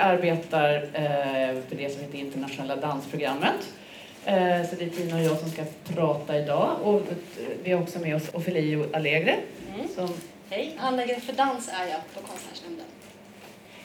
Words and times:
arbetar 0.00 0.74
eh, 0.76 1.62
för 1.68 1.76
det 1.76 1.90
som 1.90 2.00
heter 2.00 2.18
Internationella 2.18 2.76
dansprogrammet. 2.76 3.72
Eh, 4.24 4.68
så 4.70 4.76
det 4.76 4.84
är 4.84 4.90
Tina 4.90 5.16
och 5.16 5.22
jag 5.22 5.38
som 5.38 5.50
ska 5.50 5.62
prata 5.94 6.38
idag. 6.38 6.76
Och 6.82 7.02
vi 7.62 7.72
har 7.72 7.82
också 7.82 7.98
med 7.98 8.16
oss 8.16 8.34
Ofelio 8.34 8.96
Allegre. 8.96 9.36
Mm. 9.74 9.88
Som, 9.94 10.14
Hej, 10.50 10.74
handläggare 10.76 11.20
för 11.20 11.32
dans 11.32 11.68
är 11.68 11.86
jag 11.90 12.00
på 12.14 12.28
Konstnärsnämnden. 12.28 12.86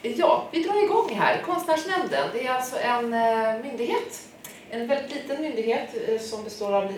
Ja, 0.02 0.48
vi 0.52 0.64
drar 0.64 0.84
igång 0.84 1.16
här. 1.16 1.42
Konstnärsnämnden, 1.42 2.30
det 2.34 2.48
är 2.48 2.52
alltså 2.52 2.78
en 2.78 3.14
eh, 3.14 3.64
myndighet. 3.64 4.28
En 4.70 4.88
väldigt 4.88 5.16
liten 5.16 5.42
myndighet 5.42 5.90
eh, 6.08 6.20
som 6.20 6.44
består 6.44 6.74
av 6.74 6.94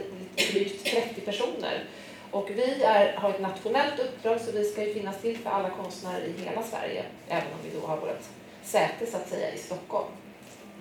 drygt 0.52 0.86
30 0.86 1.22
personer. 1.22 1.84
Och 2.32 2.50
vi 2.56 2.84
är, 2.84 3.14
har 3.14 3.30
ett 3.30 3.42
nationellt 3.42 4.00
uppdrag 4.00 4.42
så 4.42 4.52
vi 4.52 4.64
ska 4.64 4.84
ju 4.84 4.94
finnas 4.94 5.22
till 5.22 5.38
för 5.38 5.50
alla 5.50 5.70
konstnärer 5.70 6.24
i 6.26 6.46
hela 6.46 6.64
Sverige. 6.64 7.04
Även 7.28 7.48
om 7.48 7.60
vi 7.64 7.80
då 7.80 7.88
har 7.88 7.98
vårt 7.98 8.24
säte 8.68 9.06
så 9.12 9.18
att 9.18 9.30
säga 9.30 9.54
i 9.54 9.58
Stockholm. 9.58 10.08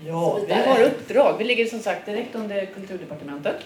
ja, 0.06 0.39
vi 0.47 0.53
har 0.53 0.83
uppdrag. 0.83 1.39
Vi 1.39 1.45
ligger 1.45 1.67
som 1.67 1.81
sagt 1.81 2.06
direkt 2.06 2.34
under 2.34 2.67
Kulturdepartementet. 2.67 3.56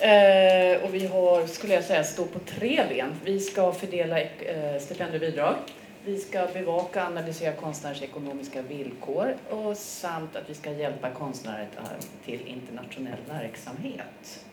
Eh, 0.00 0.84
och 0.84 0.94
vi 0.94 1.06
har, 1.06 1.46
skulle 1.46 1.74
jag 1.74 1.84
säga, 1.84 2.04
stå 2.04 2.24
på 2.24 2.38
tre 2.38 2.84
ben. 2.88 3.14
Vi 3.24 3.40
ska 3.40 3.72
fördela 3.72 4.20
eh, 4.20 4.80
stipendiebidrag. 4.80 5.54
Vi 6.04 6.18
ska 6.18 6.46
bevaka 6.52 7.02
och 7.02 7.10
analysera 7.10 7.52
konstnärers 7.52 8.02
ekonomiska 8.02 8.62
villkor 8.62 9.36
och 9.50 9.76
samt 9.76 10.36
att 10.36 10.50
vi 10.50 10.54
ska 10.54 10.72
hjälpa 10.72 11.10
konstnärer 11.10 11.68
till 12.24 12.46
internationell 12.46 13.18
verksamhet. 13.28 14.44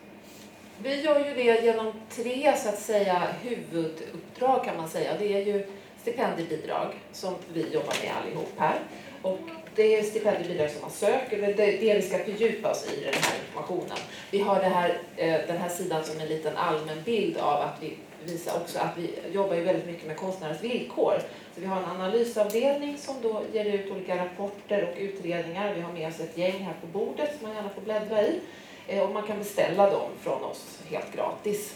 Vi 0.82 1.00
gör 1.00 1.26
ju 1.26 1.34
det 1.34 1.64
genom 1.64 1.92
tre 2.10 2.54
så 2.56 2.68
att 2.68 2.78
säga 2.78 3.22
huvuduppdrag 3.42 4.64
kan 4.64 4.76
man 4.76 4.88
säga. 4.88 5.12
Det 5.18 5.32
är 5.32 5.46
ju 5.46 5.66
stipendiebidrag 6.06 6.94
som 7.12 7.34
vi 7.52 7.60
jobbar 7.60 7.94
med 8.02 8.12
allihop 8.22 8.52
här. 8.56 8.78
Och 9.22 9.38
det 9.74 9.96
är 9.96 10.02
stipendiebidrag 10.02 10.70
som 10.70 10.80
man 10.80 10.90
söker, 10.90 11.38
det 11.38 11.62
är 11.62 11.80
det 11.80 11.94
vi 11.94 12.02
ska 12.02 12.18
fördjupa 12.18 12.70
oss 12.70 12.86
i 12.92 13.04
den 13.04 13.14
här 13.14 13.34
informationen. 13.46 13.98
Vi 14.30 14.40
har 14.40 14.60
det 14.60 14.68
här, 14.68 14.98
eh, 15.16 15.40
den 15.46 15.56
här 15.56 15.68
sidan 15.68 16.04
som 16.04 16.20
en 16.20 16.28
liten 16.28 16.56
allmän 16.56 17.02
bild 17.04 17.36
av 17.36 17.60
att 17.60 17.76
vi 17.80 17.96
visar 18.24 18.56
också 18.56 18.78
att 18.78 18.98
vi 18.98 19.10
jobbar 19.32 19.54
ju 19.54 19.62
väldigt 19.62 19.86
mycket 19.86 20.06
med 20.06 20.16
konstnärers 20.16 20.60
villkor. 20.60 21.14
Så 21.54 21.60
vi 21.60 21.66
har 21.66 21.76
en 21.76 21.84
analysavdelning 21.84 22.98
som 22.98 23.14
då 23.22 23.42
ger 23.52 23.64
ut 23.64 23.90
olika 23.90 24.24
rapporter 24.24 24.88
och 24.88 24.98
utredningar. 24.98 25.74
Vi 25.74 25.80
har 25.80 25.92
med 25.92 26.08
oss 26.08 26.20
ett 26.20 26.38
gäng 26.38 26.62
här 26.62 26.74
på 26.80 26.86
bordet 26.86 27.30
som 27.38 27.48
man 27.48 27.56
gärna 27.56 27.70
får 27.70 27.82
bläddra 27.82 28.22
i. 28.22 28.40
Eh, 28.88 29.02
och 29.02 29.10
man 29.10 29.22
kan 29.22 29.38
beställa 29.38 29.90
dem 29.90 30.10
från 30.20 30.44
oss 30.44 30.78
helt 30.90 31.14
gratis. 31.14 31.74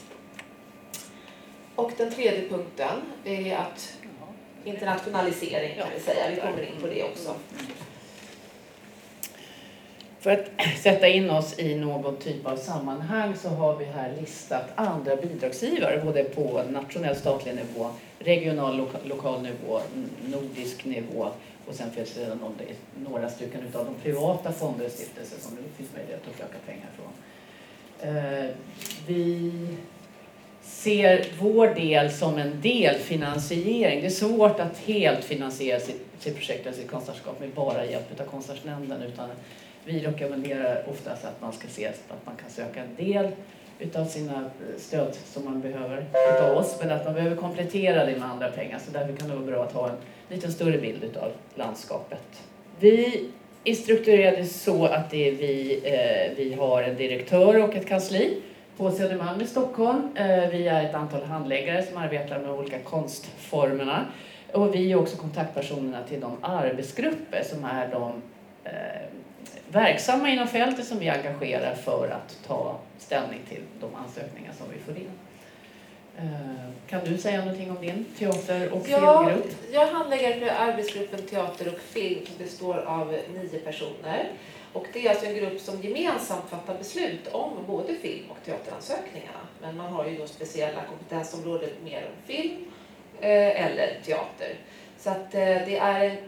Och 1.80 1.92
den 1.96 2.14
tredje 2.14 2.48
punkten 2.48 3.02
är 3.24 3.56
att 3.56 3.96
internationalisering 4.64 5.74
kan 5.76 5.86
vi 5.94 6.00
säga. 6.00 6.30
Vi 6.30 6.36
kommer 6.36 6.62
in 6.62 6.80
på 6.80 6.86
det 6.86 7.02
också. 7.02 7.34
För 10.20 10.30
att 10.30 10.50
sätta 10.82 11.08
in 11.08 11.30
oss 11.30 11.58
i 11.58 11.74
någon 11.74 12.16
typ 12.16 12.46
av 12.46 12.56
sammanhang 12.56 13.36
så 13.36 13.48
har 13.48 13.76
vi 13.76 13.84
här 13.84 14.12
listat 14.20 14.64
andra 14.74 15.16
bidragsgivare 15.16 16.00
både 16.04 16.24
på 16.24 16.62
nationell 16.70 17.16
statlig 17.16 17.54
nivå, 17.54 17.90
regional 18.18 18.76
loka, 18.76 18.98
lokal 19.04 19.42
nivå, 19.42 19.80
nordisk 20.26 20.84
nivå 20.84 21.28
och 21.66 21.74
sen 21.74 21.90
finns 21.90 22.14
det 22.14 22.38
några 22.96 23.30
stycken 23.30 23.60
utav 23.68 23.84
de 23.84 23.94
privata 23.94 24.52
fonder 24.52 24.84
och 24.86 24.92
stiftelser 24.92 25.40
som 25.40 25.56
det 25.56 25.62
finns 25.76 25.94
möjlighet 25.94 26.22
att 26.30 26.38
söka 26.38 26.58
pengar 26.66 26.88
från. 26.96 27.12
Eh, 28.00 28.50
vi 29.06 29.52
ser 30.82 31.26
vår 31.38 31.66
del 31.66 32.10
som 32.10 32.38
en 32.38 32.60
delfinansiering. 32.60 34.00
Det 34.00 34.06
är 34.06 34.10
svårt 34.10 34.60
att 34.60 34.78
helt 34.78 35.24
finansiera 35.24 35.80
sitt, 35.80 36.02
sitt 36.18 36.36
projekt 36.36 36.66
eller 36.66 36.76
sitt 36.76 36.90
konstnärskap 36.90 37.40
med 37.40 37.50
bara 37.50 37.84
hjälp 37.84 38.20
av 38.20 38.24
Konstnärsnämnden 38.24 39.02
utan 39.02 39.28
vi 39.84 40.00
rekommenderar 40.00 40.84
oftast 40.90 41.24
att 41.24 41.40
man 41.40 41.52
ska 41.52 41.68
se 41.68 41.86
att 41.86 42.26
man 42.26 42.36
kan 42.36 42.50
söka 42.50 42.80
en 42.80 43.06
del 43.06 43.28
utav 43.78 44.04
sina 44.04 44.50
stöd 44.78 45.16
som 45.24 45.44
man 45.44 45.60
behöver 45.60 46.04
utav 46.36 46.56
oss 46.56 46.76
men 46.80 46.90
att 46.90 47.04
man 47.04 47.14
behöver 47.14 47.36
komplettera 47.36 48.04
det 48.04 48.12
med 48.12 48.30
andra 48.30 48.48
pengar 48.48 48.78
så 48.86 48.92
därför 48.92 49.16
kan 49.16 49.28
det 49.28 49.34
vara 49.34 49.46
bra 49.46 49.64
att 49.64 49.72
ha 49.72 49.88
en 49.88 49.96
lite 50.28 50.52
större 50.52 50.78
bild 50.78 51.04
utav 51.04 51.32
landskapet. 51.54 52.42
Vi 52.78 53.28
är 53.64 53.74
strukturerade 53.74 54.44
så 54.44 54.84
att 54.84 55.10
det 55.10 55.28
är 55.28 55.32
vi, 55.32 55.80
eh, 55.84 56.36
vi 56.36 56.54
har 56.54 56.82
en 56.82 56.96
direktör 56.96 57.62
och 57.62 57.74
ett 57.74 57.86
kansli 57.86 58.42
på 58.80 58.90
Södermalm 58.90 59.40
i 59.40 59.46
Stockholm. 59.46 60.08
Eh, 60.14 60.48
vi 60.48 60.68
är 60.68 60.84
ett 60.84 60.94
antal 60.94 61.22
handläggare 61.24 61.82
som 61.82 61.96
arbetar 61.96 62.38
med 62.38 62.50
olika 62.50 62.78
konstformerna. 62.78 64.06
Och 64.52 64.74
vi 64.74 64.92
är 64.92 64.96
också 64.96 65.16
kontaktpersonerna 65.16 66.02
till 66.08 66.20
de 66.20 66.36
arbetsgrupper 66.40 67.42
som 67.42 67.64
är 67.64 67.88
de 67.88 68.12
eh, 68.64 68.72
verksamma 69.68 70.30
inom 70.30 70.46
fältet 70.46 70.84
som 70.86 70.98
vi 70.98 71.08
engagerar 71.08 71.74
för 71.74 72.08
att 72.08 72.38
ta 72.46 72.76
ställning 72.98 73.40
till 73.48 73.62
de 73.80 73.94
ansökningar 73.94 74.52
som 74.58 74.66
vi 74.74 74.78
får 74.92 75.02
in. 75.02 75.10
Eh, 76.18 76.70
kan 76.90 77.00
du 77.04 77.18
säga 77.18 77.38
någonting 77.40 77.70
om 77.70 77.80
din 77.80 78.04
teater 78.18 78.72
och 78.72 78.88
Ja, 78.88 79.24
filmgrupp? 79.24 79.50
jag 79.72 79.86
handlägger 79.86 80.52
arbetsgruppen 80.58 81.22
teater 81.22 81.68
och 81.68 81.80
film 81.80 82.26
som 82.26 82.44
består 82.44 82.76
av 82.78 83.16
nio 83.34 83.58
personer. 83.58 84.28
Och 84.72 84.86
det 84.92 85.06
är 85.06 85.10
alltså 85.10 85.26
en 85.26 85.36
grupp 85.36 85.60
som 85.60 85.82
gemensamt 85.82 86.50
fattar 86.50 86.78
beslut 86.78 87.28
om 87.32 87.52
både 87.66 87.94
film 87.94 88.30
och 88.30 88.44
teateransökningarna. 88.44 89.40
Men 89.60 89.76
man 89.76 89.92
har 89.92 90.06
ju 90.06 90.18
då 90.18 90.26
speciella 90.26 90.84
kompetensområden 90.84 91.70
mer 91.84 92.06
om 92.06 92.26
film 92.26 92.64
eh, 93.20 93.64
eller 93.64 94.00
teater. 94.04 94.54
Så 94.98 95.10
att 95.10 95.34
eh, 95.34 95.40
det 95.66 95.78
är 95.78 96.20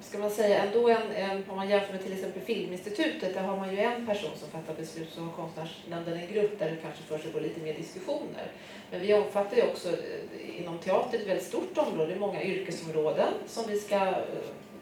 ska 0.00 0.18
man 0.18 0.30
säga, 0.30 0.64
ändå 0.64 0.88
en, 0.88 1.12
en, 1.14 1.44
om 1.48 1.56
man 1.56 1.68
jämför 1.68 1.92
med 1.92 2.02
till 2.02 2.12
exempel 2.12 2.42
Filminstitutet, 2.42 3.34
där 3.34 3.42
har 3.42 3.56
man 3.56 3.70
ju 3.74 3.80
en 3.80 4.06
person 4.06 4.30
som 4.36 4.50
fattar 4.50 4.74
beslut, 4.74 5.08
så 5.12 5.20
har 5.20 5.32
Konstnärsnämnden 5.32 6.18
en 6.18 6.32
grupp 6.32 6.58
där 6.58 6.70
det 6.70 6.76
kanske 6.76 7.02
försiggår 7.02 7.40
lite 7.40 7.60
mer 7.60 7.74
diskussioner. 7.74 8.46
Men 8.90 9.00
vi 9.00 9.14
omfattar 9.14 9.56
ju 9.56 9.62
också 9.62 9.88
eh, 9.88 10.60
inom 10.60 10.78
teater 10.78 11.18
ett 11.18 11.26
väldigt 11.26 11.46
stort 11.46 11.78
område, 11.78 12.16
många 12.16 12.42
yrkesområden 12.42 13.32
som 13.46 13.64
vi 13.68 13.78
ska, 13.78 13.96
eh, 13.96 14.14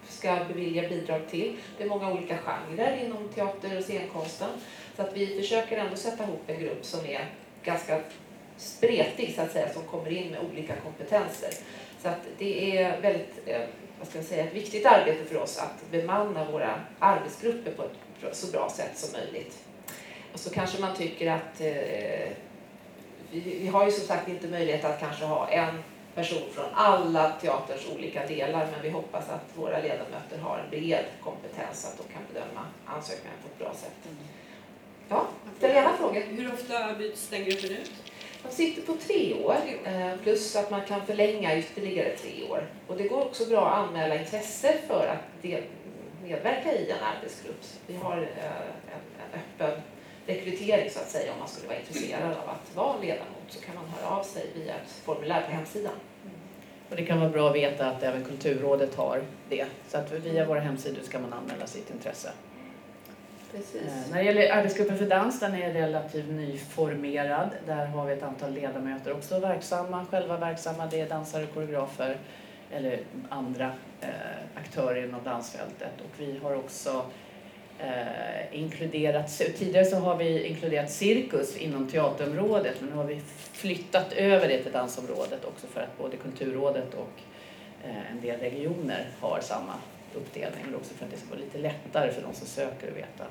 ska 0.08 0.38
bevilja 0.48 0.88
bidrag 0.88 1.20
till. 1.30 1.56
Det 1.78 1.84
är 1.84 1.88
många 1.88 2.12
olika 2.12 2.38
genrer 2.38 3.04
inom 3.04 3.28
teater 3.28 3.78
och 3.78 3.84
scenkonsten. 3.84 4.50
Så 4.96 5.02
att 5.02 5.16
vi 5.16 5.26
försöker 5.26 5.78
ändå 5.78 5.96
sätta 5.96 6.24
ihop 6.24 6.42
en 6.46 6.60
grupp 6.60 6.84
som 6.84 7.06
är 7.06 7.26
ganska 7.64 8.00
spretig 8.56 9.34
så 9.34 9.42
att 9.42 9.52
säga, 9.52 9.72
som 9.72 9.82
kommer 9.82 10.10
in 10.10 10.30
med 10.30 10.40
olika 10.52 10.76
kompetenser. 10.76 11.50
Så 12.02 12.08
att 12.08 12.20
det 12.38 12.78
är 12.78 13.00
väldigt, 13.00 13.38
eh, 13.46 13.60
vad 13.98 14.08
ska 14.08 14.18
jag 14.18 14.26
säga, 14.26 14.44
ett 14.44 14.54
viktigt 14.54 14.86
arbete 14.86 15.24
för 15.24 15.42
oss 15.42 15.58
att 15.58 15.90
bemanna 15.90 16.50
våra 16.50 16.80
arbetsgrupper 16.98 17.72
på 17.72 17.82
ett 18.26 18.36
så 18.36 18.52
bra 18.52 18.70
sätt 18.70 18.98
som 18.98 19.20
möjligt. 19.20 19.64
Och 20.32 20.40
så 20.40 20.50
kanske 20.50 20.80
man 20.80 20.96
tycker 20.96 21.30
att 21.30 21.60
eh, 21.60 22.28
vi, 23.30 23.40
vi 23.40 23.66
har 23.66 23.86
ju 23.86 23.92
som 23.92 24.06
sagt 24.06 24.28
inte 24.28 24.48
möjlighet 24.48 24.84
att 24.84 25.00
kanske 25.00 25.24
ha 25.24 25.48
en 25.48 25.82
person 26.18 26.42
från 26.52 26.64
alla 26.74 27.30
teaterns 27.30 27.86
olika 27.94 28.26
delar 28.26 28.66
men 28.72 28.82
vi 28.82 28.90
hoppas 28.90 29.28
att 29.28 29.44
våra 29.54 29.78
ledamöter 29.78 30.38
har 30.42 30.58
en 30.58 30.70
bred 30.70 31.04
kompetens 31.22 31.82
så 31.82 31.88
att 31.88 31.96
de 31.96 32.12
kan 32.14 32.22
bedöma 32.32 32.66
ansökningar 32.86 33.36
på 33.42 33.48
ett 33.48 33.58
bra 33.58 33.74
sätt. 33.74 34.12
Ja, 35.08 35.26
ställ 35.56 35.70
gärna 35.70 35.96
frågor. 35.96 36.20
Hur 36.20 36.52
ofta 36.52 36.94
byts 36.94 37.28
den 37.28 37.44
gruppen 37.44 37.70
ut? 37.70 37.92
De 38.42 38.54
sitter 38.54 38.82
på 38.82 38.94
tre 38.94 39.34
år 39.44 39.56
eh, 39.84 40.16
plus 40.22 40.56
att 40.56 40.70
man 40.70 40.80
kan 40.86 41.06
förlänga 41.06 41.58
ytterligare 41.58 42.16
tre 42.16 42.48
år. 42.50 42.66
Och 42.86 42.96
det 42.96 43.08
går 43.08 43.20
också 43.24 43.48
bra 43.48 43.68
att 43.68 43.88
anmäla 43.88 44.20
intresse 44.20 44.74
för 44.86 45.06
att 45.06 45.44
medverka 46.22 46.72
i 46.72 46.90
en 46.90 46.98
arbetsgrupp. 47.16 47.64
Vi 47.86 47.96
har 47.96 48.16
eh, 48.16 48.44
en 49.24 49.40
öppen 49.40 49.82
rekrytering 50.28 50.90
så 50.90 50.98
att 50.98 51.10
säga 51.10 51.32
om 51.32 51.38
man 51.38 51.48
skulle 51.48 51.68
vara 51.68 51.78
intresserad 51.78 52.22
av 52.22 52.48
att 52.48 52.76
vara 52.76 52.98
ledamot 52.98 53.48
så 53.48 53.60
kan 53.60 53.74
man 53.74 53.84
höra 53.88 54.16
av 54.16 54.22
sig 54.22 54.46
via 54.54 54.74
ett 54.74 54.90
formulär 54.90 55.42
på 55.42 55.50
hemsidan. 55.52 55.92
Och 56.90 56.96
det 56.96 57.04
kan 57.06 57.20
vara 57.20 57.30
bra 57.30 57.48
att 57.48 57.54
veta 57.56 57.86
att 57.86 58.02
även 58.02 58.24
Kulturrådet 58.24 58.94
har 58.94 59.22
det. 59.48 59.66
Så 59.88 59.98
att 59.98 60.12
via 60.12 60.44
våra 60.46 60.60
hemsidor 60.60 61.02
ska 61.02 61.18
man 61.18 61.32
anmäla 61.32 61.66
sitt 61.66 61.90
intresse. 61.90 62.32
Precis. 63.52 63.82
Eh, 63.82 64.10
När 64.10 64.18
det 64.18 64.24
gäller 64.24 64.52
arbetsgruppen 64.52 64.98
för 64.98 65.06
dans, 65.06 65.40
den 65.40 65.54
är 65.54 65.72
relativt 65.72 66.28
nyformerad. 66.28 67.50
Där 67.66 67.86
har 67.86 68.06
vi 68.06 68.12
ett 68.12 68.22
antal 68.22 68.52
ledamöter 68.52 69.12
också 69.12 69.38
verksamma, 69.38 70.06
själva 70.10 70.36
verksamma. 70.36 70.86
Det 70.86 71.00
är 71.00 71.08
dansare, 71.08 71.46
koreografer 71.46 72.18
eller 72.72 73.00
andra 73.28 73.72
eh, 74.00 74.08
aktörer 74.54 75.04
inom 75.04 75.24
dansfältet. 75.24 75.92
Och 76.00 76.20
vi 76.20 76.38
har 76.42 76.56
också 76.56 77.04
eh, 77.78 78.60
inkluderat, 78.60 79.38
tidigare 79.58 79.84
så 79.84 79.96
har 79.96 80.16
vi 80.16 80.46
inkluderat 80.46 80.90
cirkus 80.90 81.56
inom 81.56 81.88
teaterområdet 81.88 82.80
men 82.80 82.90
nu 82.90 82.96
har 82.96 83.04
vi 83.04 83.20
flyttat 83.52 84.12
över 84.12 84.48
det 84.48 84.62
till 84.62 84.72
dansområdet 84.72 85.44
också 85.44 85.66
för 85.66 85.80
att 85.80 85.98
både 85.98 86.16
Kulturrådet 86.16 86.94
och 86.94 87.20
eh, 87.84 88.10
en 88.12 88.20
del 88.20 88.40
regioner 88.40 89.06
har 89.20 89.40
samma 89.40 89.74
uppdelning 90.14 90.64
men 90.64 90.74
också 90.74 90.94
för 90.94 91.04
att 91.04 91.10
det 91.10 91.16
ska 91.16 91.28
vara 91.30 91.40
lite 91.40 91.58
lättare 91.58 92.12
för 92.12 92.22
de 92.22 92.34
som 92.34 92.46
söker 92.46 92.88
att 92.88 92.96
veta 92.96 93.24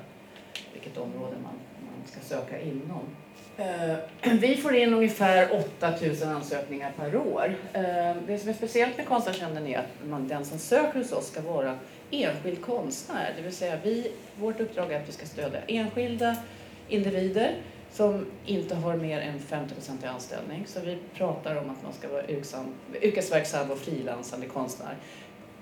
vilket 0.72 0.98
område 0.98 1.36
man, 1.42 1.54
man 1.80 2.06
ska 2.06 2.20
söka 2.20 2.60
inom. 2.60 3.16
Eh, 3.56 3.96
vi 4.40 4.56
får 4.56 4.74
in 4.74 4.94
ungefär 4.94 5.64
8000 5.80 6.28
ansökningar 6.28 6.92
per 6.96 7.16
år. 7.16 7.54
Eh, 7.72 8.16
det 8.26 8.38
som 8.38 8.48
är 8.48 8.52
speciellt 8.52 8.96
med 8.96 9.06
Konstnärsnämnden 9.06 9.66
är 9.66 9.78
att 9.78 10.08
man, 10.08 10.28
den 10.28 10.44
som 10.44 10.58
söker 10.58 10.98
hos 10.98 11.12
oss 11.12 11.26
ska 11.26 11.40
vara 11.40 11.78
enskild 12.10 12.62
konstnär. 12.62 13.34
Det 13.36 13.42
vill 13.42 13.52
säga 13.52 13.78
vi, 13.84 14.12
vårt 14.40 14.60
uppdrag 14.60 14.92
är 14.92 15.00
att 15.00 15.08
vi 15.08 15.12
ska 15.12 15.26
stödja 15.26 15.60
enskilda 15.66 16.36
individer 16.88 17.54
som 17.90 18.26
inte 18.46 18.74
har 18.74 18.96
mer 18.96 19.20
än 19.20 19.38
50 19.38 19.74
i 20.02 20.06
anställning. 20.06 20.66
Så 20.66 20.80
vi 20.80 20.98
pratar 21.14 21.56
om 21.56 21.70
att 21.70 21.82
man 21.82 21.92
ska 21.92 22.08
vara 22.08 22.24
yrkesverksam 23.02 23.70
och 23.70 23.78
frilansande 23.78 24.46
konstnär. 24.46 24.96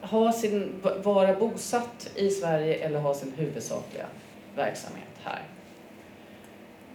Ha 0.00 0.32
sin, 0.32 0.82
vara 1.02 1.34
bosatt 1.34 2.10
i 2.14 2.31
Sverige 2.31 2.75
eller 2.75 2.99
ha 2.99 3.14
sin 3.14 3.32
huvudsakliga 3.37 4.06
verksamhet 4.56 5.08
här. 5.22 5.42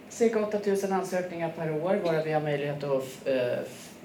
Cirka 0.08 0.46
8000 0.46 0.92
ansökningar 0.92 1.52
per 1.56 1.72
år, 1.72 1.94
varav 1.94 2.24
vi 2.24 2.32
har 2.32 2.40
möjlighet 2.40 2.84
att 2.84 3.28
eh, 3.28 3.58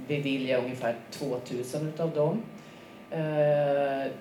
bevilja 0.08 0.58
ungefär 0.58 0.96
2000 1.12 1.88
utav 1.88 2.12
dem. 2.12 2.42
Eh, 3.12 4.12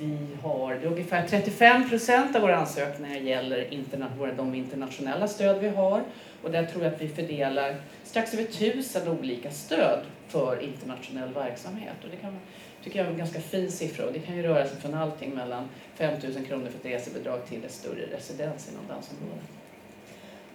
vi 0.00 0.16
har, 0.42 0.74
det 0.74 0.86
är 0.86 0.90
ungefär 0.90 1.28
35 1.28 1.88
procent 1.88 2.36
av 2.36 2.42
våra 2.42 2.56
ansökningar 2.56 3.16
gäller 3.16 3.74
interna, 3.74 4.12
våra, 4.18 4.32
de 4.32 4.54
internationella 4.54 5.28
stöd 5.28 5.60
vi 5.60 5.68
har. 5.68 6.02
Och 6.42 6.50
där 6.50 6.66
tror 6.66 6.84
jag 6.84 6.94
att 6.94 7.00
vi 7.00 7.08
fördelar 7.08 7.76
strax 8.04 8.34
över 8.34 8.44
tusen 8.44 9.08
olika 9.08 9.50
stöd 9.50 10.00
för 10.28 10.62
internationell 10.62 11.34
verksamhet. 11.34 11.94
Och 12.04 12.10
det 12.10 12.16
kan, 12.16 12.38
tycker 12.84 12.98
jag 12.98 13.06
är 13.06 13.10
en 13.10 13.18
ganska 13.18 13.40
fin 13.40 13.70
siffra 13.70 14.06
och 14.06 14.12
det 14.12 14.18
kan 14.18 14.36
ju 14.36 14.42
röra 14.42 14.66
sig 14.66 14.80
från 14.80 14.94
allting 14.94 15.34
mellan 15.34 15.68
5 15.94 16.20
000 16.36 16.46
kronor 16.46 16.66
för 16.66 16.78
ett 16.88 17.00
resebidrag 17.00 17.46
till 17.46 17.64
ett 17.64 17.72
större 17.72 18.16
residens 18.16 18.68
inom 18.68 18.86
dansområdet. 18.88 19.59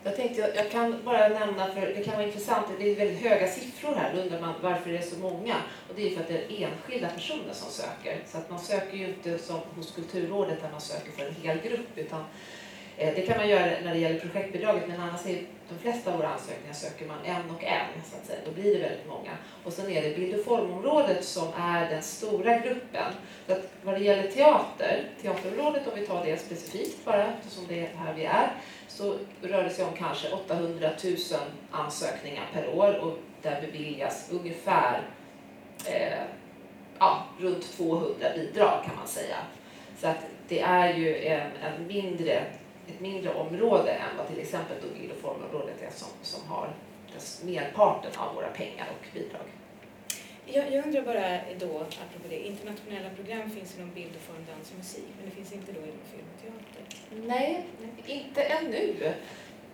Jag 0.06 0.16
tänkte 0.16 0.42
jag, 0.42 0.56
jag 0.56 0.72
kan 0.72 1.04
bara 1.06 1.28
nämna, 1.28 1.68
för 1.68 1.82
det 1.82 2.04
kan 2.04 2.14
vara 2.14 2.26
intressant, 2.26 2.68
det 2.80 2.92
är 2.92 2.96
väldigt 2.96 3.22
höga 3.22 3.48
siffror 3.48 3.96
här, 3.96 4.14
då 4.14 4.22
undrar 4.22 4.42
man 4.42 4.54
varför 4.62 4.90
det 4.90 4.98
är 4.98 5.02
så 5.02 5.20
många. 5.20 5.56
Och 5.90 5.96
det 5.96 6.08
är 6.08 6.16
för 6.16 6.22
att 6.22 6.28
det 6.28 6.34
är 6.34 6.68
enskilda 6.68 7.10
personer 7.10 7.54
som 7.54 7.72
söker. 7.72 8.20
Så 8.26 8.38
att 8.38 8.50
man 8.50 8.60
söker 8.60 8.98
ju 8.98 9.08
inte 9.08 9.38
som 9.38 9.60
hos 9.76 9.92
Kulturrådet 9.92 10.62
där 10.62 10.72
man 10.72 10.82
söker 10.82 11.12
för 11.12 11.26
en 11.28 11.36
hel 11.36 11.58
grupp, 11.58 11.90
utan 11.96 12.24
eh, 12.98 13.16
det 13.16 13.22
kan 13.22 13.38
man 13.38 13.50
göra 13.50 13.66
när 13.84 13.94
det 13.94 14.00
gäller 14.00 14.20
projektbidraget, 14.20 14.88
men 14.88 15.00
annars 15.02 15.26
är 15.26 15.42
de 15.70 15.80
flesta 15.80 16.12
av 16.12 16.18
våra 16.18 16.30
ansökningar 16.30 16.74
söker 16.74 17.06
man 17.06 17.18
en 17.26 17.50
och 17.56 17.64
en, 17.64 17.86
så 18.12 18.16
att 18.16 18.26
säga. 18.26 18.40
Då 18.46 18.52
blir 18.52 18.74
det 18.74 18.80
väldigt 18.80 19.08
många. 19.08 19.32
Och 19.64 19.74
sen 19.74 19.92
är 19.92 20.02
det 20.02 20.16
bild 20.16 20.40
och 20.40 20.46
formområdet 20.46 21.26
som 21.26 21.48
är 21.58 21.90
den 21.90 22.04
stora 22.04 22.60
gruppen. 22.60 23.14
Så 23.48 23.54
att 23.54 23.72
vad 23.84 23.96
det 23.96 24.04
gäller 24.04 24.32
teater, 24.32 25.04
teaterområdet 25.22 25.88
om 25.88 26.00
vi 26.00 26.08
tar 26.08 26.26
det 26.26 26.38
specifikt 26.38 27.06
bara, 27.06 27.28
eftersom 27.28 27.64
det 27.68 27.80
är 27.80 27.96
här 27.96 28.14
vi 28.14 28.26
är, 28.26 28.52
så 28.96 29.18
rör 29.42 29.64
det 29.64 29.70
sig 29.70 29.86
om 29.86 29.94
kanske 29.98 30.32
800 30.32 30.90
000 31.04 31.16
ansökningar 31.72 32.50
per 32.54 32.76
år 32.76 32.98
och 32.98 33.18
där 33.42 33.62
beviljas 33.62 34.30
ungefär 34.32 35.02
eh, 35.86 36.24
ja, 37.00 37.26
runt 37.40 37.78
200 37.78 38.28
bidrag 38.36 38.84
kan 38.86 38.96
man 38.96 39.08
säga. 39.08 39.36
Så 39.98 40.08
att 40.08 40.18
det 40.48 40.60
är 40.60 40.94
ju 40.94 41.26
en, 41.26 41.52
en 41.52 41.88
mindre, 41.88 42.32
ett 42.88 43.00
mindre 43.00 43.34
område 43.34 43.92
än 43.92 44.18
vad 44.18 44.28
till 44.28 44.40
exempel 44.40 44.78
då 44.82 45.00
bild 45.00 45.12
och 45.12 45.18
formområdet 45.18 45.82
är 45.82 45.92
som, 45.92 46.10
som 46.22 46.50
har 46.50 46.70
merparten 47.44 48.12
av 48.18 48.36
våra 48.36 48.48
pengar 48.48 48.88
och 49.00 49.08
bidrag. 49.14 49.48
Jag, 50.46 50.74
jag 50.74 50.86
undrar 50.86 51.02
bara 51.02 51.40
då, 51.60 51.78
apropå 51.80 52.28
det, 52.30 52.48
internationella 52.48 53.10
program 53.10 53.50
finns 53.50 53.78
inom 53.78 53.92
bild 53.92 54.12
och 54.16 54.22
form, 54.22 54.46
dans 54.56 54.72
och 54.72 54.78
musik, 54.78 55.10
men 55.18 55.30
det 55.30 55.36
finns 55.36 55.54
inte 55.54 55.72
då 55.72 55.80
inom 55.80 56.06
film 56.12 56.26
och 56.36 56.42
teater. 56.42 57.28
Nej, 57.28 57.66
inte 58.08 58.42
ännu. 58.44 59.14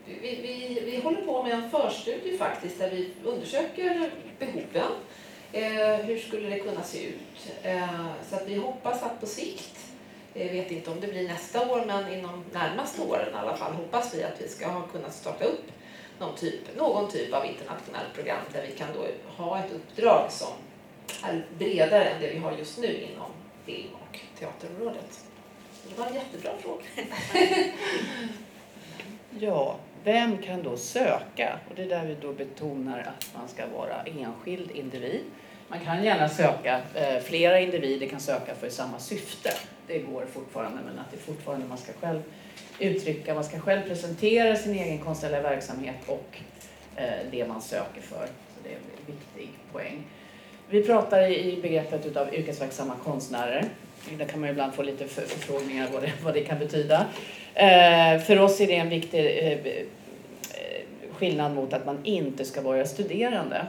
Vi, 0.05 0.35
vi, 0.41 0.81
vi 0.85 1.01
håller 1.01 1.21
på 1.21 1.43
med 1.43 1.53
en 1.53 1.71
förstudie 1.71 2.37
faktiskt 2.37 2.79
där 2.79 2.89
vi 2.89 3.13
undersöker 3.23 4.11
behoven. 4.39 4.91
Eh, 5.51 5.95
hur 5.95 6.17
skulle 6.17 6.49
det 6.49 6.59
kunna 6.59 6.83
se 6.83 7.07
ut? 7.07 7.51
Eh, 7.63 8.05
så 8.29 8.35
att 8.35 8.47
vi 8.47 8.55
hoppas 8.55 9.03
att 9.03 9.19
på 9.19 9.25
sikt, 9.25 9.79
jag 10.33 10.49
vet 10.49 10.71
inte 10.71 10.91
om 10.91 11.01
det 11.01 11.07
blir 11.07 11.27
nästa 11.27 11.71
år, 11.71 11.83
men 11.85 12.13
inom 12.13 12.43
närmaste 12.51 13.01
åren 13.01 13.33
i 13.33 13.37
alla 13.37 13.57
fall 13.57 13.73
hoppas 13.73 14.15
vi 14.15 14.23
att 14.23 14.41
vi 14.41 14.47
ska 14.47 14.67
ha 14.67 14.81
kunnat 14.81 15.13
starta 15.13 15.45
upp 15.45 15.71
någon 16.21 16.35
typ, 16.35 16.77
någon 16.77 17.11
typ 17.11 17.33
av 17.33 17.45
internationellt 17.45 18.13
program 18.13 18.39
där 18.53 18.65
vi 18.67 18.73
kan 18.77 18.87
då 18.93 19.05
ha 19.43 19.59
ett 19.59 19.71
uppdrag 19.71 20.31
som 20.31 20.53
är 21.23 21.45
bredare 21.57 22.05
än 22.05 22.21
det 22.21 22.33
vi 22.33 22.37
har 22.37 22.51
just 22.51 22.77
nu 22.77 23.01
inom 23.01 23.31
film 23.65 23.89
och 23.93 24.19
teaterområdet. 24.39 25.19
Det 25.89 25.99
var 25.99 26.07
en 26.07 26.13
jättebra 26.13 26.51
fråga. 26.61 26.83
Ja, 29.39 29.75
vem 30.03 30.37
kan 30.37 30.63
då 30.63 30.77
söka? 30.77 31.59
Och 31.69 31.75
det 31.75 31.83
är 31.83 31.89
där 31.89 32.05
vi 32.05 32.15
då 32.21 32.33
betonar 32.33 32.99
att 32.99 33.29
man 33.35 33.47
ska 33.47 33.67
vara 33.67 34.03
enskild 34.03 34.71
individ. 34.71 35.21
Man 35.67 35.79
kan 35.79 36.03
gärna 36.03 36.29
söka, 36.29 36.81
eh, 36.95 37.23
flera 37.23 37.59
individer 37.59 38.07
kan 38.07 38.19
söka 38.19 38.55
för 38.55 38.69
samma 38.69 38.99
syfte. 38.99 39.53
Det 39.87 39.99
går 39.99 40.25
fortfarande, 40.33 40.79
men 40.85 40.99
att 40.99 41.11
det 41.11 41.17
fortfarande 41.17 41.67
man 41.67 41.77
ska 41.77 41.93
själv 41.93 42.21
uttrycka, 42.81 43.33
man 43.33 43.43
ska 43.43 43.59
själv 43.59 43.81
presentera 43.87 44.55
sin 44.55 44.73
egen 44.73 44.99
konstnärliga 44.99 45.41
verksamhet 45.41 45.95
och 46.05 46.37
eh, 46.95 47.09
det 47.31 47.47
man 47.47 47.61
söker 47.61 48.01
för. 48.01 48.25
Så 48.25 48.59
det 48.63 48.69
är 48.69 48.73
en 48.73 49.15
viktig 49.15 49.49
poäng. 49.71 50.03
Vi 50.69 50.83
pratar 50.83 51.27
i 51.27 51.59
begreppet 51.61 52.05
utav 52.05 52.33
yrkesverksamma 52.33 52.93
konstnärer. 53.03 53.65
Där 54.17 54.25
kan 54.25 54.39
man 54.39 54.49
ju 54.49 54.51
ibland 54.51 54.73
få 54.73 54.83
lite 54.83 55.07
förfrågningar 55.07 55.89
vad 55.93 56.01
det, 56.01 56.11
vad 56.23 56.33
det 56.33 56.41
kan 56.41 56.59
betyda. 56.59 57.05
Eh, 57.53 58.19
för 58.19 58.39
oss 58.39 58.61
är 58.61 58.67
det 58.67 58.75
en 58.75 58.89
viktig 58.89 59.51
eh, 59.51 59.57
skillnad 61.11 61.55
mot 61.55 61.73
att 61.73 61.85
man 61.85 61.97
inte 62.03 62.45
ska 62.45 62.61
vara 62.61 62.85
studerande. 62.85 63.65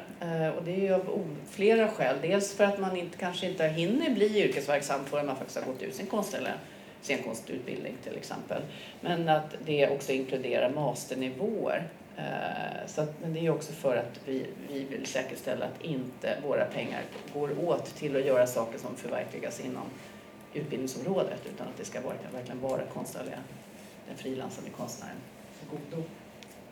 Och 0.56 0.64
det 0.64 0.72
är 0.72 0.80
ju 0.80 0.94
av 0.94 1.36
flera 1.50 1.88
skäl. 1.88 2.16
Dels 2.22 2.54
för 2.54 2.64
att 2.64 2.78
man 2.78 2.96
inte, 2.96 3.18
kanske 3.18 3.46
inte 3.46 3.66
hinner 3.66 4.10
bli 4.10 4.42
yrkesverksam 4.42 5.00
förrän 5.04 5.26
man 5.26 5.36
faktiskt 5.36 5.58
har 5.58 5.72
gått 5.72 5.82
ut 5.82 5.94
sin 5.94 6.06
konstnärliga 6.06 6.54
scenkonstutbildning 7.02 7.94
till 8.02 8.16
exempel. 8.16 8.62
Men 9.00 9.28
att 9.28 9.54
det 9.64 9.88
också 9.88 10.12
inkluderar 10.12 10.70
masternivåer. 10.70 11.88
Eh, 12.16 12.86
så 12.86 13.00
att, 13.00 13.20
men 13.20 13.34
det 13.34 13.46
är 13.46 13.50
också 13.50 13.72
för 13.72 13.96
att 13.96 14.20
vi, 14.24 14.46
vi 14.68 14.84
vill 14.84 15.06
säkerställa 15.06 15.64
att 15.64 15.82
inte 15.82 16.38
våra 16.46 16.64
pengar 16.64 17.02
går 17.34 17.68
åt 17.68 17.84
till 17.84 18.16
att 18.16 18.26
göra 18.26 18.46
saker 18.46 18.78
som 18.78 18.96
förverkligas 18.96 19.60
inom 19.60 19.84
utbildningsområdet 20.54 21.40
utan 21.54 21.68
att 21.68 21.76
det 21.76 21.84
ska 21.84 22.00
vara, 22.00 22.14
verkligen 22.32 22.60
vara 22.60 22.82
konstnärliga, 22.94 23.38
den 24.08 24.16
frilansande 24.16 24.70
konstnären 24.70 25.16
till 25.58 25.78
godo. 25.78 26.04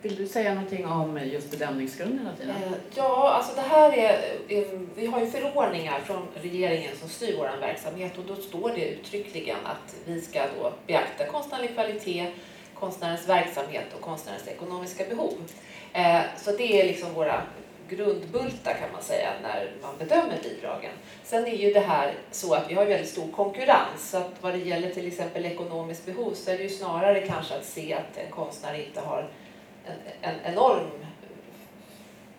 Vill 0.02 0.16
du 0.16 0.26
säga 0.26 0.54
någonting 0.54 0.86
om 0.86 1.20
just 1.24 1.50
bedömningsgrunderna 1.50 2.30
Tina? 2.40 2.52
Eh, 2.52 2.72
ja, 2.94 3.32
alltså 3.32 3.54
det 3.54 3.60
här 3.60 3.92
är, 3.92 4.38
vi 4.94 5.06
har 5.06 5.20
ju 5.20 5.26
förordningar 5.26 6.00
från 6.00 6.26
regeringen 6.34 6.96
som 6.96 7.08
styr 7.08 7.36
vår 7.38 7.60
verksamhet 7.60 8.18
och 8.18 8.24
då 8.24 8.36
står 8.36 8.70
det 8.70 8.88
uttryckligen 8.88 9.56
att 9.64 9.94
vi 10.04 10.20
ska 10.20 10.40
då 10.40 10.72
beakta 10.86 11.26
konstnärlig 11.26 11.74
kvalitet, 11.74 12.26
konstnärens 12.74 13.28
verksamhet 13.28 13.86
och 13.94 14.00
konstnärens 14.00 14.48
ekonomiska 14.48 15.04
behov. 15.04 15.34
Eh, 15.92 16.20
så 16.36 16.50
det 16.50 16.80
är 16.80 16.86
liksom 16.86 17.14
våra 17.14 17.42
grundbultar 17.88 18.74
kan 18.74 18.92
man 18.92 19.02
säga 19.02 19.28
när 19.42 19.72
man 19.82 19.98
bedömer 19.98 20.38
bidragen. 20.42 20.92
Sen 21.24 21.46
är 21.46 21.56
ju 21.56 21.72
det 21.72 21.80
här 21.80 22.14
så 22.30 22.54
att 22.54 22.70
vi 22.70 22.74
har 22.74 22.86
väldigt 22.86 23.10
stor 23.10 23.32
konkurrens 23.32 24.10
så 24.10 24.16
att 24.16 24.32
vad 24.40 24.52
det 24.52 24.58
gäller 24.58 24.90
till 24.90 25.06
exempel 25.06 25.46
ekonomiskt 25.46 26.06
behov 26.06 26.34
så 26.34 26.50
är 26.50 26.58
det 26.58 26.62
ju 26.62 26.68
snarare 26.68 27.26
kanske 27.26 27.54
att 27.54 27.64
se 27.64 27.94
att 27.94 28.16
en 28.16 28.30
konstnär 28.30 28.74
inte 28.74 29.00
har 29.00 29.28
en, 29.86 30.30
en 30.30 30.52
enorm 30.52 30.90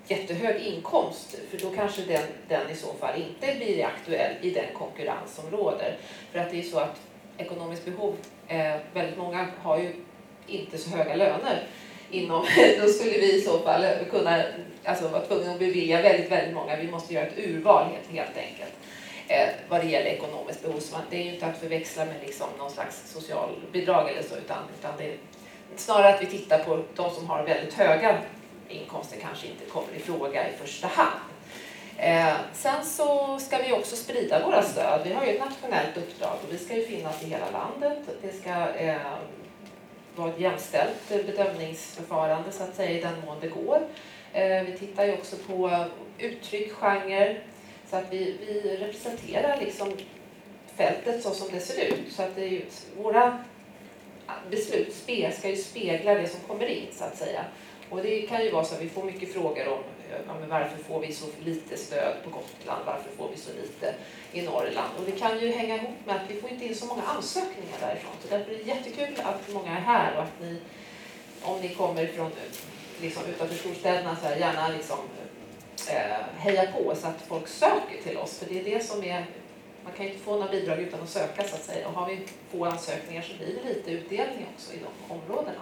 jättehög 0.07 0.61
inkomst 0.61 1.35
för 1.49 1.57
då 1.57 1.75
kanske 1.75 2.01
den, 2.01 2.23
den 2.47 2.69
i 2.69 2.75
så 2.75 2.93
fall 2.93 3.21
inte 3.21 3.55
blir 3.57 3.85
aktuell 3.85 4.33
i 4.41 4.49
den 4.49 4.73
konkurrens 4.77 5.35
som 5.35 5.57
råder. 5.57 5.97
För 6.31 6.39
att 6.39 6.51
det 6.51 6.59
är 6.59 6.63
så 6.63 6.79
att 6.79 7.01
ekonomiskt 7.37 7.85
behov, 7.85 8.15
eh, 8.47 8.75
väldigt 8.93 9.17
många 9.17 9.47
har 9.61 9.77
ju 9.77 9.93
inte 10.47 10.77
så 10.77 10.89
höga 10.89 11.15
löner 11.15 11.63
inom, 12.11 12.45
då 12.81 12.87
skulle 12.87 13.11
vi 13.11 13.35
i 13.35 13.41
så 13.41 13.59
fall 13.59 13.85
kunna 14.11 14.43
alltså, 14.83 15.07
vara 15.07 15.21
tvungna 15.21 15.51
att 15.51 15.59
bevilja 15.59 16.01
väldigt, 16.01 16.31
väldigt 16.31 16.53
många. 16.53 16.75
Vi 16.75 16.91
måste 16.91 17.13
göra 17.13 17.25
ett 17.25 17.39
urval 17.39 17.85
helt, 17.85 18.11
helt 18.11 18.37
enkelt 18.37 18.73
eh, 19.27 19.49
vad 19.69 19.81
det 19.81 19.87
gäller 19.87 20.09
ekonomiskt 20.09 20.61
behov. 20.61 20.79
Så 20.79 20.95
det 21.09 21.17
är 21.17 21.23
ju 21.23 21.33
inte 21.33 21.45
att 21.45 21.57
förväxla 21.57 22.05
med 22.05 22.15
liksom 22.25 22.47
någon 22.57 22.71
slags 22.71 23.11
socialbidrag 23.13 24.09
eller 24.09 24.23
så 24.23 24.35
utan, 24.35 24.57
utan 24.79 24.91
det 24.97 25.13
snarare 25.75 26.15
att 26.15 26.21
vi 26.21 26.25
tittar 26.25 26.63
på 26.63 26.83
de 26.95 27.11
som 27.11 27.29
har 27.29 27.43
väldigt 27.43 27.73
höga 27.73 28.17
inkomster 28.69 29.17
kanske 29.21 29.47
inte 29.47 29.65
kommer 29.65 29.93
i 29.95 29.99
fråga 29.99 30.49
i 30.49 30.53
första 30.57 30.87
hand. 30.87 31.19
Eh, 31.97 32.35
sen 32.53 32.85
så 32.85 33.39
ska 33.39 33.57
vi 33.57 33.73
också 33.73 33.95
sprida 33.95 34.45
våra 34.45 34.63
stöd. 34.63 35.01
Vi 35.03 35.13
har 35.13 35.25
ju 35.25 35.31
ett 35.31 35.39
nationellt 35.39 35.97
uppdrag 35.97 36.37
och 36.43 36.53
vi 36.53 36.57
ska 36.57 36.75
ju 36.75 36.85
finnas 36.85 37.23
i 37.23 37.25
hela 37.25 37.51
landet. 37.51 37.99
Det 38.21 38.31
ska 38.31 38.49
eh, 38.69 38.97
vara 40.15 40.29
ett 40.29 40.39
jämställt 40.39 41.09
bedömningsförfarande 41.09 42.51
så 42.51 42.63
att 42.63 42.75
säga 42.75 42.91
i 42.91 43.01
den 43.01 43.25
mån 43.25 43.37
det 43.41 43.47
går. 43.47 43.81
Eh, 44.33 44.63
vi 44.63 44.77
tittar 44.77 45.05
ju 45.05 45.13
också 45.13 45.35
på 45.35 45.85
uttryck, 46.17 46.71
genre, 46.71 47.37
så 47.89 47.95
att 47.95 48.05
vi, 48.13 48.37
vi 48.47 48.77
representerar 48.77 49.57
liksom 49.59 49.93
fältet 50.75 51.23
så 51.23 51.31
som 51.31 51.47
det 51.51 51.59
ser 51.59 51.85
ut. 51.85 52.13
Så 52.13 52.23
att 52.23 52.35
det 52.35 52.41
är 52.41 52.49
ju, 52.49 52.65
våra 52.97 53.43
beslut 54.49 54.93
ska 55.37 55.49
ju 55.49 55.57
spegla 55.57 56.13
det 56.13 56.27
som 56.27 56.39
kommer 56.47 56.65
in 56.65 56.87
så 56.91 57.03
att 57.03 57.17
säga. 57.17 57.45
Och 57.91 58.01
det 58.01 58.21
kan 58.21 58.43
ju 58.43 58.51
vara 58.51 58.65
så 58.65 58.75
att 58.75 58.81
vi 58.81 58.89
får 58.89 59.03
mycket 59.03 59.33
frågor 59.33 59.67
om 59.67 59.79
eh, 60.09 60.19
ja, 60.27 60.33
men 60.39 60.49
varför 60.49 60.83
får 60.83 60.99
vi 60.99 61.13
så 61.13 61.25
lite 61.43 61.77
stöd 61.77 62.13
på 62.23 62.29
Gotland, 62.29 62.85
varför 62.85 63.09
får 63.17 63.29
vi 63.35 63.37
så 63.37 63.49
lite 63.61 63.95
i 64.31 64.41
Norrland? 64.41 64.89
Och 64.99 65.05
det 65.05 65.11
kan 65.11 65.39
ju 65.39 65.51
hänga 65.51 65.75
ihop 65.75 66.05
med 66.05 66.15
att 66.15 66.31
vi 66.31 66.41
får 66.41 66.49
inte 66.49 66.65
in 66.65 66.75
så 66.75 66.85
många 66.85 67.03
ansökningar 67.03 67.77
därifrån. 67.79 68.11
Så 68.21 68.27
därför 68.29 68.51
är 68.51 68.57
det 68.57 68.63
jättekul 68.63 69.21
att 69.23 69.53
många 69.53 69.71
är 69.77 69.81
här 69.81 70.15
och 70.15 70.23
att 70.23 70.41
ni, 70.41 70.57
om 71.41 71.61
ni 71.61 71.69
kommer 71.69 72.07
från 72.07 72.25
eh, 72.25 72.31
liksom, 73.01 73.23
utanför 73.25 73.55
storstäderna, 73.55 74.15
så 74.21 74.27
här, 74.27 74.35
gärna 74.35 74.67
liksom, 74.67 74.99
eh, 75.89 76.25
heja 76.37 76.71
på 76.71 76.95
så 76.95 77.07
att 77.07 77.21
folk 77.27 77.47
söker 77.47 78.01
till 78.03 78.17
oss. 78.17 78.39
För 78.39 78.45
det 78.45 78.59
är 78.59 78.63
det 78.63 78.83
som 78.83 79.03
är 79.03 79.25
man 79.83 79.93
kan 79.93 80.05
ju 80.05 80.11
inte 80.11 80.23
få 80.23 80.31
några 80.31 80.51
bidrag 80.51 80.79
utan 80.79 81.01
att 81.01 81.09
söka 81.09 81.43
så 81.43 81.55
att 81.55 81.63
säga. 81.63 81.87
Och 81.87 81.93
har 81.93 82.09
vi 82.09 82.19
få 82.51 82.65
ansökningar 82.65 83.21
så 83.21 83.37
blir 83.37 83.47
det 83.47 83.69
lite 83.69 83.91
utdelning 83.91 84.47
också 84.55 84.73
i 84.73 84.77
de 84.77 85.13
områdena. 85.13 85.61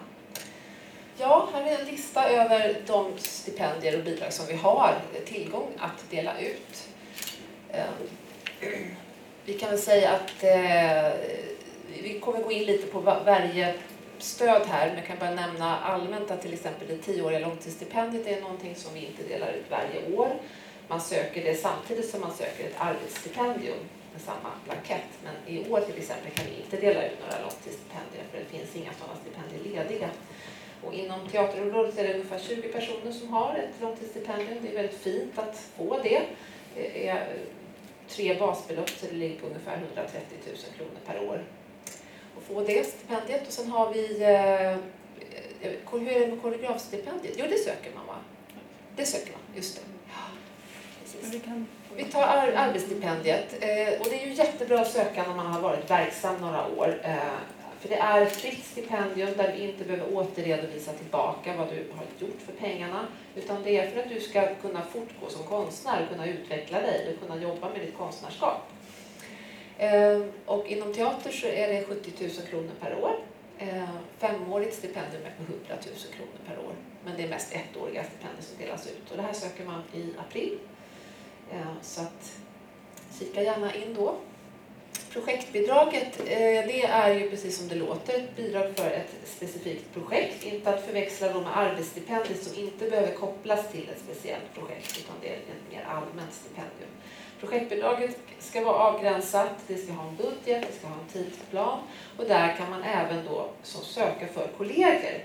Ja, 1.17 1.49
här 1.53 1.65
är 1.65 1.79
en 1.79 1.85
lista 1.85 2.29
över 2.29 2.81
de 2.87 3.17
stipendier 3.17 3.97
och 3.97 4.03
bidrag 4.03 4.33
som 4.33 4.45
vi 4.47 4.53
har 4.53 4.95
tillgång 5.25 5.67
att 5.77 6.09
dela 6.09 6.39
ut. 6.39 6.87
Ehm, 7.71 8.95
vi 9.45 9.53
kan 9.53 9.69
väl 9.69 9.79
säga 9.79 10.11
att 10.11 10.43
eh, 10.43 11.19
vi 12.03 12.19
kommer 12.19 12.43
gå 12.43 12.51
in 12.51 12.63
lite 12.63 12.87
på 12.87 12.99
varje 12.99 13.73
stöd 14.17 14.61
här, 14.67 14.87
men 14.87 14.95
jag 14.97 15.05
kan 15.05 15.17
bara 15.19 15.31
nämna 15.31 15.79
allmänt 15.79 16.31
att 16.31 16.41
till 16.41 16.53
exempel 16.53 16.87
det 16.87 16.97
tioåriga 16.97 17.39
långtidsstipendiet 17.39 18.27
är 18.27 18.41
någonting 18.41 18.75
som 18.75 18.93
vi 18.93 19.05
inte 19.05 19.23
delar 19.23 19.51
ut 19.51 19.65
varje 19.69 20.17
år. 20.17 20.29
Man 20.87 21.01
söker 21.01 21.43
det 21.43 21.55
samtidigt 21.55 22.09
som 22.09 22.21
man 22.21 22.33
söker 22.33 22.63
ett 22.63 22.75
arbetsstipendium 22.77 23.77
med 24.19 24.35
samma 24.35 24.51
blankett. 24.65 25.11
Men 25.23 25.35
i 25.55 25.69
år 25.69 25.81
till 25.81 25.97
exempel 25.97 26.31
kan 26.31 26.45
vi 26.45 26.61
inte 26.63 26.77
dela 26.77 27.05
ut 27.07 27.19
några 27.21 27.41
långtidsstipendier 27.41 28.23
för 28.31 28.37
det 28.39 28.45
finns 28.45 28.75
inga 28.75 28.93
sådana 28.93 29.15
stipendier 29.21 29.59
lediga. 29.63 30.09
Och 30.83 30.93
inom 30.93 31.27
teaterområdet 31.27 31.97
är 31.97 32.07
det 32.07 32.13
ungefär 32.13 32.39
20 32.39 32.61
personer 32.61 33.11
som 33.11 33.29
har 33.29 33.55
ett 33.55 33.81
långtidsstipendium. 33.81 34.57
Det 34.61 34.69
är 34.69 34.75
väldigt 34.75 34.99
fint 34.99 35.39
att 35.39 35.57
få 35.77 35.99
det. 36.03 36.21
Det 36.75 37.07
är 37.07 37.37
tre 38.07 38.39
basbelopp 38.39 38.89
så 38.89 39.05
det 39.05 39.15
ligger 39.15 39.39
på 39.39 39.47
ungefär 39.47 39.77
130 39.77 40.37
000 40.45 40.55
kronor 40.77 40.99
per 41.05 41.29
år. 41.29 41.43
Och 42.35 42.43
få 42.43 42.61
det 42.61 42.87
stipendiet. 42.87 43.47
Och 43.47 43.53
sen 43.53 43.67
har 43.71 43.93
vi, 43.93 44.23
eh, 44.23 44.77
hur 45.91 46.07
är 46.07 46.19
det 46.19 46.27
med 46.27 46.41
koreografstipendiet? 46.41 47.35
Jo, 47.37 47.45
det 47.49 47.57
söker 47.57 47.91
man 47.95 48.07
va? 48.07 48.15
Det 48.95 49.05
söker 49.05 49.31
man, 49.31 49.41
just 49.55 49.75
det. 49.75 49.81
Ja, 50.07 50.23
precis. 51.01 51.41
Vi 51.99 52.05
tar 52.05 52.23
ar 52.23 52.51
arbetsstipendiet 52.55 53.53
eh, 53.53 53.99
och 53.99 54.07
det 54.09 54.23
är 54.23 54.27
ju 54.27 54.33
jättebra 54.33 54.79
att 54.79 54.91
söka 54.91 55.23
när 55.27 55.35
man 55.35 55.45
har 55.45 55.61
varit 55.61 55.91
verksam 55.91 56.41
några 56.41 56.67
år. 56.67 57.01
Eh, 57.03 57.17
för 57.79 57.89
det 57.89 57.95
är 57.95 58.21
ett 58.21 58.35
fritt 58.35 58.65
stipendium 58.65 59.29
där 59.37 59.53
du 59.57 59.63
inte 59.63 59.83
behöver 59.83 60.15
återredovisa 60.15 60.93
tillbaka 60.93 61.57
vad 61.57 61.67
du 61.67 61.85
har 61.95 62.05
gjort 62.19 62.41
för 62.45 62.53
pengarna. 62.53 63.07
Utan 63.35 63.63
det 63.63 63.77
är 63.77 63.91
för 63.91 63.99
att 63.99 64.09
du 64.09 64.19
ska 64.19 64.55
kunna 64.55 64.81
fortgå 64.81 65.29
som 65.29 65.43
konstnär 65.43 66.03
och 66.03 66.09
kunna 66.09 66.25
utveckla 66.25 66.81
dig 66.81 67.13
och 67.13 67.27
kunna 67.27 67.41
jobba 67.41 67.69
med 67.69 67.81
ditt 67.81 67.97
konstnärskap. 67.97 68.61
Eh, 69.77 70.21
och 70.45 70.67
inom 70.67 70.93
teater 70.93 71.31
så 71.31 71.47
är 71.47 71.67
det 71.67 71.83
70 71.83 72.11
000 72.19 72.31
kronor 72.49 72.71
per 72.79 73.03
år. 73.03 73.15
Eh, 73.57 73.89
femårigt 74.17 74.75
stipendium 74.75 75.23
är 75.25 75.45
på 75.45 75.51
100 75.53 75.59
000 75.69 75.79
kronor 76.15 76.39
per 76.47 76.59
år. 76.59 76.73
Men 77.05 77.17
det 77.17 77.23
är 77.23 77.29
mest 77.29 77.53
ettåriga 77.53 78.03
stipendier 78.03 78.41
som 78.41 78.57
delas 78.57 78.87
ut. 78.87 79.11
Och 79.11 79.17
det 79.17 79.23
här 79.23 79.33
söker 79.33 79.65
man 79.65 79.83
i 79.93 80.13
april. 80.27 80.57
Eh, 81.51 81.81
så 81.81 82.01
att 82.01 82.31
kika 83.19 83.41
gärna 83.41 83.75
in 83.75 83.93
då. 83.93 84.15
Projektbidraget, 85.13 86.19
eh, 86.19 86.67
det 86.67 86.83
är 86.83 87.13
ju 87.13 87.29
precis 87.29 87.57
som 87.57 87.67
det 87.67 87.75
låter, 87.75 88.13
ett 88.13 88.35
bidrag 88.35 88.75
för 88.75 88.91
ett 88.91 89.15
specifikt 89.25 89.93
projekt. 89.93 90.43
Inte 90.43 90.69
att 90.69 90.85
förväxla 90.85 91.33
dem 91.33 91.43
med 91.43 91.57
arbetsstipendiet 91.57 92.43
som 92.43 92.63
inte 92.63 92.89
behöver 92.89 93.13
kopplas 93.13 93.71
till 93.71 93.89
ett 93.89 94.01
speciellt 94.03 94.53
projekt 94.53 94.97
utan 94.97 95.15
det 95.21 95.29
är 95.29 95.33
ett 95.33 95.71
mer 95.71 95.83
allmänt 95.83 96.33
stipendium. 96.33 96.89
Projektbidraget 97.39 98.17
ska 98.39 98.63
vara 98.63 98.75
avgränsat, 98.75 99.51
det 99.67 99.77
ska 99.77 99.93
ha 99.93 100.09
en 100.09 100.15
budget, 100.15 100.67
det 100.67 100.73
ska 100.79 100.87
ha 100.87 100.95
en 100.95 101.23
tidsplan 101.23 101.79
och 102.17 102.25
där 102.25 102.55
kan 102.55 102.69
man 102.69 102.83
även 102.83 103.25
då 103.25 103.49
som 103.63 103.83
söka 103.83 104.27
för 104.27 104.47
kollegor. 104.57 105.21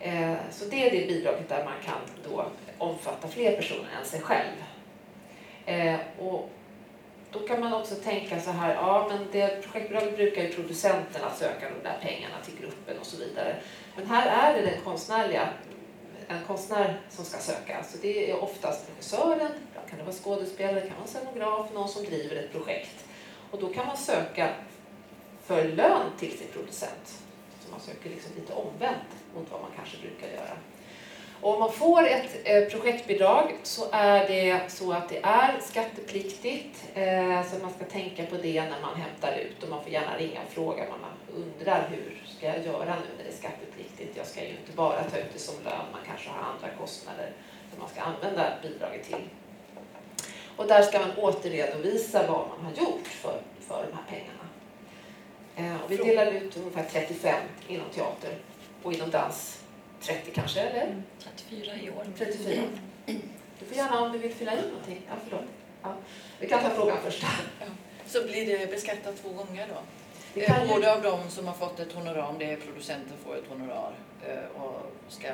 Eh, 0.00 0.34
så 0.50 0.64
det 0.64 0.88
är 0.88 0.90
det 0.90 1.06
bidraget 1.06 1.48
där 1.48 1.64
man 1.64 1.74
kan 1.84 2.30
då 2.30 2.46
omfatta 2.78 3.28
fler 3.28 3.56
personer 3.56 3.88
än 4.00 4.06
sig 4.06 4.20
själv. 4.20 4.52
Eh, 5.66 5.98
och 6.18 6.50
då 7.32 7.38
kan 7.38 7.60
man 7.60 7.72
också 7.72 7.94
tänka 7.94 8.40
så 8.40 8.50
här, 8.50 8.74
ja 8.74 9.06
men 9.10 9.26
det 9.32 9.62
projektbolaget 9.62 10.16
brukar 10.16 10.42
ju 10.42 10.52
producenterna 10.52 11.30
söka 11.34 11.68
de 11.70 11.88
där 11.88 11.98
pengarna 12.02 12.34
till 12.44 12.58
gruppen 12.60 12.98
och 12.98 13.06
så 13.06 13.16
vidare. 13.16 13.56
Men 13.96 14.06
här 14.06 14.52
är 14.52 14.56
det 14.56 14.70
den 14.70 14.80
konstnärliga, 14.84 15.48
en 16.28 16.44
konstnär 16.46 17.00
som 17.10 17.24
ska 17.24 17.38
söka. 17.38 17.84
Så 17.84 17.98
det 18.02 18.30
är 18.30 18.42
oftast 18.42 18.88
regissören, 18.90 19.50
kan 19.88 19.98
det 19.98 20.04
vara 20.04 20.14
skådespelare, 20.14 20.80
kan 20.80 20.96
vara 20.96 21.06
scenograf, 21.06 21.72
någon 21.74 21.88
som 21.88 22.04
driver 22.04 22.36
ett 22.36 22.52
projekt. 22.52 23.04
Och 23.50 23.60
då 23.60 23.68
kan 23.68 23.86
man 23.86 23.96
söka 23.96 24.50
för 25.44 25.64
lön 25.64 26.10
till 26.18 26.38
sin 26.38 26.48
producent. 26.52 27.22
Så 27.60 27.70
man 27.70 27.80
söker 27.80 28.10
liksom 28.10 28.32
lite 28.36 28.52
omvänt 28.52 29.10
mot 29.34 29.50
vad 29.50 29.60
man 29.60 29.70
kanske 29.76 29.96
brukar 29.96 30.28
göra. 30.28 30.56
Om 31.40 31.60
man 31.60 31.72
får 31.72 32.06
ett 32.06 32.40
eh, 32.44 32.64
projektbidrag 32.64 33.56
så 33.62 33.86
är 33.92 34.28
det 34.28 34.60
så 34.68 34.92
att 34.92 35.08
det 35.08 35.18
är 35.22 35.60
skattepliktigt. 35.60 36.84
Eh, 36.94 37.42
så 37.46 37.58
man 37.62 37.72
ska 37.72 37.84
tänka 37.84 38.26
på 38.26 38.36
det 38.36 38.62
när 38.62 38.80
man 38.80 38.96
hämtar 38.96 39.36
ut 39.38 39.62
och 39.62 39.68
man 39.68 39.82
får 39.82 39.92
gärna 39.92 40.16
ringa 40.18 40.40
och 40.46 40.52
fråga 40.52 40.84
vad 40.90 41.00
man 41.00 41.44
undrar 41.44 41.88
hur 41.90 42.22
ska 42.36 42.46
jag 42.46 42.64
göra 42.64 42.94
nu 42.94 43.06
när 43.16 43.24
det 43.24 43.30
är 43.30 43.36
skattepliktigt. 43.38 44.16
Jag 44.16 44.26
ska 44.26 44.40
ju 44.40 44.50
inte 44.50 44.72
bara 44.76 45.02
ta 45.02 45.18
ut 45.18 45.32
det 45.32 45.38
som 45.38 45.54
lön, 45.64 45.86
man 45.92 46.00
kanske 46.06 46.30
har 46.30 46.38
andra 46.38 46.68
kostnader 46.78 47.32
som 47.70 47.80
man 47.80 47.88
ska 47.88 48.00
använda 48.00 48.52
bidraget 48.62 49.04
till. 49.04 49.28
Och 50.56 50.66
där 50.66 50.82
ska 50.82 50.98
man 50.98 51.10
återredovisa 51.16 52.26
vad 52.26 52.48
man 52.48 52.64
har 52.64 52.72
gjort 52.72 53.06
för, 53.06 53.40
för 53.60 53.86
de 53.90 53.96
här 53.96 54.04
pengarna. 54.08 54.46
Eh, 55.56 55.84
och 55.84 55.90
vi 55.90 55.96
delar 55.96 56.26
ut 56.26 56.56
ungefär 56.56 56.84
35 56.92 57.34
inom 57.68 57.86
teater 57.94 58.38
och 58.82 58.92
inom 58.92 59.10
dans 59.10 59.65
30 60.00 60.30
kanske, 60.34 60.60
eller? 60.60 61.02
34 61.22 61.74
i 61.82 61.90
år. 61.90 62.04
34. 62.18 62.62
Du 63.58 63.66
får 63.66 63.76
gärna 63.76 64.00
om 64.00 64.12
du 64.12 64.18
vill 64.18 64.32
fylla 64.34 64.52
i 64.52 64.56
någonting. 64.56 65.00
Ja, 65.08 65.14
förlåt. 65.28 65.44
Ja. 65.82 65.94
Vi 66.40 66.48
kan 66.48 66.62
ta 66.62 66.70
frågan 66.70 66.96
först. 67.04 67.24
Så 68.06 68.22
blir 68.22 68.58
det 68.58 68.70
beskattat 68.70 69.22
två 69.22 69.28
gånger 69.28 69.66
då? 69.68 69.74
Det 70.34 70.48
Eh, 70.48 70.62
ju- 70.62 70.68
Både 70.68 70.92
av 70.92 71.02
de 71.02 71.30
som 71.30 71.46
har 71.46 71.54
fått 71.54 71.80
ett 71.80 71.92
honorar, 71.92 72.22
om 72.28 72.38
det 72.38 72.44
är 72.50 72.56
producenten 72.56 73.12
får 73.24 73.36
ett 73.36 73.48
honorar 73.48 73.92
eh, 74.28 74.62
och 74.62 74.92
ska, 75.08 75.28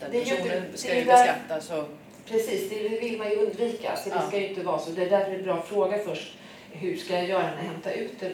den 0.00 0.10
Det 0.10 0.20
personen 0.20 0.64
det 0.72 0.78
ska 0.78 0.94
ju 0.98 1.04
beskattas. 1.04 1.70
Och, 1.70 1.88
Precis, 2.26 2.70
det 2.70 2.88
vill 2.88 3.18
man 3.18 3.30
ju 3.30 3.36
undvika. 3.36 3.96
Så 3.96 4.08
det 4.08 4.14
Ja. 4.14 4.28
ska 4.28 4.38
ju 4.40 4.48
inte 4.48 4.62
vara 4.62 4.78
så. 4.78 4.90
Det 4.90 5.02
är 5.04 5.10
därför 5.10 5.30
det 5.30 5.36
är 5.36 5.38
en 5.38 5.44
bra 5.44 5.62
fråga 5.62 5.98
först. 5.98 6.32
Hur 6.72 6.96
ska 6.96 7.14
jag 7.14 7.24
göra 7.28 7.42
när 7.42 7.56
jag 7.56 7.70
hämtar 7.70 7.90
ut 7.90 8.20
det? 8.20 8.32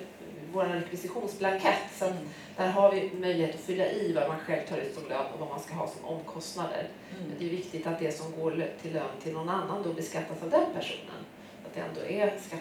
Vår 0.52 0.64
rekvisitionsblankett. 0.64 1.82
Så 1.98 2.04
att 2.04 2.14
där 2.56 2.68
har 2.68 2.92
vi 2.92 3.10
möjlighet 3.20 3.54
att 3.54 3.60
fylla 3.60 3.90
i 3.90 4.12
vad 4.12 4.28
man 4.28 4.38
själv 4.38 4.66
tar 4.68 4.76
ut 4.76 4.94
som 4.94 5.08
lön 5.08 5.26
och 5.34 5.40
vad 5.40 5.48
man 5.48 5.60
ska 5.60 5.74
ha 5.74 5.88
som 5.88 6.04
omkostnader. 6.04 6.88
Mm. 7.18 7.32
det 7.38 7.44
är 7.46 7.50
viktigt 7.50 7.86
att 7.86 7.98
det 7.98 8.12
som 8.12 8.40
går 8.40 8.66
till 8.82 8.92
lön 8.92 9.10
till 9.22 9.32
någon 9.32 9.48
annan 9.48 9.82
då 9.82 9.92
beskattas 9.92 10.42
av 10.42 10.50
den 10.50 10.66
personen. 10.74 11.20
Att 11.66 11.74
det 11.74 11.80
ändå 11.80 12.00
är 12.00 12.38
skatt, 12.46 12.60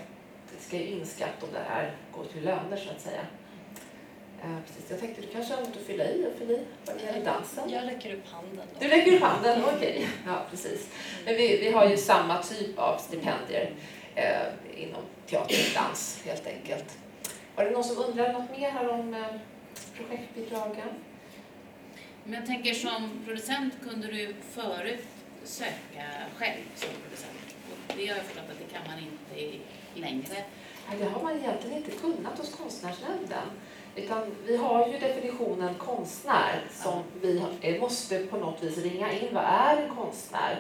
det 0.52 0.64
ska 0.64 0.78
in 0.78 1.06
skatt 1.06 1.44
om 1.44 1.50
det 1.54 1.64
här 1.70 1.92
går 2.12 2.26
till 2.26 2.44
löner 2.44 2.78
så 2.78 2.90
att 2.90 3.02
säga. 3.02 3.22
Eh, 4.44 4.58
precis. 4.68 4.92
Jag 4.92 5.00
tänkte 5.00 5.22
du 5.22 5.28
kanske 5.28 5.54
har 5.54 5.62
något 5.62 5.78
att 5.78 5.84
fylla 5.84 6.04
i 6.04 6.28
och 6.28 6.40
fylla 6.40 6.54
i 6.54 6.66
vad 6.86 7.02
gäller 7.02 7.26
dansen. 7.26 7.70
Jag 7.70 7.88
räcker 7.88 8.14
upp 8.14 8.28
handen. 8.28 8.68
Då. 8.74 8.80
Du 8.80 8.88
räcker 8.88 9.14
upp 9.16 9.22
handen, 9.22 9.62
okej. 9.76 10.08
Ja, 10.26 10.46
precis. 10.52 10.90
Men 11.26 11.36
vi, 11.36 11.58
vi 11.58 11.72
har 11.72 11.90
ju 11.90 11.98
samma 11.98 12.44
typ 12.44 12.80
av 12.80 12.98
stipendier 12.98 13.72
eh, 14.16 14.84
inom 14.84 15.02
teater 15.28 15.56
och 15.56 15.84
dans 15.84 16.22
helt 16.26 16.48
enkelt. 16.48 16.98
Var 17.58 17.64
det 17.66 17.72
någon 17.72 17.84
som 17.84 17.98
undrar 18.04 18.34
något 18.34 18.52
mer 18.58 18.70
här 18.70 18.90
om 18.90 19.14
eh, 19.14 19.26
projektbidragen? 19.98 20.88
Men 22.24 22.34
jag 22.34 22.46
tänker 22.46 22.74
som 22.74 23.10
producent 23.26 23.74
kunde 23.90 24.08
du 24.08 24.36
förut 24.52 25.06
söka 25.44 26.06
själv 26.38 26.62
som 26.76 26.90
producent. 27.04 27.56
Och 27.72 27.94
det 27.98 28.08
har 28.08 28.16
jag 28.16 28.26
förstått 28.26 28.44
att 28.52 28.60
det 28.68 28.74
kan 28.74 28.82
man 28.88 29.00
inte 29.00 29.42
i- 29.42 29.62
längre. 29.96 30.44
Det 31.00 31.06
har 31.06 31.24
man 31.24 31.38
egentligen 31.40 31.78
inte 31.78 31.92
kunnat 31.92 32.38
hos 32.38 32.56
Konstnärsnämnden. 32.56 33.48
Utan 33.96 34.36
vi 34.46 34.58
har 34.58 34.88
ju 34.88 35.00
definitionen 35.00 35.74
konstnär 35.76 36.62
som 36.72 37.04
vi 37.22 37.80
måste 37.80 38.20
på 38.26 38.38
något 38.38 38.64
vis 38.64 38.78
ringa 38.78 39.12
in. 39.12 39.28
Vad 39.34 39.44
är 39.44 39.78
en 39.78 39.96
konstnär? 39.96 40.60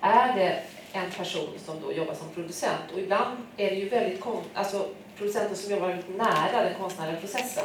Är 0.00 0.36
det 0.36 0.62
en 0.92 1.10
person 1.10 1.48
som 1.64 1.80
då 1.82 1.92
jobbar 1.92 2.14
som 2.14 2.28
producent? 2.28 2.92
Och 2.92 2.98
ibland 2.98 3.36
är 3.56 3.70
det 3.70 3.76
ju 3.76 3.88
väldigt 3.88 4.22
alltså 4.54 4.88
producenter 5.18 5.54
som 5.56 5.72
jobbar 5.72 5.88
väldigt 5.88 6.16
nära 6.16 6.62
den 6.62 6.74
konstnärliga 6.74 7.20
processen. 7.20 7.64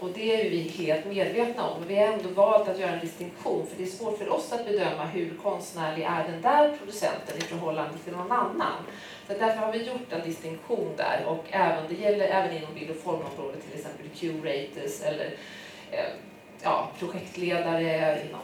Och 0.00 0.10
det 0.14 0.40
är 0.40 0.50
vi 0.50 0.60
helt 0.60 1.06
medvetna 1.06 1.68
om. 1.68 1.78
Men 1.78 1.88
vi 1.88 1.96
har 1.96 2.06
ändå 2.06 2.28
valt 2.28 2.68
att 2.68 2.78
göra 2.78 2.90
en 2.90 3.00
distinktion 3.00 3.66
för 3.66 3.76
det 3.76 3.82
är 3.82 3.86
svårt 3.86 4.18
för 4.18 4.32
oss 4.32 4.52
att 4.52 4.66
bedöma 4.66 5.04
hur 5.04 5.36
konstnärlig 5.42 6.04
är 6.04 6.28
den 6.28 6.42
där 6.42 6.76
producenten 6.78 7.38
i 7.38 7.40
förhållande 7.40 7.98
till 8.04 8.12
någon 8.12 8.32
annan. 8.32 8.78
Så 9.26 9.32
därför 9.32 9.56
har 9.56 9.72
vi 9.72 9.82
gjort 9.82 10.12
en 10.12 10.28
distinktion 10.28 10.92
där 10.96 11.24
och 11.26 11.44
även, 11.50 11.84
det 11.88 11.94
gäller 11.94 12.24
även 12.24 12.56
inom 12.56 12.74
bild 12.74 12.90
och 12.90 12.96
formområdet 12.96 13.70
till 13.70 13.78
exempel 13.78 14.08
curators 14.18 15.02
eller 15.02 15.34
eh, 15.90 16.12
ja, 16.62 16.90
projektledare 16.98 18.22
inom, 18.28 18.40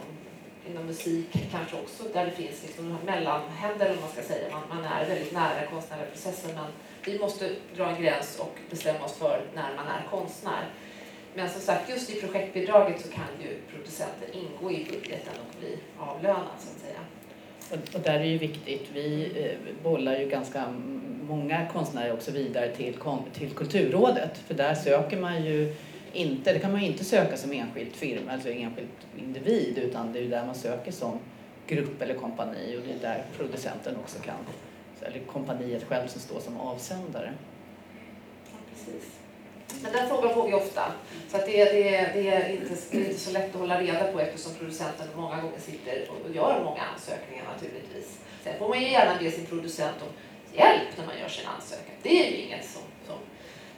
inom 0.70 0.86
musik 0.86 1.26
kanske 1.52 1.76
också, 1.76 2.04
där 2.12 2.24
det 2.24 2.30
finns 2.30 2.62
liksom 2.62 2.84
de 2.84 2.92
här 2.92 3.16
mellanhänder, 3.16 3.90
om 3.90 4.00
man 4.00 4.10
ska 4.10 4.22
säga. 4.22 4.46
Man, 4.50 4.82
man 4.82 4.92
är 4.92 5.06
väldigt 5.06 5.32
nära 5.32 5.66
konstnärliga 5.70 6.06
processen, 6.06 6.50
men 6.54 6.66
vi 7.04 7.18
måste 7.18 7.50
dra 7.76 7.90
en 7.90 8.02
gräns 8.02 8.38
och 8.38 8.58
bestämma 8.70 9.04
oss 9.04 9.16
för 9.16 9.42
när 9.54 9.76
man 9.76 9.86
är 9.86 10.06
konstnär. 10.10 10.64
Men 11.34 11.50
som 11.50 11.60
sagt, 11.60 11.90
just 11.90 12.10
i 12.10 12.20
projektbidraget 12.20 13.00
så 13.00 13.08
kan 13.08 13.24
ju 13.42 13.58
producenten 13.72 14.28
ingå 14.32 14.70
i 14.70 14.84
budgeten 14.84 15.34
och 15.48 15.60
bli 15.60 15.76
avlönad 15.98 16.56
så 16.58 16.68
att 16.70 16.80
säga. 16.80 17.00
Och, 17.70 17.94
och 17.94 18.00
där 18.00 18.20
är 18.20 18.24
ju 18.24 18.38
viktigt, 18.38 18.88
vi 18.92 19.32
eh, 19.36 19.82
bollar 19.82 20.18
ju 20.18 20.28
ganska 20.28 20.64
många 21.28 21.66
konstnärer 21.72 22.12
också 22.12 22.30
vidare 22.30 22.76
till, 22.76 22.96
till 23.32 23.50
Kulturrådet. 23.50 24.38
För 24.38 24.54
där 24.54 24.74
söker 24.74 25.16
man 25.16 25.44
ju 25.44 25.74
inte, 26.12 26.52
det 26.52 26.58
kan 26.58 26.72
man 26.72 26.80
ju 26.80 26.86
inte 26.86 27.04
söka 27.04 27.36
som 27.36 27.52
enskild 27.52 27.92
firma, 27.92 28.32
alltså 28.32 28.48
enskild 28.48 28.88
individ, 29.18 29.78
utan 29.78 30.12
det 30.12 30.18
är 30.18 30.22
ju 30.22 30.28
där 30.28 30.46
man 30.46 30.54
söker 30.54 30.92
som 30.92 31.18
grupp 31.66 32.02
eller 32.02 32.14
kompani 32.14 32.76
och 32.76 32.82
det 32.86 32.92
är 32.92 33.14
där 33.14 33.24
producenten 33.36 33.96
också 33.96 34.18
kan, 34.18 34.34
eller 35.02 35.20
kompaniet 35.20 35.84
själv 35.88 36.08
som 36.08 36.20
står 36.20 36.40
som 36.40 36.60
avsändare. 36.60 37.32
Ja, 38.44 38.58
precis. 38.70 39.10
Men 39.82 39.92
den 39.92 40.08
frågan 40.08 40.34
får 40.34 40.46
vi 40.46 40.54
ofta. 40.54 40.92
Så 41.30 41.36
att 41.36 41.46
det, 41.46 41.64
det, 41.64 41.82
det, 42.14 42.28
är 42.28 42.48
inte, 42.48 42.74
det 42.90 42.98
är 42.98 43.04
inte 43.04 43.20
så 43.20 43.32
lätt 43.32 43.54
att 43.54 43.60
hålla 43.60 43.80
reda 43.80 44.12
på 44.12 44.20
eftersom 44.20 44.54
producenten 44.54 45.08
många 45.16 45.40
gånger 45.40 45.58
sitter 45.58 46.10
och 46.10 46.34
gör 46.34 46.64
många 46.64 46.80
ansökningar 46.80 47.44
naturligtvis. 47.54 48.18
Sen 48.44 48.58
får 48.58 48.68
man 48.68 48.80
ju 48.80 48.90
gärna 48.90 49.18
be 49.18 49.30
sin 49.30 49.46
producent 49.46 49.96
om 50.02 50.08
hjälp 50.56 50.88
när 50.98 51.06
man 51.06 51.18
gör 51.18 51.28
sin 51.28 51.46
ansökan. 51.46 51.94
Det 52.02 52.26
är 52.26 52.30
ju 52.30 52.36
inget 52.36 52.64
som, 52.64 52.82
som 53.06 53.18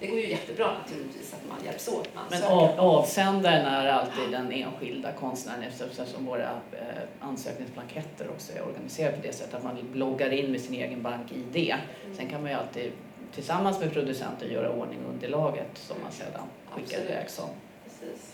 det 0.03 0.09
går 0.09 0.19
ju 0.19 0.31
jättebra 0.31 0.75
naturligtvis 0.79 1.35
att 1.35 1.49
man 1.49 1.65
hjälps 1.65 1.89
åt 1.89 2.15
med 2.15 2.25
Men 2.31 2.43
av, 2.43 2.81
avsändaren 2.81 3.67
är 3.67 3.87
alltid 3.87 4.31
den 4.31 4.53
enskilda 4.53 5.13
konstnären 5.13 5.63
eftersom 5.63 6.27
våra 6.27 6.51
eh, 6.73 7.03
ansökningsblanketter 7.21 8.29
också 8.31 8.53
är 8.53 8.63
organiserade 8.63 9.17
på 9.17 9.23
det 9.27 9.33
sättet 9.33 9.55
att 9.55 9.65
man 9.65 9.79
loggar 9.95 10.31
in 10.33 10.51
med 10.53 10.61
sin 10.61 10.75
egen 10.75 11.03
bank-ID. 11.03 11.75
Sen 12.17 12.29
kan 12.29 12.43
man 12.43 12.51
ju 12.51 12.57
alltid 12.57 12.93
tillsammans 13.35 13.81
med 13.81 13.93
producenten 13.93 14.51
göra 14.53 14.71
ordning 14.73 14.99
underlaget 15.13 15.71
som 15.79 15.97
man 16.03 16.13
sedan 16.13 16.43
skickar 16.71 16.83
Absolut. 16.99 17.11
iväg 17.11 17.31
som 17.31 17.49
Precis. 17.85 18.33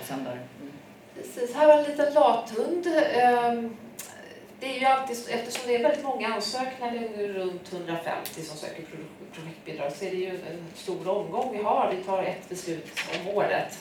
avsändare. 0.00 0.38
Mm. 0.60 0.72
Precis, 1.14 1.54
här 1.54 1.66
var 1.66 1.78
en 1.78 1.84
liten 1.90 2.14
lathund. 2.14 2.86
Ehm, 3.12 3.76
det 4.60 4.76
är 4.76 4.80
ju 4.80 4.86
alltid, 4.86 5.16
eftersom 5.28 5.62
det 5.66 5.76
är 5.76 5.82
väldigt 5.82 6.04
många 6.04 6.28
ansökningar, 6.28 6.92
det 7.16 7.24
är 7.24 7.28
runt 7.28 7.72
150 7.72 8.42
som 8.42 8.56
söker 8.56 8.84
projektbidrag, 9.32 9.92
så 9.92 10.04
är 10.04 10.10
det 10.10 10.16
ju 10.16 10.28
en 10.30 10.64
stor 10.74 11.08
omgång 11.08 11.56
vi 11.56 11.62
har. 11.62 11.92
Vi 11.96 12.04
tar 12.04 12.22
ett 12.22 12.48
beslut 12.48 12.86
om 13.14 13.36
året. 13.36 13.78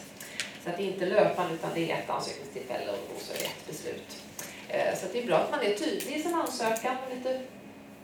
Så 0.63 0.69
att 0.69 0.77
det 0.77 0.83
är 0.83 0.87
inte 0.87 1.05
löpande 1.05 1.53
utan 1.53 1.69
det 1.73 1.91
är 1.91 1.95
ett 1.95 2.09
ansökningstillfälle 2.09 2.91
och 3.15 3.21
så 3.21 3.33
är 3.33 3.37
det 3.37 3.45
ett 3.45 3.67
beslut. 3.67 4.23
Eh, 4.69 4.97
så 4.97 5.05
att 5.05 5.13
det 5.13 5.19
är 5.23 5.27
bra 5.27 5.37
att 5.37 5.51
man 5.51 5.61
är 5.61 5.75
tydlig 5.75 6.15
i 6.15 6.21
sin 6.21 6.33
ansökan 6.33 6.95
och 7.05 7.15
lite, 7.15 7.41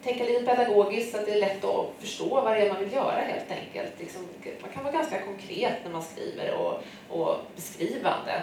tänka 0.04 0.24
lite 0.24 0.46
pedagogiskt 0.46 1.12
så 1.12 1.18
att 1.18 1.26
det 1.26 1.34
är 1.34 1.40
lätt 1.40 1.64
att 1.64 1.86
förstå 2.00 2.42
vad 2.42 2.54
det 2.54 2.60
är 2.68 2.74
man 2.74 2.84
vill 2.84 2.94
göra 2.94 3.22
helt 3.22 3.52
enkelt. 3.52 3.92
Liksom, 4.00 4.28
man 4.62 4.72
kan 4.72 4.84
vara 4.84 4.94
ganska 4.94 5.22
konkret 5.22 5.78
när 5.84 5.92
man 5.92 6.04
skriver 6.04 6.54
och, 6.54 6.84
och 7.10 7.38
beskrivande. 7.56 8.42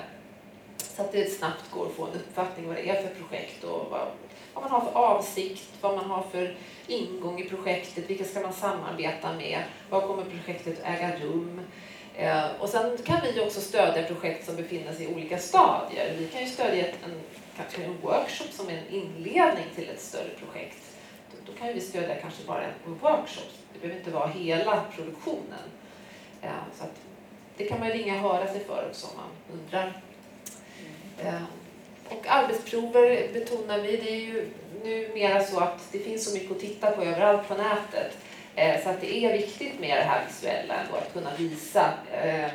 Så 0.78 1.02
att 1.02 1.12
det 1.12 1.30
snabbt 1.30 1.70
går 1.70 1.86
att 1.86 1.92
få 1.92 2.04
en 2.06 2.12
uppfattning 2.12 2.66
vad 2.66 2.76
det 2.76 2.88
är 2.90 3.02
för 3.02 3.14
projekt 3.14 3.64
och 3.64 3.86
vad, 3.90 4.06
vad 4.54 4.62
man 4.64 4.70
har 4.70 4.80
för 4.80 4.98
avsikt, 5.00 5.68
vad 5.80 5.96
man 5.96 6.04
har 6.10 6.22
för 6.22 6.56
ingång 6.86 7.40
i 7.40 7.48
projektet, 7.48 8.10
vilka 8.10 8.24
ska 8.24 8.40
man 8.40 8.52
samarbeta 8.52 9.32
med, 9.32 9.62
var 9.90 10.00
kommer 10.00 10.24
projektet 10.24 10.80
att 10.82 10.86
äga 10.94 11.18
rum. 11.18 11.60
Eh, 12.16 12.44
och 12.60 12.68
sen 12.68 12.98
kan 13.04 13.20
vi 13.22 13.40
också 13.40 13.60
stödja 13.60 14.02
projekt 14.04 14.46
som 14.46 14.56
befinner 14.56 14.92
sig 14.92 15.04
i 15.04 15.14
olika 15.14 15.38
stadier. 15.38 16.14
Vi 16.18 16.28
kan 16.28 16.40
ju 16.40 16.46
stödja 16.48 16.86
ett- 16.86 16.98
en, 17.04 17.20
kanske 17.56 17.82
en 17.84 17.96
workshop 18.02 18.48
som 18.52 18.68
är 18.68 18.72
en 18.72 18.88
inledning 18.94 19.64
till 19.74 19.88
ett 19.88 20.00
större 20.00 20.28
projekt. 20.44 20.78
Då, 21.30 21.52
då 21.52 21.58
kan 21.58 21.68
ju 21.68 21.74
vi 21.74 21.80
stödja 21.80 22.14
kanske 22.14 22.44
bara 22.46 22.62
en 22.62 22.94
workshop. 23.00 23.48
Det 23.72 23.78
behöver 23.78 23.98
inte 24.00 24.10
vara 24.10 24.26
hela 24.28 24.84
produktionen. 24.96 25.64
Eh, 26.42 26.50
så 26.78 26.84
att 26.84 26.94
det 27.56 27.64
kan 27.64 27.80
man 27.80 27.88
ringa 27.90 28.14
och 28.14 28.20
höra 28.32 28.46
sig 28.52 28.64
för 28.64 28.86
också 28.90 29.06
om 29.06 29.12
man 29.16 29.58
undrar. 29.60 30.00
Eh, 31.24 31.42
och 32.08 32.26
arbetsprover 32.28 33.28
betonar 33.32 33.78
vi, 33.78 33.96
det 33.96 34.10
är 34.10 34.20
ju 34.20 34.50
numera 34.84 35.44
så 35.44 35.60
att 35.60 35.92
det 35.92 35.98
finns 35.98 36.24
så 36.24 36.34
mycket 36.34 36.50
att 36.50 36.60
titta 36.60 36.90
på 36.90 37.02
överallt 37.02 37.48
på 37.48 37.54
nätet. 37.54 38.18
Eh, 38.54 38.82
så 38.82 38.88
att 38.88 39.00
det 39.00 39.24
är 39.24 39.32
viktigt 39.32 39.80
med 39.80 39.98
det 39.98 40.02
här 40.02 40.26
visuella 40.26 40.74
och 40.92 40.98
att 40.98 41.12
kunna 41.12 41.30
visa 41.38 41.92
eh, 42.22 42.50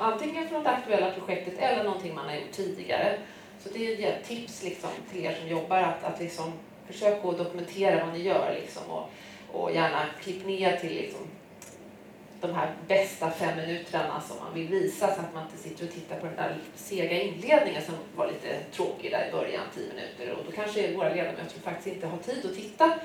antingen 0.00 0.48
från 0.48 0.62
det 0.62 0.70
aktuella 0.70 1.10
projektet 1.10 1.54
eller 1.58 1.84
någonting 1.84 2.14
man 2.14 2.28
har 2.28 2.34
gjort 2.34 2.52
tidigare. 2.52 3.18
Så 3.62 3.68
det 3.68 4.04
är 4.04 4.08
ett 4.08 4.24
tips 4.24 4.62
liksom 4.62 4.90
till 5.12 5.24
er 5.24 5.36
som 5.40 5.48
jobbar 5.48 5.78
att, 5.78 6.04
att 6.04 6.20
liksom 6.20 6.52
försöka 6.86 7.30
dokumentera 7.30 8.04
vad 8.04 8.14
ni 8.14 8.22
gör 8.22 8.56
liksom 8.60 8.82
och, 8.90 9.10
och 9.52 9.74
gärna 9.74 10.06
klipp 10.22 10.46
ner 10.46 10.76
till 10.76 10.94
liksom 10.94 11.20
de 12.46 12.54
här 12.54 12.74
bästa 12.88 13.30
fem 13.30 13.56
minuterna 13.56 14.20
som 14.20 14.36
man 14.36 14.54
vill 14.54 14.68
visa 14.68 15.06
så 15.14 15.20
att 15.20 15.34
man 15.34 15.42
inte 15.42 15.58
sitter 15.58 15.84
och 15.84 15.92
tittar 15.92 16.20
på 16.20 16.26
den 16.26 16.36
där 16.36 16.56
sega 16.74 17.22
inledningen 17.22 17.82
som 17.82 17.94
var 18.16 18.26
lite 18.26 18.58
tråkig 18.72 19.10
där 19.10 19.28
i 19.28 19.32
början, 19.32 19.62
tio 19.74 19.88
minuter. 19.88 20.38
Och 20.38 20.44
då 20.46 20.52
kanske 20.52 20.96
våra 20.96 21.08
ledamöter 21.08 21.60
faktiskt 21.62 21.96
inte 21.96 22.06
har 22.06 22.18
tid 22.18 22.46
att 22.46 22.54
titta 22.54 22.98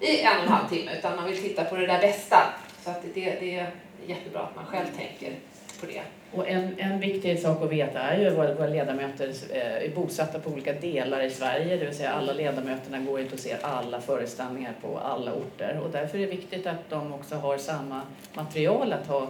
i 0.00 0.20
en 0.20 0.36
och 0.36 0.42
en 0.42 0.48
halv 0.48 0.68
timme 0.68 0.98
utan 0.98 1.16
man 1.16 1.26
vill 1.26 1.42
titta 1.42 1.64
på 1.64 1.76
det 1.76 1.86
där 1.86 2.00
bästa. 2.00 2.54
Så 2.84 2.90
att 2.90 3.02
det, 3.14 3.40
det 3.40 3.58
är 3.58 3.70
jättebra 4.06 4.40
att 4.40 4.56
man 4.56 4.66
själv 4.66 4.86
tänker 4.96 5.34
på 5.80 5.86
det. 5.86 6.02
Och 6.32 6.48
en, 6.48 6.74
en 6.78 7.00
viktig 7.00 7.38
sak 7.38 7.62
att 7.62 7.70
veta 7.70 8.00
är 8.00 8.20
ju 8.20 8.26
att 8.26 8.38
våra, 8.38 8.54
våra 8.54 8.66
ledamöter 8.66 9.32
eh, 9.50 9.84
är 9.84 9.94
bosatta 9.94 10.38
på 10.38 10.50
olika 10.50 10.72
delar 10.72 11.22
i 11.22 11.30
Sverige, 11.30 11.76
det 11.76 11.84
vill 11.84 11.96
säga 11.96 12.10
alla 12.10 12.32
ledamöterna 12.32 12.98
går 12.98 13.20
inte 13.20 13.34
och 13.34 13.40
ser 13.40 13.58
alla 13.62 14.00
föreställningar 14.00 14.74
på 14.82 14.98
alla 14.98 15.32
orter 15.34 15.80
och 15.84 15.90
därför 15.90 16.18
är 16.18 16.26
det 16.26 16.32
viktigt 16.32 16.66
att 16.66 16.90
de 16.90 17.12
också 17.12 17.34
har 17.34 17.58
samma 17.58 18.02
material 18.34 18.92
att, 18.92 19.06
ha, 19.06 19.28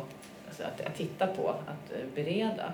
alltså 0.48 0.62
att, 0.62 0.86
att 0.86 0.96
titta 0.96 1.26
på, 1.26 1.48
att 1.48 1.92
eh, 1.92 2.06
bereda. 2.14 2.72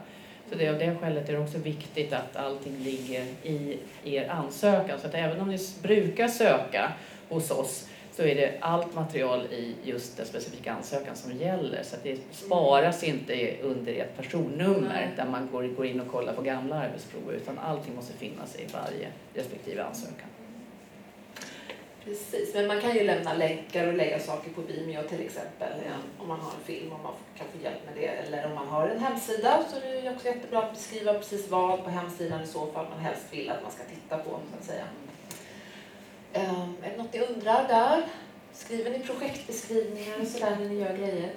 Så 0.50 0.58
det, 0.58 0.68
av 0.68 0.78
det 0.78 0.96
skälet 1.00 1.28
är 1.28 1.32
det 1.32 1.38
också 1.38 1.58
viktigt 1.58 2.12
att 2.12 2.36
allting 2.36 2.78
ligger 2.78 3.24
i 3.42 3.78
er 4.04 4.28
ansökan. 4.28 5.00
Så 5.00 5.06
att 5.06 5.14
även 5.14 5.40
om 5.40 5.48
ni 5.48 5.58
brukar 5.82 6.28
söka 6.28 6.92
hos 7.28 7.50
oss 7.50 7.88
så 8.16 8.22
är 8.22 8.34
det 8.34 8.58
allt 8.60 8.94
material 8.94 9.46
i 9.46 9.74
just 9.82 10.16
den 10.16 10.26
specifika 10.26 10.72
ansökan 10.72 11.16
som 11.16 11.32
gäller. 11.32 11.82
Så 11.82 11.96
att 11.96 12.02
det 12.02 12.18
sparas 12.30 13.04
inte 13.04 13.56
under 13.62 13.92
ert 13.92 14.16
personnummer 14.16 14.88
Nej. 14.88 15.10
där 15.16 15.26
man 15.26 15.48
går, 15.52 15.62
går 15.62 15.86
in 15.86 16.00
och 16.00 16.08
kollar 16.08 16.32
på 16.32 16.42
gamla 16.42 16.76
arbetsprover 16.76 17.32
utan 17.32 17.58
allting 17.58 17.94
måste 17.94 18.12
finnas 18.12 18.56
i 18.56 18.66
varje 18.72 19.08
respektive 19.34 19.82
ansökan. 19.82 20.28
Precis, 22.04 22.54
men 22.54 22.66
man 22.66 22.80
kan 22.80 22.94
ju 22.94 23.04
lämna 23.04 23.34
länkar 23.34 23.86
och 23.86 23.94
lägga 23.94 24.18
saker 24.18 24.50
på 24.50 24.60
Vimeo 24.60 25.02
till 25.02 25.20
exempel 25.20 25.72
ja, 25.86 26.22
om 26.22 26.28
man 26.28 26.40
har 26.40 26.50
en 26.50 26.64
film 26.64 26.92
och 26.92 27.00
man 27.02 27.12
kan 27.38 27.46
få 27.46 27.64
hjälp 27.64 27.78
med 27.86 27.94
det. 28.02 28.06
Eller 28.06 28.46
om 28.46 28.54
man 28.54 28.68
har 28.68 28.88
en 28.88 28.98
hemsida 28.98 29.64
så 29.70 29.76
är 29.76 30.02
det 30.02 30.10
också 30.10 30.26
jättebra 30.26 30.62
att 30.62 30.72
beskriva 30.72 31.14
precis 31.14 31.50
vad 31.50 31.84
på 31.84 31.90
hemsidan 31.90 32.42
i 32.42 32.46
så 32.46 32.66
fall 32.66 32.86
man 32.90 33.00
helst 33.00 33.24
vill 33.30 33.50
att 33.50 33.62
man 33.62 33.72
ska 33.72 33.84
titta 33.84 34.18
på 34.18 34.30
så 34.30 34.58
att 34.58 34.64
säga. 34.64 34.84
Um, 36.34 36.76
är 36.82 36.90
det 36.90 36.96
något 36.96 37.12
ni 37.12 37.20
undrar 37.20 37.68
där? 37.68 38.02
Skriver 38.52 38.90
ni 38.90 38.98
projektbeskrivningar 38.98 40.20
och 40.20 40.26
sådär 40.26 40.56
när 40.60 40.68
ni 40.68 40.80
gör 40.80 40.96
grejer? 40.96 41.30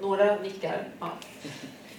Några 0.00 0.38
nickar. 0.38 0.88
Ja. 1.00 1.10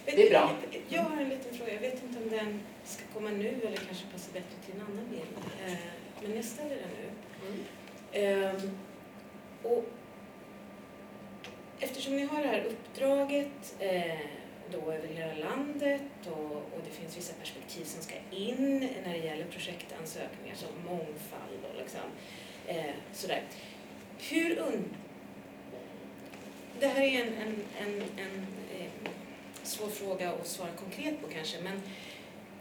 Det 0.05 0.27
är 0.27 0.29
bra. 0.29 0.51
Jag 0.89 1.01
har 1.03 1.17
en 1.21 1.29
liten 1.29 1.53
fråga. 1.57 1.73
Jag 1.73 1.79
vet 1.81 2.03
inte 2.03 2.23
om 2.23 2.29
den 2.29 2.59
ska 2.83 3.03
komma 3.13 3.29
nu 3.29 3.47
eller 3.47 3.77
kanske 3.77 4.05
passar 4.13 4.33
bättre 4.33 4.55
till 4.65 4.75
en 4.75 4.81
annan 4.81 5.09
bild. 5.09 5.27
Eh, 5.65 5.73
Men 6.21 6.35
jag 6.35 6.45
ställer 6.45 6.75
den 6.75 6.89
nu. 6.99 7.63
Ehm, 8.11 8.77
och 9.63 9.85
eftersom 11.79 12.15
ni 12.15 12.25
har 12.25 12.41
det 12.41 12.47
här 12.47 12.63
uppdraget 12.65 13.75
eh, 13.79 14.19
då 14.71 14.91
över 14.91 15.07
hela 15.07 15.49
landet 15.49 16.01
och, 16.25 16.55
och 16.55 16.81
det 16.85 16.91
finns 16.91 17.17
vissa 17.17 17.33
perspektiv 17.33 17.83
som 17.83 18.01
ska 18.01 18.15
in 18.31 18.89
när 19.05 19.13
det 19.13 19.25
gäller 19.25 19.45
projektansökningar 19.45 20.55
som 20.55 20.69
mångfald 20.85 21.59
och 21.69 21.79
liksom, 21.81 22.01
eh, 22.67 22.95
sådär. 23.13 23.43
Hur 24.29 24.59
und... 24.59 24.85
Det 26.79 26.87
här 26.87 27.01
är 27.01 27.21
en, 27.21 27.33
en, 27.33 27.63
en, 27.79 28.01
en 28.17 28.45
eh, 28.79 29.11
svår 29.63 29.89
fråga 29.89 30.31
att 30.31 30.47
svara 30.47 30.71
konkret 30.71 31.21
på 31.21 31.27
kanske, 31.27 31.61
men 31.61 31.81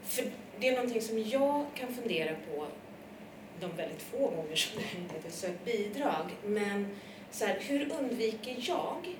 för 0.04 0.24
det 0.60 0.68
är 0.68 0.72
någonting 0.72 1.02
som 1.02 1.18
jag 1.18 1.66
kan 1.74 1.94
fundera 1.94 2.34
på 2.34 2.66
de 3.60 3.76
väldigt 3.76 4.02
få 4.02 4.18
gånger 4.18 4.56
som 4.56 4.80
jag 4.82 5.22
har 5.22 5.30
sökt 5.30 5.64
bidrag. 5.64 6.30
Men 6.44 6.86
så 7.30 7.44
här, 7.44 7.58
hur 7.60 7.92
undviker 7.92 8.56
jag 8.58 9.14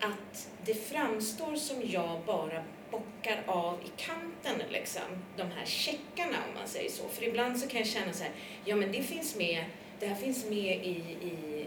att 0.00 0.48
det 0.64 0.74
framstår 0.74 1.56
som 1.56 1.76
jag 1.84 2.20
bara 2.26 2.64
bockar 2.90 3.42
av 3.46 3.78
i 3.84 3.90
kanten, 3.96 4.62
liksom, 4.70 5.02
de 5.36 5.42
här 5.42 5.66
checkarna 5.66 6.36
om 6.48 6.54
man 6.54 6.68
säger 6.68 6.90
så. 6.90 7.08
För 7.08 7.24
ibland 7.24 7.58
så 7.58 7.68
kan 7.68 7.80
jag 7.80 7.88
känna 7.88 8.12
så 8.12 8.22
här, 8.22 8.32
ja 8.64 8.76
men 8.76 8.92
det 8.92 9.02
finns 9.02 9.36
med, 9.36 9.64
det 10.00 10.06
här 10.06 10.14
finns 10.14 10.44
med 10.44 10.86
i, 10.86 11.04
i, 11.22 11.66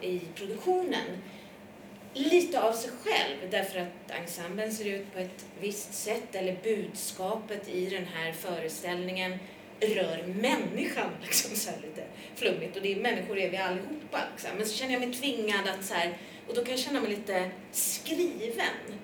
i, 0.00 0.08
i 0.08 0.20
produktionen. 0.34 1.18
lite 2.14 2.62
av 2.62 2.72
sig 2.72 2.90
själv 3.02 3.50
därför 3.50 3.80
att 3.80 4.20
ensemblen 4.20 4.72
ser 4.72 4.84
ut 4.84 5.12
på 5.12 5.18
ett 5.18 5.46
visst 5.60 5.94
sätt 5.94 6.34
eller 6.34 6.56
budskapet 6.62 7.68
i 7.68 7.86
den 7.86 8.04
här 8.04 8.32
föreställningen 8.32 9.38
rör 9.86 10.26
människan, 10.26 11.10
liksom 11.22 11.56
så 11.56 11.70
lite 11.82 12.02
flummigt. 12.34 12.76
Och 12.76 12.82
det 12.82 12.92
är 12.92 12.96
människor 12.96 13.38
är 13.38 13.50
vi 13.50 13.56
allihopa. 13.56 14.18
Liksom. 14.32 14.50
Men 14.56 14.66
så 14.66 14.76
känner 14.76 14.92
jag 14.92 15.00
mig 15.00 15.12
tvingad 15.12 15.68
att 15.68 15.84
så 15.84 15.94
här, 15.94 16.18
och 16.48 16.54
då 16.54 16.64
kan 16.64 16.70
jag 16.70 16.80
känna 16.80 17.00
mig 17.00 17.10
lite 17.10 17.50
skriven. 17.72 18.98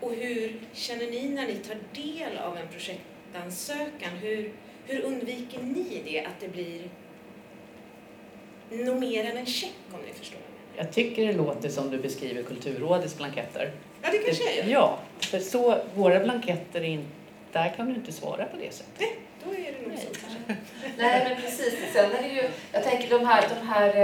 Och 0.00 0.12
hur 0.12 0.60
känner 0.72 1.06
ni 1.06 1.28
när 1.28 1.46
ni 1.46 1.54
tar 1.54 1.76
del 1.94 2.38
av 2.38 2.56
en 2.56 2.68
projektansökan? 2.68 4.10
Hur, 4.20 4.52
hur 4.86 5.02
undviker 5.02 5.62
ni 5.62 6.02
det, 6.04 6.20
att 6.20 6.40
det 6.40 6.48
blir 6.48 6.90
något 8.70 9.00
mer 9.00 9.24
än 9.24 9.36
en 9.36 9.46
check 9.46 9.74
om 9.92 10.00
ni 10.06 10.12
förstår? 10.12 10.40
jag 10.76 10.92
tycker 10.92 11.26
det 11.26 11.32
låter 11.32 11.68
som 11.68 11.90
du 11.90 11.98
beskriver 11.98 12.42
Kulturrådets 12.42 13.16
blanketter. 13.16 13.72
Ja, 14.02 14.08
det 14.12 14.18
kanske 14.18 14.44
jag 14.44 14.56
gör. 14.56 14.72
Ja, 14.72 14.98
för 15.18 15.38
så, 15.38 15.78
våra 15.94 16.20
blanketter 16.20 16.80
är 16.80 16.84
inte, 16.84 17.08
där 17.52 17.74
kan 17.76 17.88
du 17.88 17.94
inte 17.94 18.12
svara 18.12 18.44
på 18.44 18.56
det 18.56 18.74
sättet. 18.74 19.08
Då 19.44 19.50
är 19.54 19.72
det 19.72 19.88
nog 19.88 19.98
så 19.98 20.06
kanske. 20.20 20.56
Nej, 20.98 21.24
men 21.28 21.42
precis. 21.42 21.74
Sen 21.92 22.12
är 22.12 22.22
det 22.22 22.28
ju, 22.28 22.42
jag 22.72 22.84
tänker 22.84 23.18
de 23.18 23.26
här, 23.26 23.44
de 23.60 23.68
här 23.68 23.96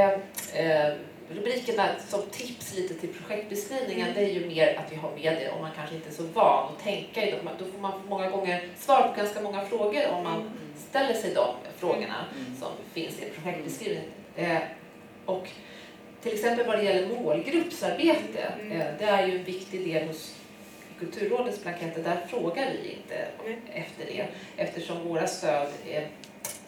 eh, 0.55 0.67
eh, 0.87 0.93
rubrikerna 1.31 1.89
som 2.09 2.23
tips 2.31 2.75
lite 2.77 2.95
till 2.95 3.09
projektbeskrivningen, 3.15 4.09
det 4.15 4.21
är 4.21 4.29
ju 4.33 4.47
mer 4.47 4.77
att 4.79 4.93
vi 4.93 4.97
har 4.97 5.11
med 5.11 5.33
det 5.43 5.51
om 5.51 5.61
man 5.61 5.71
kanske 5.77 5.95
inte 5.97 6.09
är 6.09 6.13
så 6.13 6.23
van 6.23 6.69
att 6.77 6.85
tänka 6.85 7.27
i 7.27 7.31
dem. 7.31 7.49
Då 7.59 7.65
får 7.65 7.79
man 7.79 7.93
många 8.09 8.31
gånger 8.31 8.69
svar 8.79 9.03
på 9.09 9.21
ganska 9.21 9.41
många 9.41 9.65
frågor 9.65 10.11
om 10.11 10.23
man 10.25 10.51
ställer 10.91 11.15
sig 11.15 11.35
de 11.35 11.55
frågorna 11.79 12.25
som 12.61 12.69
finns 12.93 13.19
i 13.19 13.25
en 13.25 13.31
projektbeskrivning. 13.43 14.05
Eh, 14.37 14.59
och 15.25 15.49
till 16.23 16.33
exempel 16.35 16.67
vad 16.67 16.79
det 16.79 16.85
gäller 16.85 17.09
målgruppsarbete, 17.09 18.53
Mm. 18.61 18.81
eh, 18.81 18.87
det 18.99 19.05
är 19.05 19.27
ju 19.27 19.39
en 19.39 19.45
viktig 19.45 19.89
del 19.95 20.07
hos 20.09 20.35
Kulturrådets 20.99 21.63
blanketter. 21.63 22.03
Där 22.03 22.27
frågar 22.29 22.73
vi 22.83 22.89
inte 22.93 23.29
Mm. 23.47 23.59
efter 23.73 24.07
det 24.07 24.27
eftersom 24.57 25.09
våra 25.09 25.27
stöd 25.27 25.69
är, 25.89 26.09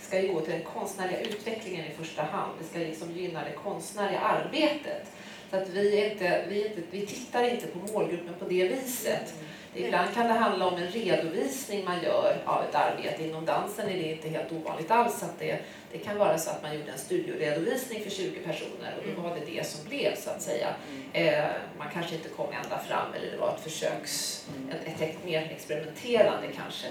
ska 0.00 0.20
ju 0.20 0.32
gå 0.32 0.40
till 0.40 0.52
den 0.52 0.62
konstnärliga 0.62 1.20
utvecklingen 1.20 1.86
i 1.86 1.90
första 1.90 2.22
hand. 2.22 2.52
Det 2.58 2.64
ska 2.64 2.78
liksom 2.78 3.10
gynna 3.10 3.44
det 3.44 3.52
konstnärliga 3.52 4.20
arbetet. 4.20 5.10
Så 5.50 5.56
att 5.56 5.68
vi, 5.68 6.00
är 6.00 6.10
inte, 6.10 6.44
vi, 6.48 6.62
är 6.62 6.66
inte, 6.68 6.80
vi 6.90 7.06
tittar 7.06 7.50
inte 7.54 7.66
på 7.66 7.78
målgruppen 7.92 8.34
på 8.38 8.44
det 8.44 8.68
viset. 8.68 9.34
Ibland 9.74 10.14
kan 10.14 10.26
det 10.26 10.32
handla 10.32 10.66
om 10.66 10.76
en 10.76 10.88
redovisning 10.88 11.84
man 11.84 12.02
gör 12.02 12.36
av 12.44 12.64
ett 12.64 12.74
arbete. 12.74 13.24
Inom 13.24 13.44
dansen 13.44 13.88
är 13.88 13.92
det 13.92 14.12
inte 14.12 14.28
helt 14.28 14.52
ovanligt 14.52 14.90
alls. 14.90 15.22
Att 15.22 15.38
det, 15.38 15.58
det 15.92 15.98
kan 15.98 16.18
vara 16.18 16.38
så 16.38 16.50
att 16.50 16.62
man 16.62 16.74
gjorde 16.74 16.92
en 16.92 16.98
studioredovisning 16.98 18.02
för 18.02 18.10
20 18.10 18.40
personer 18.40 18.94
och 18.98 19.04
då 19.16 19.28
var 19.28 19.34
det 19.34 19.54
det 19.54 19.66
som 19.66 19.88
blev 19.88 20.14
så 20.16 20.30
att 20.30 20.42
säga. 20.42 20.68
Eh, 21.12 21.44
man 21.78 21.86
kanske 21.92 22.14
inte 22.14 22.28
kom 22.28 22.46
ända 22.64 22.78
fram 22.78 23.14
eller 23.14 23.30
det 23.30 23.36
var 23.36 23.54
ett 23.54 23.60
försöks, 23.60 24.46
ett, 24.86 25.00
ett 25.00 25.24
mer 25.24 25.42
experimenterande 25.42 26.46
kanske. 26.56 26.86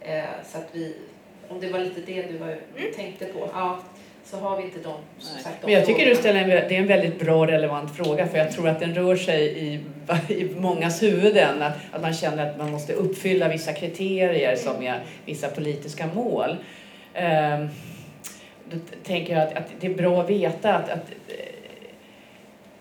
Eh, 0.00 0.24
så 0.52 0.58
att 0.58 0.68
vi, 0.72 0.96
om 1.48 1.60
det 1.60 1.72
var 1.72 1.78
lite 1.78 2.00
det 2.00 2.22
du 2.22 2.38
var, 2.38 2.58
tänkte 2.96 3.24
på, 3.24 3.50
ja, 3.52 3.78
så 4.30 4.36
har 4.36 4.56
vi 4.56 4.62
inte 4.62 4.78
de, 4.78 4.94
som 5.18 5.38
sagt, 5.38 5.56
de 5.60 5.66
Men 5.66 5.74
jag 5.74 5.86
tycker 5.86 6.06
du 6.06 6.14
ställer 6.14 6.40
en, 6.40 6.48
det 6.48 6.76
är 6.76 6.80
en 6.80 6.86
väldigt 6.86 7.20
bra 7.20 7.46
relevant 7.46 7.96
fråga 7.96 8.26
för 8.26 8.38
jag 8.38 8.52
tror 8.52 8.68
att 8.68 8.80
den 8.80 8.94
rör 8.94 9.16
sig 9.16 9.58
i, 9.58 9.80
i 10.34 10.54
mångas 10.54 11.02
huvuden. 11.02 11.62
Att, 11.62 11.76
att 11.92 12.02
man 12.02 12.14
känner 12.14 12.50
att 12.50 12.58
man 12.58 12.70
måste 12.70 12.92
uppfylla 12.92 13.48
vissa 13.48 13.72
kriterier 13.72 14.56
som 14.56 14.82
är 14.82 15.00
vissa 15.24 15.48
politiska 15.48 16.06
mål. 16.14 16.56
Ehm, 17.14 17.68
då 18.70 18.76
tänker 19.04 19.32
jag 19.32 19.42
att, 19.42 19.54
att 19.54 19.66
det 19.80 19.86
är 19.86 19.94
bra 19.94 20.22
att 20.22 20.30
veta 20.30 20.74
att, 20.74 20.90
att 20.90 21.10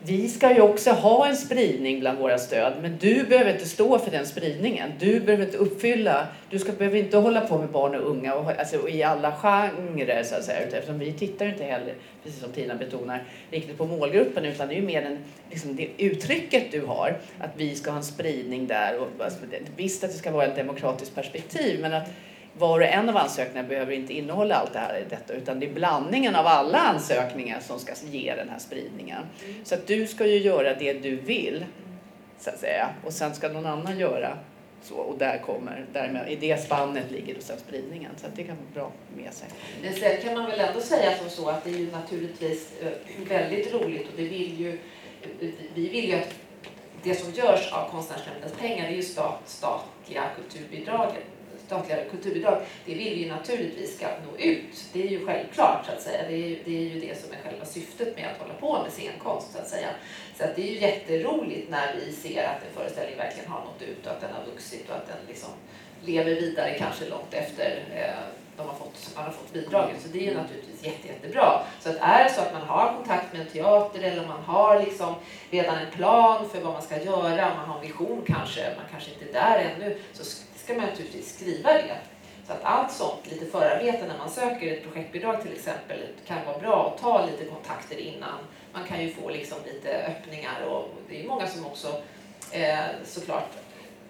vi 0.04 0.30
ska 0.30 0.54
ju 0.54 0.62
också 0.62 0.92
ha 0.92 1.28
en 1.28 1.36
spridning 1.36 2.00
bland 2.00 2.20
våra 2.20 2.38
stöd, 2.38 2.74
men 2.82 2.98
du 3.00 3.24
behöver 3.24 3.54
inte 3.54 3.66
stå 3.66 4.00
för 4.00 4.12
den 4.12 4.26
spridningen. 4.26 4.92
Du 5.00 5.20
behöver 5.20 5.46
inte 5.46 5.58
uppfylla, 5.58 6.28
du 6.50 6.60
ska, 6.60 6.72
behöver 6.72 6.98
inte 6.98 7.18
hålla 7.18 7.42
på 7.42 7.58
med 7.58 7.70
barn 7.70 7.96
och 7.96 8.10
unga 8.10 8.36
och, 8.36 8.60
alltså, 8.60 8.78
och 8.78 8.90
i 8.90 9.04
alla 9.04 9.32
genrer 9.32 10.24
så 10.24 10.36
att 10.36 10.44
säga. 10.44 10.60
Eftersom 10.60 11.00
vi 11.00 11.14
tittar 11.14 11.46
inte 11.46 11.64
heller, 11.64 11.94
precis 12.24 12.42
som 12.42 12.52
Tina 12.52 12.76
betonar, 12.76 13.24
riktigt 13.52 13.78
på 13.78 13.86
målgruppen 13.86 14.46
utan 14.46 14.68
det 14.68 14.74
är 14.74 14.80
ju 14.80 14.86
mer 14.86 15.02
den, 15.02 15.18
liksom 15.50 15.76
det 15.76 15.90
uttrycket 15.98 16.72
du 16.72 16.82
har, 16.82 17.18
att 17.40 17.52
vi 17.58 17.76
ska 17.76 17.90
ha 17.90 17.98
en 17.98 18.04
spridning 18.04 18.68
där. 18.68 19.00
Och, 19.00 19.08
alltså, 19.24 19.40
visst 19.76 20.04
att 20.04 20.12
det 20.12 20.18
ska 20.18 20.32
vara 20.32 20.46
ett 20.46 20.56
demokratiskt 20.56 21.16
perspektiv, 21.16 21.82
men 21.82 21.94
att 21.94 22.10
var 22.58 22.80
och 22.80 22.86
en 22.86 23.10
av 23.10 23.18
ansökningarna 23.18 23.70
behöver 23.70 23.94
inte 23.94 24.14
innehålla 24.14 24.56
allt 24.56 24.74
det 24.74 24.80
här 24.80 24.98
i 24.98 25.10
detta 25.10 25.34
utan 25.34 25.60
det 25.60 25.66
är 25.66 25.74
blandningen 25.74 26.36
av 26.36 26.48
alla 26.48 26.78
ansökningar 26.78 27.60
som 27.60 27.80
ska 27.80 27.94
ge 28.06 28.36
den 28.36 28.50
här 28.50 28.60
spridningen. 28.60 29.24
Så 29.64 29.76
att 29.76 29.88
du 29.88 30.08
ska 30.08 30.26
ju 30.26 30.38
göra 30.38 30.74
det 30.74 30.94
du 30.94 31.16
vill, 31.16 31.66
så 32.40 32.50
att 32.50 32.60
säga. 32.60 32.90
Och 33.06 33.14
sen 33.14 33.36
ska 33.36 33.50
någon 33.50 33.66
annan 33.66 34.00
göra 34.00 34.38
så. 34.82 34.96
Och 34.96 35.18
där 35.18 35.38
kommer, 35.38 35.86
därmed, 35.94 36.32
i 36.32 36.36
det 36.36 36.62
spannet 36.62 37.12
ligger 37.12 37.36
då 37.36 37.42
sen 37.42 37.58
spridningen. 37.60 38.12
Så 38.18 38.28
att 38.28 38.36
det 38.36 38.44
kan 38.44 38.56
vara 38.56 38.74
bra 38.74 38.92
med 39.18 39.34
sig. 39.34 39.48
Men 39.84 39.94
sen 39.94 40.22
kan 40.22 40.34
man 40.34 40.50
väl 40.50 40.60
ändå 40.60 40.82
säga 40.82 41.18
som 41.18 41.30
så 41.30 41.50
att 41.50 41.64
det 41.64 41.70
är 41.70 41.78
ju 41.78 41.92
naturligtvis 41.92 42.74
eh, 42.82 42.92
väldigt 43.30 43.74
roligt 43.74 44.08
och 44.08 44.14
det 44.18 44.24
vill 44.24 44.60
ju, 44.60 44.80
vi 45.74 45.90
vill 45.90 46.10
ju 46.10 46.16
att 46.16 46.34
det 47.04 47.16
som 47.16 47.32
görs 47.32 47.72
av 47.72 47.90
Konstnärsnämndens 47.90 48.54
pengar 48.54 48.88
är 48.88 48.92
ju 48.92 49.02
stat, 49.02 49.42
statliga 49.46 50.24
kulturbidraget 50.36 51.24
statliga 51.68 51.98
kulturbidrag. 52.12 52.62
Det 52.86 52.94
vill 52.94 53.14
vi 53.16 53.24
ju 53.24 53.30
naturligtvis 53.30 53.98
ska 53.98 54.08
nå 54.08 54.38
ut. 54.38 54.86
Det 54.94 55.02
är 55.04 55.08
ju 55.08 55.26
självklart 55.26 55.86
så 55.86 55.92
att 55.92 56.02
säga. 56.02 56.22
Det 56.28 56.34
är 56.34 56.48
ju 56.48 56.60
det, 56.66 56.78
är 56.78 56.94
ju 56.94 57.00
det 57.00 57.22
som 57.22 57.32
är 57.32 57.38
själva 57.44 57.66
syftet 57.66 58.16
med 58.16 58.26
att 58.32 58.42
hålla 58.42 58.54
på 58.54 58.84
med 58.84 58.92
scenkonst 58.92 59.52
så 59.54 59.58
att 59.60 59.68
säga. 59.68 59.88
Så 60.38 60.44
att 60.44 60.56
det 60.56 60.62
är 60.62 60.72
ju 60.72 60.80
jätteroligt 60.80 61.70
när 61.70 61.96
vi 61.96 62.12
ser 62.12 62.44
att 62.44 62.64
en 62.68 62.74
föreställning 62.76 63.18
verkligen 63.18 63.52
har 63.52 63.60
nått 63.60 63.82
ut 63.82 64.06
och 64.06 64.12
att 64.12 64.22
den 64.22 64.34
har 64.34 64.46
vuxit 64.52 64.90
och 64.90 64.96
att 64.96 65.08
den 65.08 65.18
liksom 65.28 65.50
lever 66.06 66.36
vidare 66.36 66.76
kanske 66.80 67.10
långt 67.10 67.34
efter 67.34 67.84
eh, 67.96 68.38
de 68.58 68.68
har 68.68 68.76
fått, 68.76 69.12
man 69.16 69.24
har 69.24 69.32
fått 69.32 69.54
bidragen. 69.54 69.96
Så 70.00 70.08
det 70.08 70.20
är 70.20 70.32
ju 70.32 70.38
naturligtvis 70.38 70.84
jätte, 70.84 71.08
jättebra. 71.08 71.62
Så 71.80 71.90
att 71.90 71.98
är 72.02 72.24
det 72.24 72.30
så 72.30 72.42
att 72.42 72.54
man 72.54 72.62
har 72.62 72.94
kontakt 72.94 73.34
med 73.34 73.42
en 73.42 73.48
teater 73.48 74.02
eller 74.02 74.28
man 74.28 74.44
har 74.44 74.80
liksom 74.80 75.16
redan 75.50 75.78
en 75.78 75.92
plan 75.92 76.50
för 76.50 76.62
vad 76.62 76.74
man 76.74 76.82
ska 76.82 77.04
göra, 77.04 77.56
man 77.56 77.70
har 77.70 77.76
en 77.76 77.82
vision 77.82 78.24
kanske, 78.28 78.62
man 78.76 78.86
kanske 78.92 79.12
inte 79.12 79.26
är 79.26 79.34
där 79.34 79.60
ännu, 79.60 79.98
så 80.14 80.24
ska 80.68 80.76
man 80.76 80.86
naturligtvis 80.86 81.36
skriva 81.36 81.74
det. 81.74 81.98
Så 82.48 82.54
att 82.54 82.64
allt 82.64 82.92
sånt, 82.92 83.32
lite 83.32 83.46
förarbete 83.46 84.08
när 84.08 84.18
man 84.18 84.30
söker 84.30 84.74
ett 84.74 84.84
projektbidrag 84.84 85.42
till 85.42 85.52
exempel, 85.52 86.00
kan 86.28 86.46
vara 86.46 86.58
bra 86.58 86.88
att 86.88 87.02
ta 87.02 87.26
lite 87.26 87.46
kontakter 87.46 87.98
innan. 87.98 88.40
Man 88.74 88.84
kan 88.84 89.04
ju 89.04 89.12
få 89.12 89.30
liksom 89.30 89.58
lite 89.66 90.06
öppningar 90.08 90.66
och 90.66 90.90
det 91.10 91.18
är 91.18 91.22
ju 91.22 91.28
många 91.28 91.48
som 91.48 91.66
också 91.66 92.02
eh, 92.52 92.80
såklart, 93.06 93.50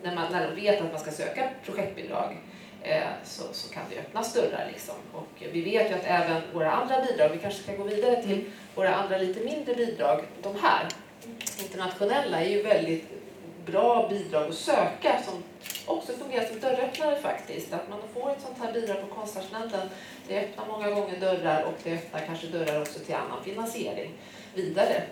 när, 0.03 0.15
man, 0.15 0.31
när 0.31 0.47
de 0.47 0.61
vet 0.61 0.81
att 0.81 0.91
man 0.91 1.01
ska 1.01 1.11
söka 1.11 1.49
projektbidrag 1.65 2.37
eh, 2.83 3.07
så, 3.23 3.43
så 3.51 3.73
kan 3.73 3.83
det 3.89 3.99
öppnas 3.99 4.33
dörrar. 4.33 4.69
Liksom. 4.71 4.95
Och 5.13 5.43
vi 5.51 5.61
vet 5.61 5.91
ju 5.91 5.95
att 5.95 6.05
även 6.05 6.41
våra 6.53 6.71
andra 6.71 7.05
bidrag, 7.05 7.29
vi 7.29 7.37
kanske 7.37 7.63
ska 7.63 7.75
gå 7.75 7.83
vidare 7.83 8.23
till 8.23 8.45
våra 8.75 8.95
andra 8.95 9.17
lite 9.17 9.45
mindre 9.45 9.75
bidrag, 9.75 10.23
de 10.41 10.55
här 10.61 10.87
internationella 11.59 12.41
är 12.41 12.49
ju 12.49 12.61
väldigt 12.61 13.05
bra 13.65 14.07
bidrag 14.09 14.49
att 14.49 14.55
söka 14.55 15.21
som 15.25 15.43
också 15.87 16.13
fungerar 16.13 16.45
som 16.45 16.59
dörröppnare 16.59 17.21
faktiskt. 17.21 17.73
Att 17.73 17.89
man 17.89 17.99
får 18.13 18.31
ett 18.31 18.41
sånt 18.41 18.57
här 18.59 18.73
bidrag 18.73 18.97
på 19.01 19.15
Konstnärsnämnden, 19.15 19.89
det 20.27 20.39
öppnar 20.39 20.65
många 20.67 20.89
gånger 20.89 21.19
dörrar 21.19 21.63
och 21.63 21.73
det 21.83 21.93
öppnar 21.93 22.19
kanske 22.25 22.47
dörrar 22.47 22.81
också 22.81 22.99
till 22.99 23.15
annan 23.15 23.43
finansiering 23.43 24.11
vidare. 24.53 25.03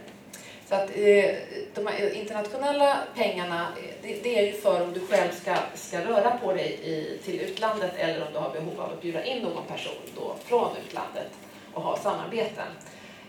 Så 0.69 0.75
att 0.75 0.89
eh, 0.89 1.35
de 1.73 1.88
här 1.88 2.13
internationella 2.13 2.97
pengarna, 3.15 3.67
det, 4.01 4.39
är 4.39 4.45
ju 4.45 4.53
för 4.53 4.83
om 4.83 4.93
du 4.93 4.99
själv 5.07 5.31
ska, 5.31 5.55
ska 5.75 6.05
röra 6.05 6.38
på 6.38 6.53
dig 6.53 6.79
i, 6.83 7.19
till 7.23 7.39
utlandet 7.39 7.91
eller 7.97 8.27
om 8.27 8.33
du 8.33 8.39
har 8.39 8.49
behov 8.49 8.81
av 8.81 8.91
att 8.91 9.01
bjuda 9.01 9.25
in 9.25 9.43
någon 9.43 9.65
person 9.65 9.93
då 10.15 10.35
från 10.45 10.69
utlandet 10.88 11.31
och 11.73 11.81
ha 11.81 11.97
samarbeten. 11.97 12.67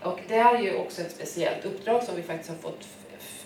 Och 0.03 0.19
det 0.27 0.35
är 0.35 0.59
ju 0.59 0.75
också 0.75 1.01
ett 1.01 1.11
speciellt 1.11 1.65
uppdrag 1.65 2.03
som 2.03 2.15
vi 2.15 2.23
faktiskt 2.23 2.49
har 2.49 2.57
fått 2.57 2.87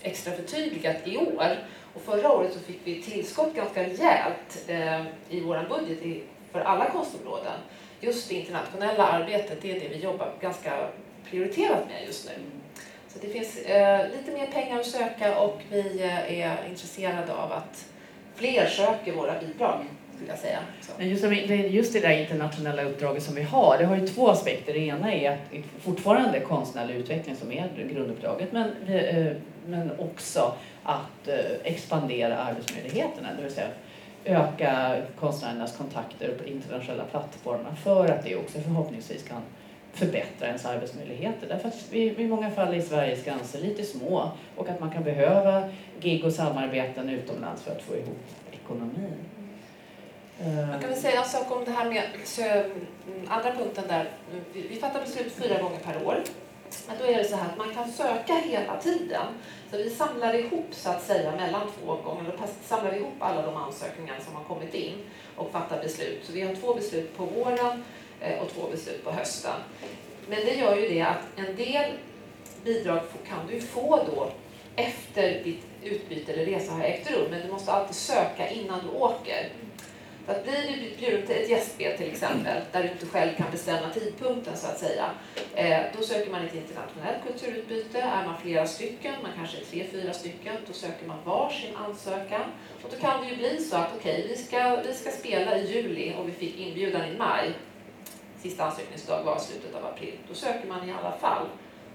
extra 0.01 0.33
förtydligat 0.33 0.97
i 1.03 1.17
år. 1.17 1.57
Och 1.93 2.01
förra 2.01 2.32
året 2.32 2.54
så 2.54 2.60
fick 2.60 2.80
vi 2.84 3.01
tillskott 3.01 3.56
ganska 3.56 3.84
rejält 3.84 4.63
eh, 4.67 5.01
i 5.30 5.39
vår 5.39 5.67
budget 5.69 6.06
i, 6.06 6.23
för 6.51 6.60
alla 6.60 6.89
konstområden. 6.89 7.54
Just 8.01 8.30
det 8.30 8.36
internationella 8.36 9.08
arbetet, 9.08 9.62
det 9.62 9.71
är 9.71 9.80
det 9.80 9.88
vi 9.88 9.97
jobbar 10.04 10.30
ganska 10.41 10.88
prioriterat 11.30 11.88
med 11.88 12.06
just 12.08 12.25
nu. 12.30 12.32
Så 13.08 13.19
det 13.21 13.27
finns 13.27 13.58
eh, 13.58 14.06
lite 14.17 14.32
mer 14.32 14.47
pengar 14.47 14.80
att 14.80 14.86
söka 14.86 15.39
och 15.39 15.62
vi 15.71 16.01
eh, 16.04 16.39
är 16.41 16.58
intresserade 16.69 17.34
av 17.34 17.51
att 17.51 17.86
fler 18.36 18.65
söker 18.65 19.12
våra 19.13 19.39
bidrag, 19.39 19.80
skulle 20.15 20.30
jag 20.32 20.39
säga. 20.39 20.60
Så. 20.82 20.91
Men 20.97 21.10
just, 21.10 21.21
det- 21.23 21.56
just 21.56 21.93
det 21.93 21.99
där 21.99 22.12
internationella 22.21 22.84
uppdraget 22.84 23.23
som 23.23 23.36
vi 23.36 23.41
har, 23.41 23.77
det 23.77 23.86
har 23.86 23.95
ju 23.95 24.08
två 24.08 24.30
aspekter. 24.30 24.73
Det 24.73 24.80
ena 24.80 25.13
är 25.13 25.32
att 25.32 25.39
det 25.51 25.58
är 25.58 25.63
fortfarande 25.82 26.39
konstnärlig 26.39 26.95
utveckling 26.95 27.36
som 27.36 27.51
är 27.51 27.88
grunduppdraget, 27.93 28.51
men, 28.51 28.71
eh, 28.88 29.34
men 29.67 29.91
också 29.99 30.54
att 30.84 31.28
eh, 31.28 31.36
expandera 31.63 32.38
arbetsmöjligheterna, 32.38 33.30
det 33.38 33.44
vill 33.44 33.54
säga 33.54 33.67
öka 34.26 35.02
konstnärernas 35.20 35.78
kontakter 35.78 36.36
på 36.38 36.46
internationella 36.46 37.04
plattformar 37.04 37.76
för 37.84 38.08
att 38.08 38.24
det 38.24 38.36
också 38.36 38.60
förhoppningsvis 38.60 39.24
kan 39.24 39.41
förbättra 39.94 40.48
ens 40.48 40.65
arbetsmöjligheter. 40.65 41.48
Därför 41.48 41.67
att 41.67 41.88
vi 41.91 42.15
i 42.17 42.28
många 42.28 42.52
fall 42.52 42.74
är 42.74 42.82
Sveriges 42.82 43.24
gränser 43.24 43.60
lite 43.60 43.84
små 43.84 44.32
och 44.56 44.70
att 44.70 44.80
man 44.80 44.91
kan 44.91 45.04
behöva 45.04 45.70
gig 46.00 46.26
och 46.26 46.34
samarbeten 46.34 47.10
utomlands 47.10 47.62
för 47.62 47.72
att 47.72 47.82
få 47.82 47.96
ihop 47.96 48.20
ekonomin. 48.52 49.13
Man 50.44 50.80
kan 50.80 50.89
väl 50.89 51.00
säga 51.00 51.22
en 51.22 51.30
sak 51.30 51.52
om 51.52 51.65
det 51.65 51.72
här 51.72 51.89
med 51.89 52.04
så, 52.24 52.41
mm, 52.41 52.88
andra 53.28 53.52
punkten 53.52 53.84
där. 53.88 54.10
Vi, 54.54 54.67
vi 54.67 54.76
fattar 54.76 55.02
beslut 55.02 55.34
fyra 55.34 55.62
gånger 55.62 55.78
per 55.78 56.08
år. 56.08 56.24
Men 56.88 56.97
då 56.97 57.05
är 57.05 57.17
det 57.17 57.25
så 57.25 57.36
här 57.36 57.49
att 57.49 57.57
man 57.57 57.73
kan 57.73 57.91
söka 57.91 58.34
hela 58.34 58.77
tiden. 58.77 59.25
Så 59.71 59.77
vi 59.77 59.89
samlar 59.89 60.34
ihop 60.34 60.67
så 60.71 60.89
att 60.89 61.03
säga 61.03 61.31
mellan 61.31 61.62
två 61.79 61.95
gånger. 61.95 62.23
Då 62.23 62.47
samlar 62.65 62.91
vi 62.91 62.97
ihop 62.97 63.13
alla 63.19 63.41
de 63.41 63.55
ansökningar 63.55 64.19
som 64.25 64.36
har 64.36 64.43
kommit 64.43 64.73
in 64.73 64.97
och 65.36 65.51
fattar 65.51 65.81
beslut. 65.81 66.19
Så 66.23 66.31
vi 66.31 66.41
har 66.41 66.55
två 66.55 66.73
beslut 66.73 67.17
på 67.17 67.25
våren 67.25 67.84
eh, 68.21 68.39
och 68.39 68.49
två 68.53 68.62
beslut 68.71 69.03
på 69.03 69.12
hösten. 69.12 69.60
Men 70.29 70.39
det 70.39 70.55
gör 70.55 70.75
ju 70.75 70.89
det 70.89 71.01
att 71.01 71.21
en 71.36 71.55
del 71.55 71.91
bidrag 72.63 73.01
kan 73.27 73.47
du 73.47 73.62
få 73.62 74.03
då 74.15 74.31
efter 74.75 75.43
ditt 75.43 75.65
utbyte 75.84 76.34
eller 76.34 76.45
resa 76.45 76.71
har 76.71 76.84
ägt 76.84 77.12
rum. 77.12 77.27
Men 77.31 77.41
du 77.41 77.51
måste 77.51 77.71
alltid 77.71 77.95
söka 77.95 78.49
innan 78.49 78.79
du 78.79 78.97
åker. 78.97 79.49
För 80.25 80.34
att 80.34 80.43
blir 80.43 80.53
du 80.53 80.97
bjuden 80.97 81.27
till 81.27 81.36
ett 81.36 81.49
gästspel 81.49 81.97
till 81.97 82.12
exempel, 82.12 82.62
där 82.71 82.84
du 82.84 82.89
inte 82.89 83.05
själv 83.05 83.36
kan 83.38 83.51
bestämma 83.51 83.89
tidpunkten 83.89 84.57
så 84.57 84.67
att 84.67 84.79
säga, 84.79 85.05
eh, 85.55 85.79
då 85.97 86.03
söker 86.03 86.31
man 86.31 86.45
ett 86.45 86.55
internationellt 86.55 87.23
kulturutbyte. 87.27 88.01
Är 88.01 88.25
man 88.25 88.41
flera 88.41 88.67
stycken, 88.67 89.13
man 89.23 89.31
kanske 89.36 89.57
är 89.57 89.65
tre, 89.65 89.86
fyra 89.91 90.13
stycken, 90.13 90.55
då 90.67 90.73
söker 90.73 91.07
man 91.07 91.17
varsin 91.25 91.75
ansökan. 91.75 92.41
Och 92.84 92.89
då 92.91 92.97
kan 92.97 93.21
det 93.21 93.29
ju 93.29 93.36
bli 93.36 93.63
så 93.63 93.75
att 93.75 93.89
okej, 93.99 94.25
vi, 94.29 94.43
ska, 94.43 94.75
vi 94.88 94.93
ska 94.93 95.12
spela 95.12 95.57
i 95.57 95.73
juli 95.73 96.15
och 96.19 96.27
vi 96.27 96.31
fick 96.31 96.60
inbjudan 96.60 97.05
i 97.05 97.17
maj. 97.17 97.53
Sista 98.41 98.63
ansökningsdag 98.63 99.23
var 99.23 99.39
slutet 99.39 99.75
av 99.75 99.86
april. 99.86 100.13
Då 100.27 100.34
söker 100.34 100.67
man 100.67 100.89
i 100.89 100.91
alla 100.91 101.12
fall. 101.12 101.45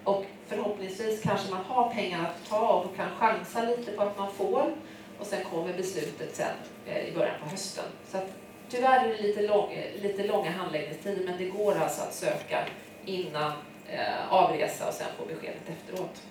Och 0.04 0.24
förhoppningsvis 0.46 1.22
kanske 1.22 1.50
man 1.50 1.64
har 1.64 1.90
pengar 1.90 2.24
att 2.24 2.48
ta 2.48 2.68
och 2.68 2.96
kan 2.96 3.10
chansa 3.10 3.62
lite 3.62 3.92
på 3.92 4.02
att 4.02 4.18
man 4.18 4.32
får. 4.32 4.74
Och 5.20 5.26
sen 5.26 5.44
kommer 5.44 5.72
beslutet 5.72 6.36
sen 6.36 6.56
eh, 6.86 7.08
i 7.08 7.12
början 7.12 7.34
på 7.42 7.48
hösten. 7.50 7.84
Så 8.10 8.16
att, 8.16 8.28
tyvärr 8.68 9.04
är 9.04 9.08
det 9.08 9.22
lite, 9.22 9.42
lång, 9.42 9.78
lite 10.02 10.24
långa 10.26 10.50
handläggningstider 10.50 11.24
men 11.24 11.38
det 11.38 11.44
går 11.44 11.74
alltså 11.74 12.02
att 12.02 12.14
söka 12.14 12.64
innan 13.04 13.52
eh, 13.88 14.32
avresa 14.32 14.88
och 14.88 14.94
sen 14.94 15.06
få 15.18 15.24
beskedet 15.24 15.68
efteråt. 15.68 16.22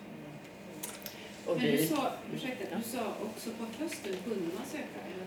Och 1.45 1.57
Men 1.57 1.71
du 1.71 1.87
sa, 1.87 2.11
ursäkta, 2.35 2.75
du 2.77 2.83
sa 2.83 2.99
också 3.21 3.49
på 3.49 3.83
hösten 3.83 4.13
kunde 4.23 4.55
man 4.55 4.65
söka? 4.71 4.99
Eller? 5.05 5.25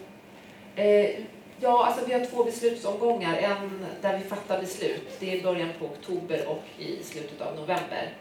Eh, 0.77 1.21
ja, 1.61 1.87
alltså 1.87 2.07
vi 2.07 2.13
har 2.13 2.27
två 2.27 2.45
beslutsomgångar. 2.45 3.37
En 3.37 3.87
där 4.03 4.19
vi 4.19 4.25
fattar 4.25 4.61
beslut, 4.61 5.09
det 5.21 5.31
är 5.33 5.37
i 5.37 5.43
början 5.43 5.69
på 5.79 5.85
oktober 5.85 6.49
och 6.49 6.65
i 6.79 7.03
slutet 7.03 7.41
av 7.41 7.57
november. 7.57 8.13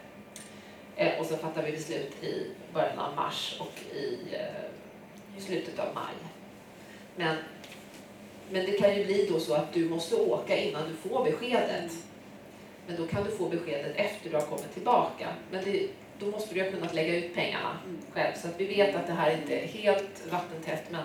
Eh, 0.95 1.19
och 1.19 1.26
så 1.26 1.38
fattar 1.38 1.63
vi 1.63 1.71
beslut 1.71 2.23
i 2.23 2.52
början 2.73 3.00
av 3.00 3.15
mars 3.15 3.58
och 3.60 3.95
i 3.95 4.19
eh, 4.34 4.66
slutet 5.41 5.80
av 5.80 5.93
maj. 5.95 6.13
Men, 7.15 7.38
men 8.50 8.65
det 8.65 8.71
kan 8.71 8.95
ju 8.95 9.06
bli 9.06 9.28
då 9.32 9.39
så 9.39 9.54
att 9.54 9.73
du 9.73 9.89
måste 9.89 10.15
åka 10.15 10.58
innan 10.58 10.89
du 10.89 11.10
får 11.10 11.23
beskedet. 11.23 11.91
Men 12.88 12.95
då 12.95 13.08
kan 13.08 13.23
du 13.23 13.32
få 13.32 13.50
beskedet 13.50 13.95
efter 13.95 14.30
du 14.30 14.36
har 14.36 14.43
kommit 14.43 14.73
tillbaka. 14.73 15.28
Men 15.52 15.63
det, 15.63 15.88
då 16.19 16.26
måste 16.26 16.56
du 16.56 16.63
ha 16.63 16.71
kunnat 16.71 16.93
lägga 16.93 17.15
ut 17.15 17.36
pengarna 17.36 17.78
själv. 18.13 18.34
Så 18.36 18.47
att 18.47 18.60
vi 18.60 18.65
vet 18.65 18.95
att 18.95 19.08
det 19.08 19.13
här 19.13 19.38
inte 19.38 19.60
är 19.60 19.67
helt 19.67 20.28
vattentätt, 20.32 20.84
men 20.91 21.04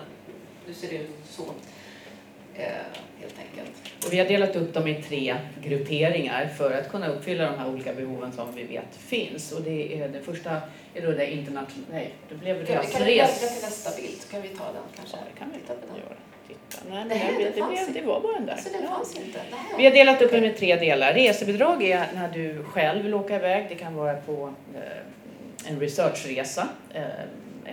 nu 0.66 0.74
ser 0.74 0.88
det 0.88 0.96
ut 0.96 1.10
så. 1.24 1.44
Eh, 2.56 2.64
helt 3.20 3.38
enkelt. 3.38 3.70
och 4.06 4.12
vi 4.12 4.18
har 4.18 4.26
delat 4.26 4.56
upp 4.56 4.74
dem 4.74 4.88
i 4.88 5.02
tre 5.02 5.36
grupperingar 5.62 6.46
för 6.58 6.72
att 6.72 6.90
kunna 6.90 7.08
uppfylla 7.08 7.44
de 7.50 7.58
här 7.58 7.68
olika 7.68 7.92
behoven 7.94 8.32
som 8.32 8.54
vi 8.54 8.62
vet 8.62 8.96
finns. 8.98 9.52
Och 9.52 9.62
det 9.62 10.00
är, 10.00 10.08
det 10.08 10.20
första 10.20 10.50
är 10.94 11.02
då 11.02 11.10
det 11.12 11.32
internationella, 11.32 11.88
nej, 11.92 12.10
det 12.28 12.34
blev 12.34 12.66
Kan, 12.66 12.76
kan 12.76 13.04
vi 13.04 13.14
till 13.14 13.62
nästa 13.62 13.96
bild 14.02 14.20
så 14.20 14.28
kan 14.28 14.42
vi 14.42 14.48
ta 14.48 14.64
den 14.64 14.82
kanske? 14.96 15.16
Ja, 15.16 15.22
det 15.32 15.38
kan 15.38 15.48
vi 15.52 15.58
Titta 15.58 15.74
på 15.74 15.86
den. 15.86 15.96
göra. 15.96 16.16
Titta. 16.48 16.82
Nej, 16.90 17.04
det, 17.08 17.14
det 17.14 17.44
det, 17.44 17.60
det, 17.60 17.68
blev, 17.68 18.02
det 18.02 18.08
var 18.08 18.20
bara 18.20 18.32
den 18.32 18.46
där. 18.46 18.52
Alltså 18.52 18.68
den 18.72 18.88
fanns 18.88 19.16
inte. 19.16 19.40
Vi 19.78 19.84
har 19.84 19.92
delat 19.92 20.22
upp 20.22 20.30
det 20.30 20.40
med 20.40 20.56
tre 20.56 20.76
delar. 20.76 21.14
Resebidrag 21.14 21.82
är 21.82 22.06
när 22.14 22.28
du 22.28 22.64
själv 22.64 23.02
vill 23.02 23.14
åka 23.14 23.36
iväg. 23.36 23.66
Det 23.68 23.74
kan 23.74 23.94
vara 23.94 24.14
på 24.16 24.54
eh, 24.74 25.70
en 25.70 25.80
researchresa 25.80 26.68
eh, 26.94 27.02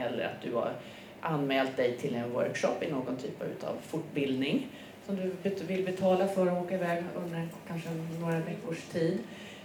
eller 0.04 0.26
att 0.26 0.42
du 0.44 0.54
har 0.54 0.72
anmält 1.21 1.77
dig 1.77 1.97
till 1.97 2.15
en 2.15 2.34
workshop 2.34 2.75
i 2.82 2.91
någon 2.91 3.17
typ 3.17 3.63
av 3.63 3.75
fortbildning 3.88 4.67
som 5.05 5.15
du 5.15 5.49
vill 5.67 5.86
betala 5.86 6.27
för 6.27 6.47
att 6.47 6.63
åka 6.63 6.75
iväg 6.75 7.03
under 7.15 7.47
kanske 7.67 7.89
några 8.19 8.39
veckors 8.39 8.82
tid. 8.91 9.17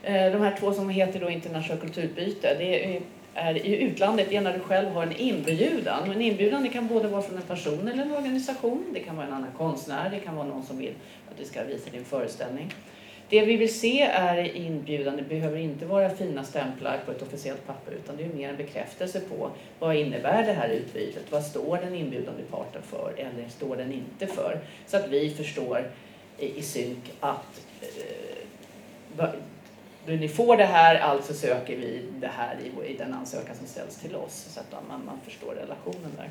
Eh, 0.03 0.33
de 0.33 0.39
här 0.39 0.57
två 0.61 0.73
som 0.73 0.89
heter 0.89 1.21
då 1.21 1.31
internationellt 1.31 1.81
kulturbyte, 1.83 2.57
det 2.59 2.95
är 2.95 3.01
i 3.67 3.83
utlandet 3.83 4.27
det 4.31 4.37
är 4.37 4.41
när 4.41 4.53
du 4.53 4.61
själv 4.61 4.89
har 4.89 5.03
en 5.03 5.17
inbjudan. 5.17 6.11
En 6.11 6.23
inbjudan 6.23 6.63
det 6.63 6.69
kan 6.69 6.89
både 6.89 7.09
vara 7.09 7.23
från 7.23 7.37
en 7.37 7.43
person 7.43 7.89
eller 7.89 8.03
en 8.03 8.13
organisation. 8.13 8.85
Det 8.95 9.01
kan 9.01 9.17
vara 9.17 9.27
en 9.27 9.33
annan 9.33 9.51
konstnär, 9.59 10.11
det 10.11 10.21
kan 10.21 10.37
vara 10.37 10.47
någon 10.47 10.63
som 10.63 10.79
vill 10.79 10.95
att 11.31 11.39
du 11.39 11.45
ska 11.45 11.65
visa 11.65 11.91
din 11.91 12.05
föreställning. 12.05 12.75
Det 13.35 13.45
vi 13.45 13.57
vill 13.57 13.75
se 13.75 14.03
är 14.03 14.57
inbjudan, 14.57 15.17
det 15.17 15.23
behöver 15.23 15.59
inte 15.59 15.87
vara 15.87 16.11
fina 16.11 16.45
stämplar 16.45 17.01
på 17.07 17.11
ett 17.11 17.23
officiellt 17.23 17.67
papper 17.67 17.93
utan 17.93 18.17
det 18.17 18.25
är 18.25 18.29
mer 18.29 18.49
en 18.49 18.57
bekräftelse 18.57 19.21
på 19.21 19.51
vad 19.79 19.97
innebär 19.97 20.47
det 20.47 20.53
här 20.53 20.69
utbytet? 20.69 21.23
Vad 21.31 21.45
står 21.45 21.77
den 21.77 21.95
inbjudande 21.95 22.43
parten 22.51 22.83
för 22.83 23.13
eller 23.17 23.49
står 23.49 23.77
den 23.77 23.93
inte 23.93 24.27
för? 24.27 24.61
Så 24.87 24.97
att 24.97 25.09
vi 25.09 25.31
förstår 25.31 25.91
i, 26.39 26.63
synk 26.63 27.13
att 27.21 27.67
eh, 29.19 29.29
ni 30.07 30.29
får 30.29 30.57
det 30.57 30.65
här, 30.65 30.97
alltså 30.97 31.35
söker 31.35 31.77
vi 31.77 32.03
det 32.21 32.31
här 32.37 32.57
i, 32.65 32.93
i 32.93 32.97
den 32.97 33.15
ansökan 33.15 33.57
som 33.57 33.67
ställs 33.67 33.97
till 33.97 34.17
oss 34.17 34.47
så 34.55 34.61
att 34.61 34.89
man, 34.89 35.05
man 35.07 35.21
förstår 35.25 35.55
relationen 35.55 36.13
där. 36.17 36.31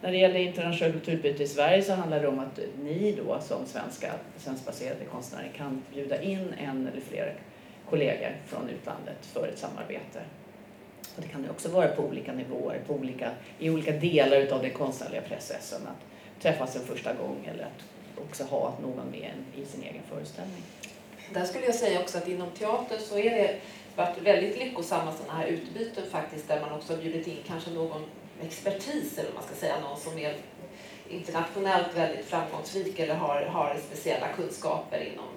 När 0.00 0.12
det 0.12 0.18
gäller 0.18 0.40
internationellt 0.40 0.94
kulturutbyte 0.94 1.42
i 1.42 1.46
Sverige 1.46 1.82
så 1.82 1.92
handlar 1.92 2.20
det 2.20 2.28
om 2.28 2.38
att 2.38 2.60
ni 2.82 3.12
då 3.12 3.40
som 3.40 3.66
svenska, 3.66 4.12
svenskbaserade 4.36 5.04
konstnärer 5.04 5.50
kan 5.56 5.82
bjuda 5.92 6.22
in 6.22 6.54
en 6.58 6.86
eller 6.86 7.00
flera 7.00 7.30
kollegor 7.90 8.36
från 8.46 8.68
utlandet 8.68 9.26
för 9.26 9.48
ett 9.48 9.58
samarbete. 9.58 10.20
Och 11.16 11.22
det 11.22 11.28
kan 11.28 11.50
också 11.50 11.68
vara 11.68 11.88
på 11.88 12.02
olika 12.02 12.32
nivåer, 12.32 12.80
på 12.86 12.94
olika, 12.94 13.30
i 13.58 13.70
olika 13.70 13.92
delar 13.92 14.52
av 14.52 14.62
den 14.62 14.70
konstnärliga 14.70 15.22
processen. 15.22 15.80
Att 15.86 16.42
träffas 16.42 16.76
en 16.76 16.82
första 16.82 17.14
gång 17.14 17.48
eller 17.52 17.64
att 17.64 17.84
också 18.24 18.44
ha 18.44 18.74
någon 18.82 19.10
med 19.10 19.32
i 19.56 19.64
sin 19.64 19.82
egen 19.82 20.02
föreställning. 20.10 20.62
Där 21.34 21.44
skulle 21.44 21.64
jag 21.64 21.74
säga 21.74 22.00
också 22.00 22.18
att 22.18 22.28
inom 22.28 22.50
teater 22.50 22.98
så 22.98 23.18
är 23.18 23.30
det 23.30 23.56
varit 23.96 24.18
väldigt 24.22 24.58
lyckosamma 24.58 25.12
sådana 25.12 25.38
här 25.38 25.46
utbyten 25.46 26.04
faktiskt 26.10 26.48
där 26.48 26.60
man 26.60 26.72
också 26.72 26.96
bjudit 26.96 27.26
in 27.26 27.36
kanske 27.46 27.70
någon 27.70 28.02
expertis 28.46 29.18
eller 29.18 29.28
vad 29.28 29.34
man 29.34 29.44
ska 29.44 29.54
säga, 29.54 29.80
någon 29.80 30.00
som 30.00 30.18
är 30.18 30.34
internationellt 31.08 31.96
väldigt 31.96 32.26
framgångsrik 32.26 32.98
eller 32.98 33.14
har, 33.14 33.42
har 33.42 33.76
speciella 33.86 34.28
kunskaper 34.28 35.08
inom 35.12 35.28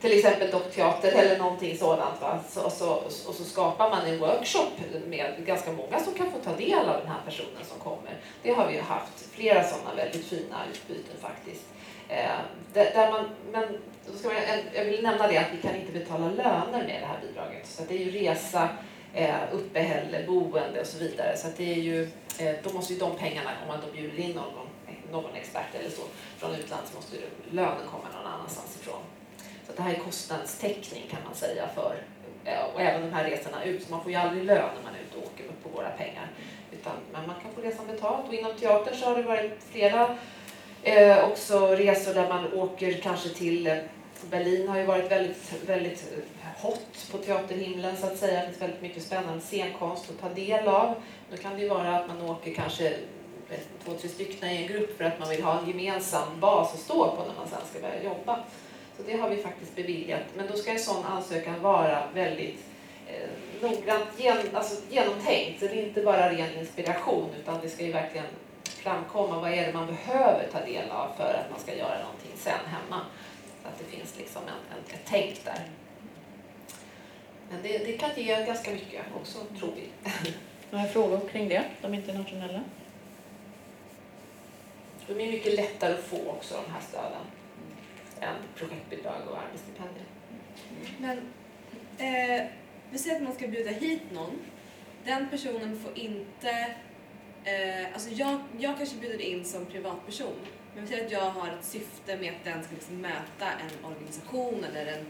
till 0.00 0.18
exempel 0.18 0.50
dockteater 0.50 1.12
eller 1.12 1.38
någonting 1.38 1.78
sådant. 1.78 2.20
Va? 2.20 2.40
Så, 2.48 2.70
så, 2.70 2.92
och 3.28 3.34
så 3.34 3.44
skapar 3.44 3.90
man 3.90 4.06
en 4.06 4.18
workshop 4.18 4.70
med 5.06 5.34
ganska 5.46 5.72
många 5.72 6.00
som 6.00 6.14
kan 6.14 6.30
få 6.30 6.38
ta 6.38 6.56
del 6.56 6.88
av 6.88 7.00
den 7.00 7.08
här 7.08 7.20
personen 7.24 7.64
som 7.64 7.78
kommer. 7.78 8.12
Det 8.42 8.52
har 8.52 8.66
vi 8.68 8.74
ju 8.74 8.80
haft 8.80 9.30
flera 9.32 9.64
sådana 9.64 9.94
väldigt 9.96 10.26
fina 10.26 10.56
utbyten 10.72 11.16
faktiskt. 11.20 11.64
Eh, 12.08 12.38
där, 12.72 12.84
där 12.84 13.12
man, 13.12 13.24
men 13.52 13.78
då 14.06 14.18
ska 14.18 14.28
man, 14.28 14.36
jag 14.74 14.84
vill 14.84 15.02
nämna 15.02 15.28
det 15.28 15.38
att 15.38 15.52
vi 15.52 15.62
kan 15.68 15.76
inte 15.76 15.92
betala 15.92 16.28
löner 16.28 16.86
med 16.86 17.00
det 17.02 17.06
här 17.06 17.20
bidraget. 17.28 17.66
Så 17.66 17.82
det 17.88 17.94
är 17.94 17.98
ju 17.98 18.10
resa, 18.10 18.68
Eh, 19.14 19.34
uppehälle, 19.52 20.24
boende 20.26 20.80
och 20.80 20.86
så 20.86 20.98
vidare. 20.98 21.36
Så 21.36 21.46
att 21.46 21.56
det 21.56 21.72
är 21.72 21.80
ju, 21.80 22.02
eh, 22.38 22.54
då 22.62 22.72
måste 22.72 22.92
ju 22.92 22.98
de 22.98 23.16
pengarna, 23.16 23.50
om 23.62 23.68
man 23.68 23.80
då 23.86 23.92
bjuder 23.92 24.18
in 24.18 24.32
någon, 24.32 24.68
någon 25.12 25.34
expert 25.34 25.74
eller 25.80 25.90
så 25.90 26.02
från 26.38 26.54
utlandet, 26.54 26.90
så 26.90 26.96
måste 26.96 27.16
ju 27.16 27.22
lönen 27.50 27.86
komma 27.90 28.04
någon 28.14 28.32
annanstans 28.32 28.76
ifrån. 28.80 29.02
Så 29.66 29.70
att 29.70 29.76
det 29.76 29.82
här 29.82 29.94
är 29.94 29.98
kostnadstäckning 29.98 31.02
kan 31.10 31.20
man 31.24 31.34
säga 31.34 31.68
för, 31.74 31.96
eh, 32.44 32.64
och 32.74 32.80
även 32.80 33.02
de 33.02 33.12
här 33.12 33.24
resorna 33.24 33.64
ut. 33.64 33.84
Så 33.84 33.90
man 33.90 34.02
får 34.02 34.12
ju 34.12 34.18
aldrig 34.18 34.44
lön 34.44 34.70
när 34.76 34.82
man 34.82 34.94
är 34.94 35.00
ute 35.08 35.16
och 35.18 35.32
åker 35.32 35.44
på 35.62 35.68
våra 35.68 35.90
pengar. 35.90 36.30
Utan, 36.72 36.92
men 37.12 37.26
man 37.26 37.36
kan 37.42 37.52
få 37.54 37.60
resan 37.60 37.86
betalt 37.86 38.28
och 38.28 38.34
inom 38.34 38.54
teatern 38.54 38.96
så 38.96 39.06
har 39.06 39.16
det 39.16 39.22
varit 39.22 39.62
flera 39.70 40.16
Eh, 40.86 41.24
också 41.24 41.66
resor 41.66 42.14
där 42.14 42.28
man 42.28 42.52
åker 42.52 42.92
kanske 42.92 43.28
till 43.28 43.66
eh, 43.66 43.76
Berlin 44.30 44.68
har 44.68 44.78
ju 44.78 44.84
varit 44.84 45.10
väldigt, 45.10 45.52
väldigt 45.66 46.12
hot 46.62 47.08
på 47.12 47.18
teaterhimlen 47.18 47.96
så 47.96 48.06
att 48.06 48.18
säga. 48.18 48.40
Det 48.40 48.46
finns 48.46 48.62
väldigt 48.62 48.82
mycket 48.82 49.02
spännande 49.02 49.40
scenkonst 49.40 50.10
att 50.10 50.20
ta 50.20 50.34
del 50.34 50.68
av. 50.68 50.94
Då 51.30 51.36
kan 51.36 51.54
det 51.54 51.62
ju 51.62 51.68
vara 51.68 51.96
att 51.96 52.08
man 52.08 52.22
åker 52.22 52.54
kanske 52.54 52.92
två, 53.84 53.92
tre 53.92 54.08
stycken 54.08 54.48
i 54.48 54.56
en 54.62 54.68
grupp 54.68 54.96
för 54.96 55.04
att 55.04 55.18
man 55.18 55.28
vill 55.28 55.42
ha 55.42 55.58
en 55.58 55.68
gemensam 55.68 56.40
bas 56.40 56.74
att 56.74 56.80
stå 56.80 57.16
på 57.16 57.22
när 57.22 57.34
man 57.34 57.48
sen 57.48 57.58
ska 57.70 57.80
börja 57.80 58.02
jobba. 58.02 58.44
Så 58.96 59.02
det 59.06 59.16
har 59.16 59.30
vi 59.30 59.36
faktiskt 59.36 59.76
beviljat. 59.76 60.22
Men 60.36 60.46
då 60.46 60.56
ska 60.56 60.70
en 60.70 60.78
sån 60.78 61.04
ansökan 61.04 61.62
vara 61.62 62.02
väldigt 62.14 62.64
eh, 63.06 63.28
noggrant 63.62 64.08
gen, 64.16 64.36
alltså 64.54 64.82
genomtänkt. 64.90 65.60
Så 65.60 65.66
det 65.66 65.82
är 65.82 65.86
inte 65.86 66.02
bara 66.02 66.32
ren 66.32 66.58
inspiration 66.58 67.30
utan 67.40 67.60
det 67.62 67.68
ska 67.68 67.84
ju 67.84 67.92
verkligen 67.92 68.26
framkomma 68.64 69.40
vad 69.40 69.52
är 69.52 69.66
det 69.66 69.72
man 69.72 69.86
behöver 69.86 70.48
ta 70.52 70.60
del 70.60 70.90
av 70.90 71.08
för 71.16 71.34
att 71.34 71.50
man 71.50 71.60
ska 71.60 71.74
göra 71.74 71.98
någonting 71.98 72.32
sen 72.36 72.66
hemma. 72.66 73.00
Att 73.68 73.78
det 73.78 73.96
finns 73.96 74.18
liksom 74.18 74.42
en, 74.42 74.48
en, 74.48 74.94
ett 74.94 75.00
tänk 75.04 75.44
där. 75.44 75.68
Men 77.50 77.62
det, 77.62 77.78
det 77.78 77.92
kan 77.92 78.10
ge 78.16 78.44
ganska 78.44 78.70
mycket 78.70 79.04
också, 79.20 79.38
tror 79.58 79.72
vi. 79.76 80.10
Några 80.70 80.86
frågor 80.86 81.28
kring 81.28 81.48
det, 81.48 81.64
de 81.82 81.94
internationella? 81.94 82.64
De 85.06 85.12
är 85.12 85.32
mycket 85.32 85.54
lättare 85.54 85.94
att 85.94 86.04
få 86.04 86.30
också, 86.30 86.54
de 86.66 86.72
här 86.72 86.80
stöden, 86.80 87.22
än 88.20 88.36
projektbidrag 88.56 89.28
och 89.30 89.38
arbetsstipendier. 89.38 90.06
Men 90.98 91.18
eh, 91.98 92.46
vi 92.90 92.98
säger 92.98 93.16
att 93.16 93.22
man 93.22 93.34
ska 93.34 93.48
bjuda 93.48 93.70
hit 93.70 94.02
någon. 94.12 94.38
Den 95.04 95.28
personen 95.28 95.78
får 95.78 95.98
inte... 95.98 96.50
Eh, 97.44 97.92
alltså 97.92 98.10
jag, 98.10 98.40
jag 98.58 98.76
kanske 98.76 98.96
bjuder 98.96 99.20
in 99.20 99.44
som 99.44 99.66
privatperson. 99.66 100.36
Men 100.76 100.84
vi 100.84 100.90
säger 100.90 101.06
att 101.06 101.12
jag 101.12 101.20
har 101.20 101.48
ett 101.48 101.64
syfte 101.64 102.16
med 102.16 102.30
att 102.32 102.44
den 102.44 102.64
ska 102.64 102.74
liksom 102.74 102.96
möta 103.00 103.46
en 103.46 103.84
organisation 103.90 104.64
eller 104.64 104.86
en 104.92 105.06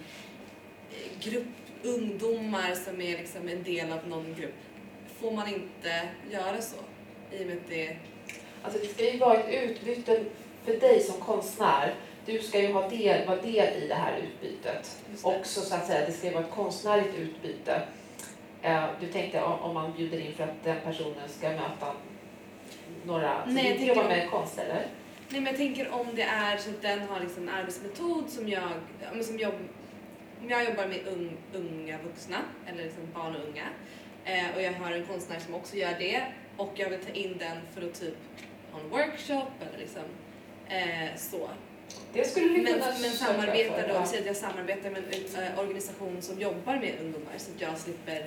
eh, 0.91 1.19
grupp 1.21 1.47
ungdomar 1.83 2.75
som 2.75 3.01
är 3.01 3.19
liksom 3.19 3.49
en 3.49 3.63
del 3.63 3.93
av 3.93 4.09
någon 4.09 4.35
grupp. 4.35 4.55
Får 5.21 5.31
man 5.33 5.49
inte 5.49 6.09
göra 6.31 6.61
så? 6.61 6.77
I 7.33 7.43
och 7.43 7.47
med 7.47 7.57
att 7.57 7.69
det... 7.69 7.97
Alltså 8.63 8.81
det 8.81 8.87
ska 8.87 9.13
ju 9.13 9.19
vara 9.19 9.39
ett 9.41 9.71
utbyte 9.71 10.25
för 10.65 10.77
dig 10.77 11.01
som 11.01 11.21
konstnär. 11.21 11.95
Du 12.27 12.39
ska 12.39 12.61
ju 12.61 12.73
ha 12.73 12.89
del, 12.89 13.27
vara 13.27 13.43
del 13.43 13.83
i 13.83 13.89
det 13.89 13.95
här 13.95 14.19
utbytet. 14.19 15.03
Det. 15.11 15.29
Också 15.29 15.61
så 15.61 15.75
att 15.75 15.87
säga, 15.87 16.07
det 16.07 16.13
ska 16.13 16.27
ju 16.27 16.33
vara 16.33 16.45
ett 16.45 16.51
konstnärligt 16.51 17.15
utbyte. 17.19 17.83
Eh, 18.63 18.85
Du 19.01 19.07
tänkte 19.07 19.43
om 19.43 19.75
man 19.75 19.93
bjuder 19.97 20.21
in 20.21 20.35
för 20.35 20.45
att 20.45 20.65
den 20.65 20.77
personen 20.85 21.29
ska 21.29 21.49
möta 21.49 21.93
några 23.05 23.45
som 23.45 23.55
Nej, 23.55 23.65
tänker 23.65 23.87
jobbar 23.87 24.05
med 24.05 24.31
konst 24.31 24.59
eller? 24.59 24.87
Nej 25.29 25.41
men 25.41 25.47
jag 25.47 25.57
tänker 25.57 25.91
om 25.93 26.07
det 26.15 26.23
är 26.23 26.57
så 26.57 26.71
att 26.71 26.83
den 26.83 27.01
har 27.09 27.21
liksom 27.21 27.49
en 27.49 27.55
arbetsmetod 27.55 28.31
som 28.31 28.49
jag, 28.49 28.71
som 29.23 29.39
jobb, 29.39 29.55
om 30.43 30.51
jag 30.51 30.65
jobbar 30.65 30.87
med 30.87 31.01
ung, 31.07 31.37
unga 31.55 31.99
vuxna 32.03 32.37
eller 32.67 32.85
liksom 32.85 33.03
barn 33.15 33.37
och 33.37 33.49
unga 33.49 33.65
eh, 34.25 34.57
och 34.57 34.62
jag 34.62 34.73
har 34.73 34.93
en 34.93 35.07
konstnär 35.07 35.39
som 35.39 35.55
också 35.55 35.77
gör 35.77 35.95
det 35.99 36.23
och 36.57 36.73
jag 36.75 36.91
vill 36.91 37.01
ta 37.01 37.12
in 37.12 37.39
den 37.39 37.57
för 37.75 37.87
att 37.89 38.01
typ 38.01 38.17
ha 38.73 38.81
en 38.81 38.91
workshop 38.91 39.51
eller 39.61 39.79
liksom 39.79 40.03
eh, 40.69 41.17
så. 41.17 41.49
Det 42.12 42.25
skulle 42.25 42.49
vi 42.49 42.62
Men, 42.62 42.73
kunna 42.73 42.87
men 42.87 43.11
samarbetar 43.11 43.89
då, 43.89 43.95
ja. 43.95 44.07
säger 44.07 44.21
att 44.21 44.27
jag 44.27 44.37
samarbetar 44.37 44.91
med 44.91 45.03
en 45.11 45.45
eh, 45.45 45.59
organisation 45.59 46.23
som 46.23 46.41
jobbar 46.41 46.77
med 46.77 46.95
ungdomar 47.01 47.33
så 47.37 47.51
att 47.51 47.61
jag 47.61 47.79
slipper 47.79 48.27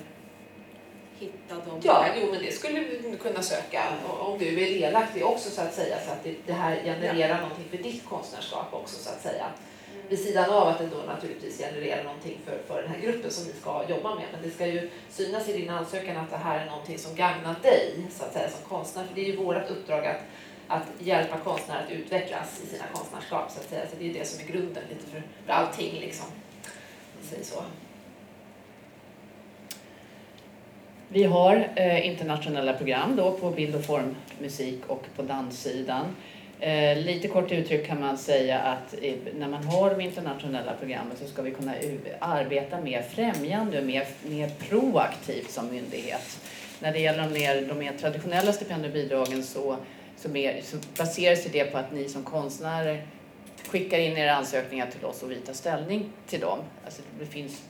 hitta 1.20 1.54
dem. 1.54 1.80
Ja, 1.82 2.06
jo, 2.20 2.28
men 2.32 2.42
det 2.42 2.52
skulle 2.52 2.80
vi 2.80 3.16
kunna 3.20 3.42
söka 3.42 3.82
om 4.20 4.38
du 4.38 4.46
är 4.46 4.80
delaktig 4.80 5.24
också 5.24 5.50
så 5.50 5.60
att 5.60 5.74
säga 5.74 5.96
så 6.06 6.10
att 6.12 6.26
det, 6.46 6.52
här 6.52 6.80
genererar 6.84 7.40
någonting 7.40 7.64
för 7.70 7.76
ditt 7.76 8.04
konstnärskap 8.08 8.66
också 8.72 9.02
så 9.02 9.10
att 9.10 9.22
säga. 9.22 9.46
Vid 10.08 10.18
sidan 10.18 10.50
av 10.50 10.68
att 10.68 10.78
det 10.78 10.86
då 10.86 10.96
naturligtvis 11.06 11.58
genererar 11.58 12.04
någonting 12.04 12.38
för, 12.44 12.58
för 12.66 12.82
den 12.82 12.90
här 12.90 13.00
gruppen 13.00 13.30
som 13.30 13.44
ni 13.44 13.52
ska 13.52 13.84
jobba 13.88 14.14
med. 14.14 14.24
Men 14.32 14.42
det 14.42 14.50
ska 14.50 14.66
ju 14.66 14.90
synas 15.10 15.48
i 15.48 15.52
din 15.52 15.70
ansökan 15.70 16.16
att 16.16 16.30
det 16.30 16.36
här 16.36 16.60
är 16.60 16.66
någonting 16.66 16.98
som 16.98 17.14
gagnar 17.14 17.56
dig 17.62 18.06
så 18.10 18.24
att 18.24 18.32
säga 18.32 18.50
som 18.50 18.68
konstnär. 18.68 19.04
För 19.04 19.14
det 19.14 19.20
är 19.20 19.24
ju 19.24 19.36
vårt 19.36 19.70
uppdrag 19.70 20.06
att, 20.06 20.20
att 20.68 20.82
hjälpa 20.98 21.38
konstnärer 21.38 21.84
att 21.84 21.90
utvecklas 21.90 22.60
i 22.64 22.66
sina 22.66 22.84
konstnärskap 22.92 23.50
så 23.50 23.60
att 23.60 23.68
säga. 23.68 23.86
Så 23.90 23.96
det 23.98 24.10
är 24.10 24.14
det 24.14 24.24
som 24.24 24.40
är 24.40 24.52
grunden 24.52 24.82
lite 24.88 25.10
för, 25.10 25.22
för 25.46 25.52
allting 25.52 26.00
liksom. 26.00 26.26
Om 26.26 27.20
man 27.20 27.30
säger 27.30 27.44
så. 27.44 27.62
Vi 31.12 31.24
har 31.24 31.68
eh, 31.74 32.06
internationella 32.06 32.72
program 32.72 33.16
då 33.16 33.32
på 33.32 33.50
bild 33.50 33.74
och 33.74 33.84
formmusik 33.84 34.78
och 34.86 35.06
på 35.16 35.22
danssidan. 35.22 36.04
Eh, 36.60 36.98
lite 36.98 37.28
kort 37.28 37.52
uttryckt 37.52 37.86
kan 37.86 38.00
man 38.00 38.18
säga 38.18 38.58
att 38.58 38.94
eh, 39.02 39.14
när 39.38 39.48
man 39.48 39.64
har 39.64 39.90
de 39.90 40.00
internationella 40.00 40.72
programmen 40.72 41.16
så 41.16 41.26
ska 41.26 41.42
vi 41.42 41.50
kunna 41.50 41.74
arbeta 42.18 42.80
mer 42.80 43.02
främjande 43.02 43.78
och 43.78 43.86
mer, 43.86 44.06
mer 44.22 44.50
proaktivt 44.68 45.50
som 45.50 45.70
myndighet. 45.70 46.38
När 46.80 46.92
det 46.92 46.98
gäller 46.98 47.22
de 47.22 47.32
mer, 47.32 47.62
de 47.68 47.78
mer 47.78 47.92
traditionella 47.92 48.52
stipendiebidragen 48.52 49.42
så, 49.42 49.76
så, 50.16 50.28
mer, 50.28 50.60
så 50.62 50.76
baseras 50.98 51.44
det 51.44 51.64
på 51.64 51.78
att 51.78 51.92
ni 51.92 52.08
som 52.08 52.24
konstnärer 52.24 53.06
skickar 53.68 53.98
in 53.98 54.16
era 54.16 54.34
ansökningar 54.34 54.86
till 54.86 55.04
oss 55.04 55.22
och 55.22 55.30
vi 55.30 55.36
tar 55.36 55.52
ställning 55.52 56.10
till 56.26 56.40
dem. 56.40 56.58
Alltså 56.84 57.02
det 57.20 57.26
finns 57.26 57.62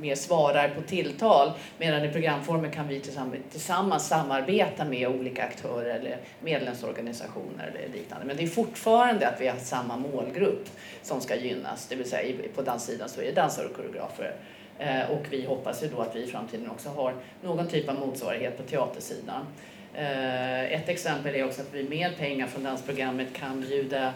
mer 0.00 0.14
svarar 0.14 0.68
på 0.68 0.82
tilltal. 0.82 1.52
Medan 1.78 2.04
i 2.04 2.08
programformen 2.08 2.70
kan 2.70 2.88
vi 2.88 3.00
tillsammans, 3.00 3.42
tillsammans 3.50 4.08
samarbeta 4.08 4.84
med 4.84 5.08
olika 5.08 5.44
aktörer 5.44 5.94
eller 5.94 6.16
medlemsorganisationer 6.40 7.72
eller 7.74 7.94
liknande. 7.96 8.26
Men 8.26 8.36
det 8.36 8.42
är 8.42 8.46
fortfarande 8.46 9.28
att 9.28 9.40
vi 9.40 9.48
har 9.48 9.56
samma 9.56 9.96
målgrupp 9.96 10.68
som 11.02 11.20
ska 11.20 11.36
gynnas. 11.36 11.86
Det 11.86 11.96
vill 11.96 12.10
säga 12.10 12.36
på 12.54 12.62
danssidan 12.62 13.08
så 13.08 13.20
är 13.20 13.24
det 13.24 13.32
dansare 13.32 13.66
och 13.66 13.76
koreografer. 13.76 14.34
Eh, 14.78 15.10
och 15.10 15.22
vi 15.30 15.44
hoppas 15.44 15.82
ju 15.82 15.88
då 15.88 16.00
att 16.00 16.16
vi 16.16 16.22
i 16.22 16.26
framtiden 16.26 16.70
också 16.70 16.88
har 16.88 17.14
någon 17.42 17.68
typ 17.68 17.88
av 17.88 17.94
motsvarighet 17.94 18.56
på 18.56 18.62
teatersidan. 18.62 19.46
Eh, 19.94 20.72
ett 20.72 20.88
exempel 20.88 21.34
är 21.34 21.46
också 21.46 21.60
att 21.60 21.74
vi 21.74 21.88
med 21.88 22.16
pengar 22.18 22.46
från 22.46 22.64
dansprogrammet 22.64 23.28
kan 23.32 23.60
bjuda 23.60 24.12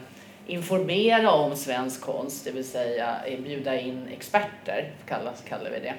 informera 0.47 1.33
om 1.33 1.57
svensk 1.57 2.01
konst, 2.01 2.45
det 2.45 2.51
vill 2.51 2.65
säga 2.65 3.17
bjuda 3.45 3.81
in 3.81 4.09
experter, 4.13 4.93
kallas, 5.07 5.43
kallar 5.49 5.71
vi 5.71 5.81
det. 5.81 5.95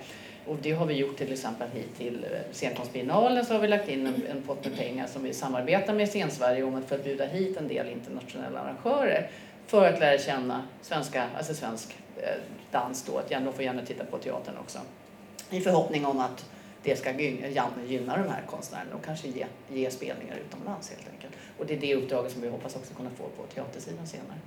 Och 0.47 0.58
det 0.62 0.71
har 0.71 0.86
vi 0.86 0.93
gjort 0.93 1.17
till 1.17 1.34
exempel 1.34 1.67
hit 1.73 1.97
till 1.97 2.25
scenkonstbiennalen 2.51 3.45
så 3.45 3.53
har 3.53 3.62
vi 3.62 3.67
lagt 3.67 3.89
in 3.89 4.08
en, 4.08 4.23
en 4.31 4.41
pott 4.41 4.65
med 4.65 4.77
pengar 4.77 5.08
som 5.08 5.23
vi 5.23 5.34
samarbetar 5.34 5.93
med 5.93 6.10
Scensverige 6.10 6.63
om 6.63 6.75
att 6.75 6.86
för 6.86 6.95
att 6.95 7.03
bjuda 7.03 7.25
hit 7.25 7.58
en 7.58 7.67
del 7.67 7.89
internationella 7.89 8.60
arrangörer 8.60 9.29
för 9.67 9.93
att 9.93 9.99
lära 9.99 10.17
känna 10.17 10.63
svenska, 10.81 11.23
alltså 11.38 11.53
svensk 11.53 11.95
eh, 12.17 12.29
dans 12.71 13.03
då, 13.03 13.17
att 13.17 13.29
de 13.29 13.53
får 13.53 13.63
gärna 13.63 13.81
titta 13.81 14.05
på 14.05 14.17
teatern 14.17 14.58
också. 14.58 14.79
I 15.49 15.62
förhoppning 15.62 16.05
om 16.05 16.19
att 16.19 16.45
det 16.85 16.97
ska 16.97 17.11
Janne 17.11 17.85
gynna 17.87 18.17
de 18.17 18.29
här 18.29 18.43
konstnärerna 18.47 18.95
och 18.95 19.05
kanske 19.05 19.27
ge, 19.27 19.45
ge 19.73 19.91
spelningar 19.91 20.35
utomlands 20.47 20.89
helt 20.89 21.09
enkelt. 21.13 21.33
Och 21.57 21.65
det 21.65 21.73
är 21.73 21.79
det 21.79 21.95
uppdraget 21.95 22.31
som 22.31 22.41
vi 22.41 22.49
hoppas 22.49 22.75
också 22.75 22.93
kunna 22.93 23.09
få 23.09 23.23
på 23.23 23.43
teatersidan 23.53 24.07
senare. 24.07 24.39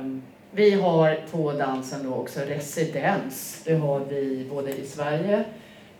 Um, 0.00 0.22
vi 0.50 0.70
har 0.74 1.20
på 1.30 1.52
dansen 1.52 2.04
då 2.04 2.14
också 2.14 2.40
residens. 2.40 3.62
Det 3.64 3.74
har 3.74 4.00
vi 4.00 4.46
både 4.50 4.76
i 4.76 4.86
Sverige 4.86 5.44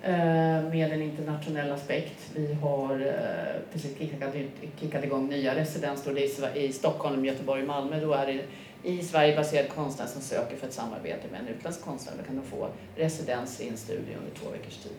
eh, 0.03 0.63
med 0.71 0.93
en 0.93 1.03
internationell 1.03 1.73
aspekt. 1.73 2.31
Vi 2.35 2.55
har 2.55 3.01
eh, 3.01 3.73
precis 3.73 3.99
kickat, 3.99 4.35
kickat 4.81 5.05
igång 5.05 5.29
nya 5.29 5.55
residens. 5.55 6.05
Då 6.05 6.11
det 6.11 6.41
är 6.41 6.57
i 6.57 6.73
Stockholm, 6.73 7.25
Göteborg 7.25 7.63
och 7.63 7.69
Malmö. 7.69 8.01
Då 8.01 8.13
är 8.13 8.27
det 8.27 8.41
i 8.83 9.03
Sverige 9.03 9.37
baserad 9.37 9.69
konstnär 9.69 10.07
som 10.07 10.23
söker 10.23 10.57
för 10.57 10.67
ett 10.67 10.73
samarbete 10.73 11.29
med 11.31 11.41
en 11.41 11.49
utländsk 11.49 11.85
konstnär. 11.85 12.15
Då 12.19 12.25
kan 12.25 12.37
de 12.37 12.43
få 12.43 12.69
residens 12.97 13.61
i 13.61 13.69
en 13.69 13.77
studio 13.77 14.17
under 14.19 14.41
två 14.41 14.51
veckors 14.51 14.77
tid. 14.77 14.93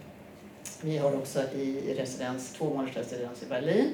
Vi 0.82 0.98
har 0.98 1.16
också 1.16 1.44
i 1.56 1.96
residens, 1.98 2.54
två 2.54 2.66
månaders 2.66 2.96
residens 2.96 3.44
i 3.44 3.46
Berlin 3.46 3.94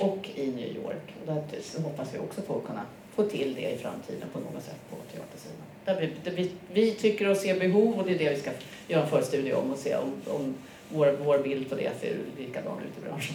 och 0.00 0.30
i 0.34 0.46
New 0.46 0.76
York. 0.76 1.14
Och 1.20 1.26
där 1.26 1.82
hoppas 1.82 2.14
vi 2.14 2.18
också 2.18 2.42
få 2.42 2.60
kunna 2.60 2.82
få 3.14 3.24
till 3.24 3.54
det 3.54 3.70
i 3.70 3.78
framtiden 3.78 4.28
på 4.32 4.38
något 4.38 4.64
sätt 4.64 4.80
på 4.90 4.96
teatersidan. 4.96 5.66
Där 5.84 6.00
vi, 6.00 6.30
där 6.30 6.36
vi, 6.36 6.50
vi 6.72 6.90
tycker 6.94 7.28
och 7.28 7.36
ser 7.36 7.60
behov 7.60 7.98
och 7.98 8.06
det 8.06 8.14
är 8.14 8.18
det 8.18 8.30
vi 8.30 8.36
ska 8.36 8.50
göra 8.88 9.02
en 9.02 9.08
förstudie 9.08 9.54
om 9.54 9.72
och 9.72 9.78
se 9.78 9.96
om, 9.96 10.12
om 10.26 10.54
vår, 10.88 11.16
vår 11.24 11.38
bild 11.38 11.70
på 11.70 11.74
det 11.74 11.90
ser 12.00 12.16
likadan 12.38 12.78
ut 12.78 13.04
i 13.04 13.08
branschen. 13.08 13.34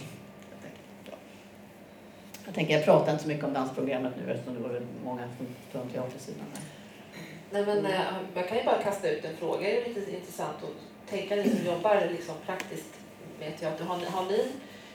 Jag 2.50 2.54
tänker, 2.54 2.74
jag 2.74 2.84
pratar 2.84 3.12
inte 3.12 3.22
så 3.22 3.28
mycket 3.28 3.44
om 3.44 3.52
dansprogrammet 3.52 4.12
nu 4.16 4.32
eftersom 4.32 4.54
det 4.54 4.68
var 4.68 4.80
många 5.04 5.22
från, 5.72 5.88
teatersidan. 5.88 6.46
Nej, 7.50 7.66
men, 7.66 7.86
eh, 7.86 8.00
jag 8.34 8.48
kan 8.48 8.58
ju 8.58 8.64
bara 8.64 8.82
kasta 8.82 9.08
ut 9.08 9.24
en 9.24 9.36
fråga. 9.36 9.60
Det 9.60 9.82
är 9.82 9.88
lite 9.88 10.16
intressant 10.16 10.56
att 10.62 11.10
tänka 11.10 11.36
ni 11.36 11.50
som 11.50 11.66
jobbar 11.66 12.08
liksom 12.10 12.34
praktiskt 12.46 12.94
med 13.40 13.58
teater. 13.58 13.84
Har 13.84 13.96
ni, 13.96 14.04
har 14.04 14.24
ni 14.24 14.52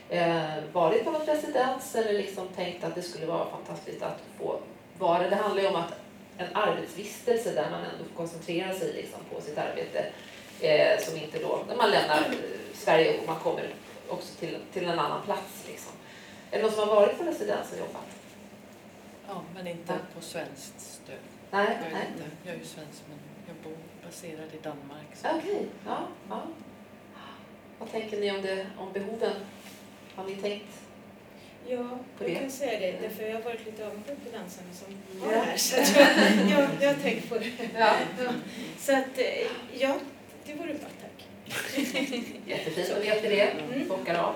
eh, 0.10 0.74
varit 0.74 1.06
på 1.06 1.12
någon 1.12 1.26
residens 1.26 1.96
eller 1.96 2.14
liksom 2.14 2.48
tänkt 2.48 2.84
att 2.84 2.96
det 2.96 3.02
skulle 3.02 3.26
vara 3.26 3.46
fantastiskt 3.50 4.04
att 4.04 4.22
få 4.38 4.60
vara? 4.98 5.30
Det 5.30 5.36
handlar 5.36 5.62
ju 5.62 5.68
om 5.68 5.76
att 5.76 5.94
en 6.38 6.56
arbetsvistelse 6.56 7.52
där 7.54 7.70
man 7.72 7.80
ändå 7.80 8.04
får 8.10 8.16
koncentrera 8.18 8.74
sig 8.74 8.94
liksom 8.94 9.20
på 9.34 9.42
sitt 9.42 9.58
arbete. 9.58 10.06
Eh, 10.62 11.00
som 11.00 11.18
inte 11.18 11.40
då, 11.40 11.60
när 11.68 11.76
man 11.76 11.92
lämnar 11.92 12.26
Sverige 12.74 13.20
och 13.20 13.28
man 13.28 13.40
kommer 13.40 13.70
också 14.10 14.36
till, 14.40 14.58
till 14.74 14.86
en 14.86 15.00
annan 15.00 15.22
plats. 15.26 15.66
Liksom. 15.68 15.92
Är 16.56 16.60
det 16.60 16.66
någon 16.66 16.72
som 16.76 16.90
har 16.90 16.96
varit 16.96 17.18
på 17.18 17.24
residens 17.24 17.72
och 17.72 17.78
jobbat? 17.80 18.06
Ja, 19.28 19.42
men 19.56 19.68
inte 19.68 19.94
Ja. 19.94 20.00
på 20.16 20.22
svenskt 20.22 20.80
stöd. 20.80 21.16
Nej, 21.52 21.78
Jag 21.82 21.88
är, 21.88 21.94
nej. 21.94 22.08
inte, 22.14 22.30
jag 22.44 22.56
är 22.56 22.60
ju 22.60 22.66
svensk 22.66 23.02
men 23.10 23.18
jag 23.48 23.56
bor 23.64 23.78
baserad 24.06 24.50
i 24.54 24.58
Danmark. 24.64 25.08
Okej, 25.40 25.66
ja, 25.86 26.08
ja. 26.30 26.42
Vad 27.80 27.92
tänker 27.92 28.20
ni 28.20 28.32
om, 28.32 28.42
det, 28.42 28.68
om 28.78 28.94
behoven? 28.94 29.34
Har 30.16 30.24
ni 30.26 30.36
tänkt? 30.36 30.82
Ja, 31.68 31.78
På 32.18 32.24
jag 32.24 32.30
det? 32.32 32.36
kan 32.36 32.52
säga 32.52 32.80
det. 32.80 33.08
Därför 33.08 33.24
jag 33.24 33.34
har 33.36 33.42
varit 33.42 33.66
lite 33.66 33.88
avundsjuk 33.88 34.18
på 34.24 34.38
dansarna 34.38 34.68
som 34.74 35.22
har 35.22 35.34
Ja. 35.34 35.42
här. 35.42 35.58
Så 35.58 35.76
jag, 36.00 36.08
jag, 36.52 36.70
jag 36.82 36.88
har 36.94 37.02
tänkt 37.02 37.30
på 37.30 37.38
det. 37.38 37.52
Ja. 37.78 37.96
Ja. 38.24 38.32
Så 38.80 38.92
att, 38.98 39.18
eh, 39.18 39.48
ja, 39.74 39.96
det 40.46 40.54
vore 40.54 40.74
bra, 40.74 40.88
tack. 41.02 41.28
Jättefint, 42.46 42.90
då 42.96 43.00
vet 43.02 43.24
vi 43.24 43.30
det. 43.30 43.42
Mm. 43.42 43.88
Bockar 43.88 44.16
av. 44.16 44.36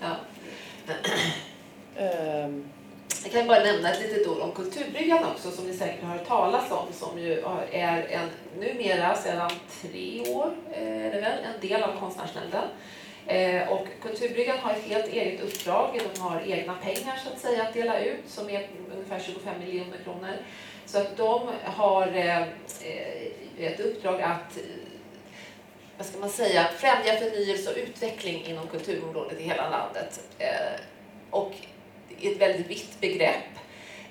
Ja. 0.00 0.16
Ehm, 1.96 2.64
jag 3.22 3.32
kan 3.32 3.46
bara 3.46 3.62
nämna 3.62 3.90
ett 3.90 4.00
litet 4.00 4.26
ord 4.26 4.38
om 4.40 4.52
Kulturbryggan 4.52 5.24
också 5.24 5.50
som 5.50 5.64
ni 5.64 5.74
säkert 5.74 6.02
har 6.04 6.10
hört 6.10 6.26
talas 6.26 6.70
om 6.70 6.92
som 6.92 7.18
ju 7.18 7.44
är 7.72 8.06
en, 8.10 8.28
numera 8.58 9.16
sedan 9.16 9.50
tre 9.82 10.20
år 10.20 10.54
eh, 10.72 11.06
är 11.06 11.12
det 11.12 11.20
väl, 11.20 11.38
en 11.54 11.68
del 11.68 11.82
av 11.82 12.00
Konstnärsnämnden. 12.00 12.68
Eh, 13.26 13.68
och 13.68 13.86
Kulturbryggan 14.02 14.58
har 14.58 14.70
ett 14.70 14.84
helt 14.84 15.12
eget 15.12 15.40
uppdrag. 15.40 16.00
De 16.14 16.20
har 16.20 16.42
egna 16.46 16.74
pengar 16.74 17.20
så 17.24 17.32
att 17.32 17.40
säga 17.40 17.62
att 17.62 17.74
dela 17.74 18.00
ut 18.00 18.22
som 18.26 18.50
är 18.50 18.68
ungefär 18.94 19.20
25 19.20 19.58
miljoner 19.58 19.98
kronor. 20.04 20.36
Så 20.86 20.98
att 20.98 21.16
de 21.16 21.50
har 21.64 22.06
eh, 22.06 22.42
eh 22.42 22.46
ett 23.58 23.80
uppdrag 23.80 24.22
att 24.22 24.58
vad 25.96 26.06
ska 26.06 26.18
man 26.18 26.30
säga, 26.30 26.68
främja 26.78 27.16
förnyelse 27.16 27.70
och 27.70 27.76
utveckling 27.76 28.44
inom 28.46 28.68
kulturområdet 28.68 29.40
i 29.40 29.42
hela 29.42 29.70
landet. 29.70 30.20
Eh, 30.38 30.80
och 31.30 31.52
det 32.08 32.26
är 32.26 32.32
ett 32.32 32.40
väldigt 32.40 32.66
vitt 32.66 33.00
begrepp. 33.00 33.58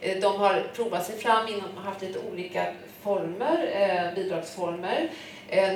Eh, 0.01 0.19
de 0.21 0.35
har 0.35 0.71
provat 0.75 1.05
sig 1.05 1.17
fram 1.17 1.47
inom, 1.47 1.77
haft 1.77 2.01
lite 2.01 2.19
olika 2.19 2.65
former, 3.01 3.69
eh, 3.73 4.15
bidragsformer. 4.15 5.09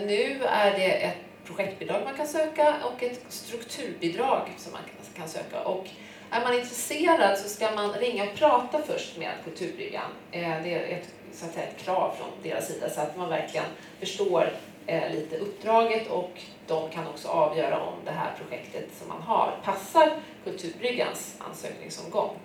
Nu 0.06 0.44
är 0.44 0.72
det 0.72 0.92
ett 0.92 1.18
projektbidrag 1.46 2.02
man 2.04 2.18
kan 2.18 2.28
söka 2.28 2.76
och 2.84 3.04
ett 3.04 3.22
strukturbidrag 3.30 4.50
som 4.58 4.72
man 4.72 4.82
kan 5.18 5.30
söka. 5.30 5.62
Och 5.62 5.88
är 6.32 6.42
man 6.42 6.54
intresserad 6.54 7.38
så 7.38 7.50
ska 7.50 7.72
man 7.72 7.94
ringa 7.94 8.24
och 8.24 8.36
prata 8.36 8.82
först 8.88 9.18
med 9.18 9.32
Kulturbryggan. 9.44 10.12
Det 10.32 10.74
är 10.74 10.98
ett, 10.98 11.08
så 11.34 11.46
att 11.46 11.54
säga, 11.54 11.66
ett 11.66 11.78
krav 11.78 12.16
från 12.18 12.28
deras 12.44 12.68
sida 12.68 12.90
så 12.90 13.02
att 13.02 13.18
man 13.18 13.30
verkligen 13.30 13.66
förstår 14.00 14.50
eh, 14.88 15.12
lite 15.12 15.38
uppdraget 15.38 16.10
och 16.10 16.32
de 16.68 16.90
kan 16.90 17.08
också 17.08 17.28
avgöra 17.28 17.80
om 17.80 17.94
det 18.06 18.12
här 18.12 18.32
projektet 18.38 18.86
som 19.00 19.08
man 19.08 19.22
har 19.22 19.58
passar 19.64 20.12
Kulturbryggans 20.44 21.36
ansökningsomgång. 21.40 22.36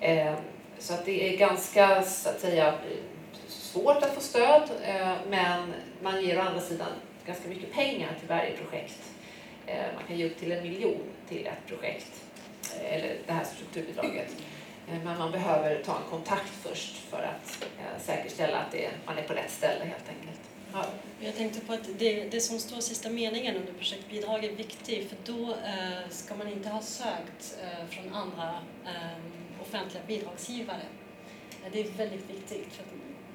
Eh, 0.00 0.34
så 0.78 0.94
att 0.94 1.04
det 1.04 1.34
är 1.34 1.38
ganska 1.38 2.02
så 2.02 2.28
att 2.28 2.40
säga, 2.40 2.74
svårt 3.48 4.02
att 4.02 4.14
få 4.14 4.20
stöd 4.20 4.62
eh, 4.84 5.12
men 5.28 5.74
man 6.02 6.24
ger 6.24 6.38
å 6.38 6.42
andra 6.42 6.60
sidan 6.60 6.88
ganska 7.26 7.48
mycket 7.48 7.72
pengar 7.72 8.08
till 8.18 8.28
varje 8.28 8.56
projekt. 8.56 9.12
Eh, 9.66 9.86
man 9.94 10.04
kan 10.08 10.16
ge 10.16 10.26
upp 10.26 10.38
till 10.38 10.52
en 10.52 10.62
miljon 10.62 11.02
till 11.28 11.46
ett 11.46 11.66
projekt, 11.66 12.22
eh, 12.76 12.94
eller 12.94 13.16
det 13.26 13.32
här 13.32 13.44
strukturbidraget. 13.44 14.36
Men 15.04 15.18
man 15.18 15.32
behöver 15.32 15.82
ta 15.82 15.96
en 15.96 16.10
kontakt 16.10 16.50
först 16.62 16.96
för 16.96 17.22
att 17.22 17.68
säkerställa 18.00 18.58
att 18.58 18.72
det, 18.72 18.88
man 19.06 19.18
är 19.18 19.22
på 19.22 19.32
rätt 19.32 19.50
ställe 19.50 19.84
helt 19.84 20.08
enkelt. 20.08 20.37
Ja. 20.72 20.84
Jag 21.20 21.36
tänkte 21.36 21.60
på 21.60 21.72
att 21.72 21.88
det, 21.98 22.24
det 22.24 22.40
som 22.40 22.58
står 22.58 22.80
sista 22.80 23.10
meningen 23.10 23.56
under 23.56 23.72
projektbidrag 23.72 24.44
är 24.44 24.52
viktigt 24.52 25.08
för 25.08 25.32
då 25.32 25.50
eh, 25.50 26.10
ska 26.10 26.34
man 26.34 26.48
inte 26.48 26.68
ha 26.68 26.80
sökt 26.80 27.58
eh, 27.62 27.86
från 27.90 28.14
andra 28.14 28.54
eh, 28.84 29.62
offentliga 29.62 30.02
bidragsgivare. 30.06 30.82
Det 31.72 31.80
är 31.80 31.84
väldigt 31.84 32.30
viktigt 32.30 32.72
för 32.72 32.84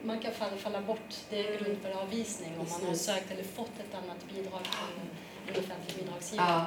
man 0.03 0.19
kan 0.19 0.31
falla, 0.31 0.57
falla 0.57 0.81
bort. 0.81 1.15
Det 1.29 1.39
är 1.39 1.59
grund 1.59 1.77
för 1.81 2.01
avvisning 2.01 2.51
om 2.59 2.65
man 2.69 2.89
har 2.89 2.95
sökt 2.95 3.31
eller 3.31 3.43
fått 3.43 3.79
ett 3.79 3.95
annat 4.03 4.17
bidrag 4.35 4.61
från 4.63 5.07
en 5.47 5.63
offentlig 5.63 5.97
bidragsgivare. 5.97 6.47
Ja. 6.49 6.65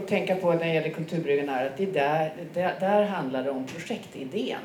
Och 0.00 0.06
tänka 0.08 0.36
på 0.36 0.52
när 0.52 0.58
det 0.58 0.74
gäller 0.74 0.90
Kulturbryggan 0.90 1.48
är 1.48 1.66
att 1.66 1.76
det 1.76 1.86
där, 1.86 2.32
där, 2.54 2.80
där 2.80 3.02
handlar 3.02 3.44
det 3.44 3.50
om 3.50 3.66
projektidén. 3.66 4.60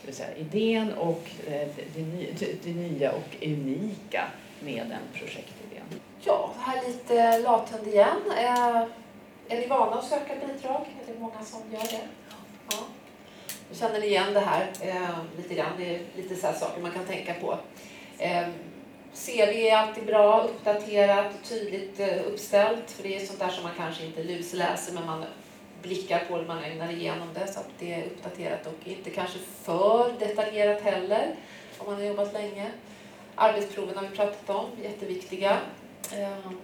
Det 0.00 0.06
vill 0.06 0.14
säga 0.14 0.36
idén 0.36 0.92
och 0.92 1.30
eh, 1.46 1.68
det, 1.94 2.02
det, 2.38 2.64
det 2.64 2.70
nya 2.70 3.12
och 3.12 3.36
unika 3.42 4.24
med 4.60 4.86
den 4.88 5.20
projektidén. 5.20 6.00
Ja, 6.20 6.50
här 6.58 6.82
lite 6.88 7.38
lathund 7.38 7.86
igen. 7.86 8.20
Eh, 8.36 8.82
är 9.48 9.60
ni 9.60 9.66
vana 9.66 9.96
att 9.96 10.04
söka 10.04 10.34
bidrag? 10.34 10.86
Är 11.02 11.12
det 11.12 11.20
många 11.20 11.44
som 11.44 11.60
gör 11.72 11.80
det? 11.80 12.08
Ja. 12.70 12.78
Känner 13.72 14.00
ni 14.00 14.06
igen 14.06 14.34
det 14.34 14.40
här 14.40 14.66
eh, 14.80 15.18
lite 15.36 15.54
grann? 15.54 15.72
Det 15.78 15.94
är 15.94 16.00
lite 16.16 16.34
så 16.34 16.52
saker 16.52 16.82
man 16.82 16.92
kan 16.92 17.04
tänka 17.04 17.34
på. 17.34 17.58
Eh, 18.18 18.48
CV 19.14 19.68
är 19.68 19.76
alltid 19.76 20.06
bra, 20.06 20.42
uppdaterat, 20.42 21.32
tydligt 21.44 22.00
eh, 22.00 22.26
uppställt. 22.26 22.90
För 22.90 23.02
det 23.02 23.16
är 23.16 23.26
sånt 23.26 23.38
där 23.38 23.48
som 23.48 23.64
man 23.64 23.72
kanske 23.76 24.04
inte 24.04 24.22
lusläser 24.22 24.92
men 24.92 25.06
man 25.06 25.24
blickar 25.82 26.24
på 26.28 26.36
det, 26.36 26.46
man 26.46 26.64
ägnar 26.64 26.92
igenom 26.92 27.28
det 27.34 27.52
så 27.52 27.60
att 27.60 27.70
det 27.78 27.94
är 27.94 28.06
uppdaterat 28.06 28.66
och 28.66 28.88
inte 28.88 29.10
kanske 29.10 29.38
för 29.38 30.12
detaljerat 30.18 30.82
heller 30.82 31.34
om 31.78 31.86
man 31.86 31.94
har 31.94 32.02
jobbat 32.02 32.32
länge. 32.32 32.66
Arbetsproven 33.34 33.96
har 33.96 34.02
vi 34.02 34.16
pratat 34.16 34.50
om, 34.50 34.70
jätteviktiga. 34.82 35.58
Ehm, 36.14 36.58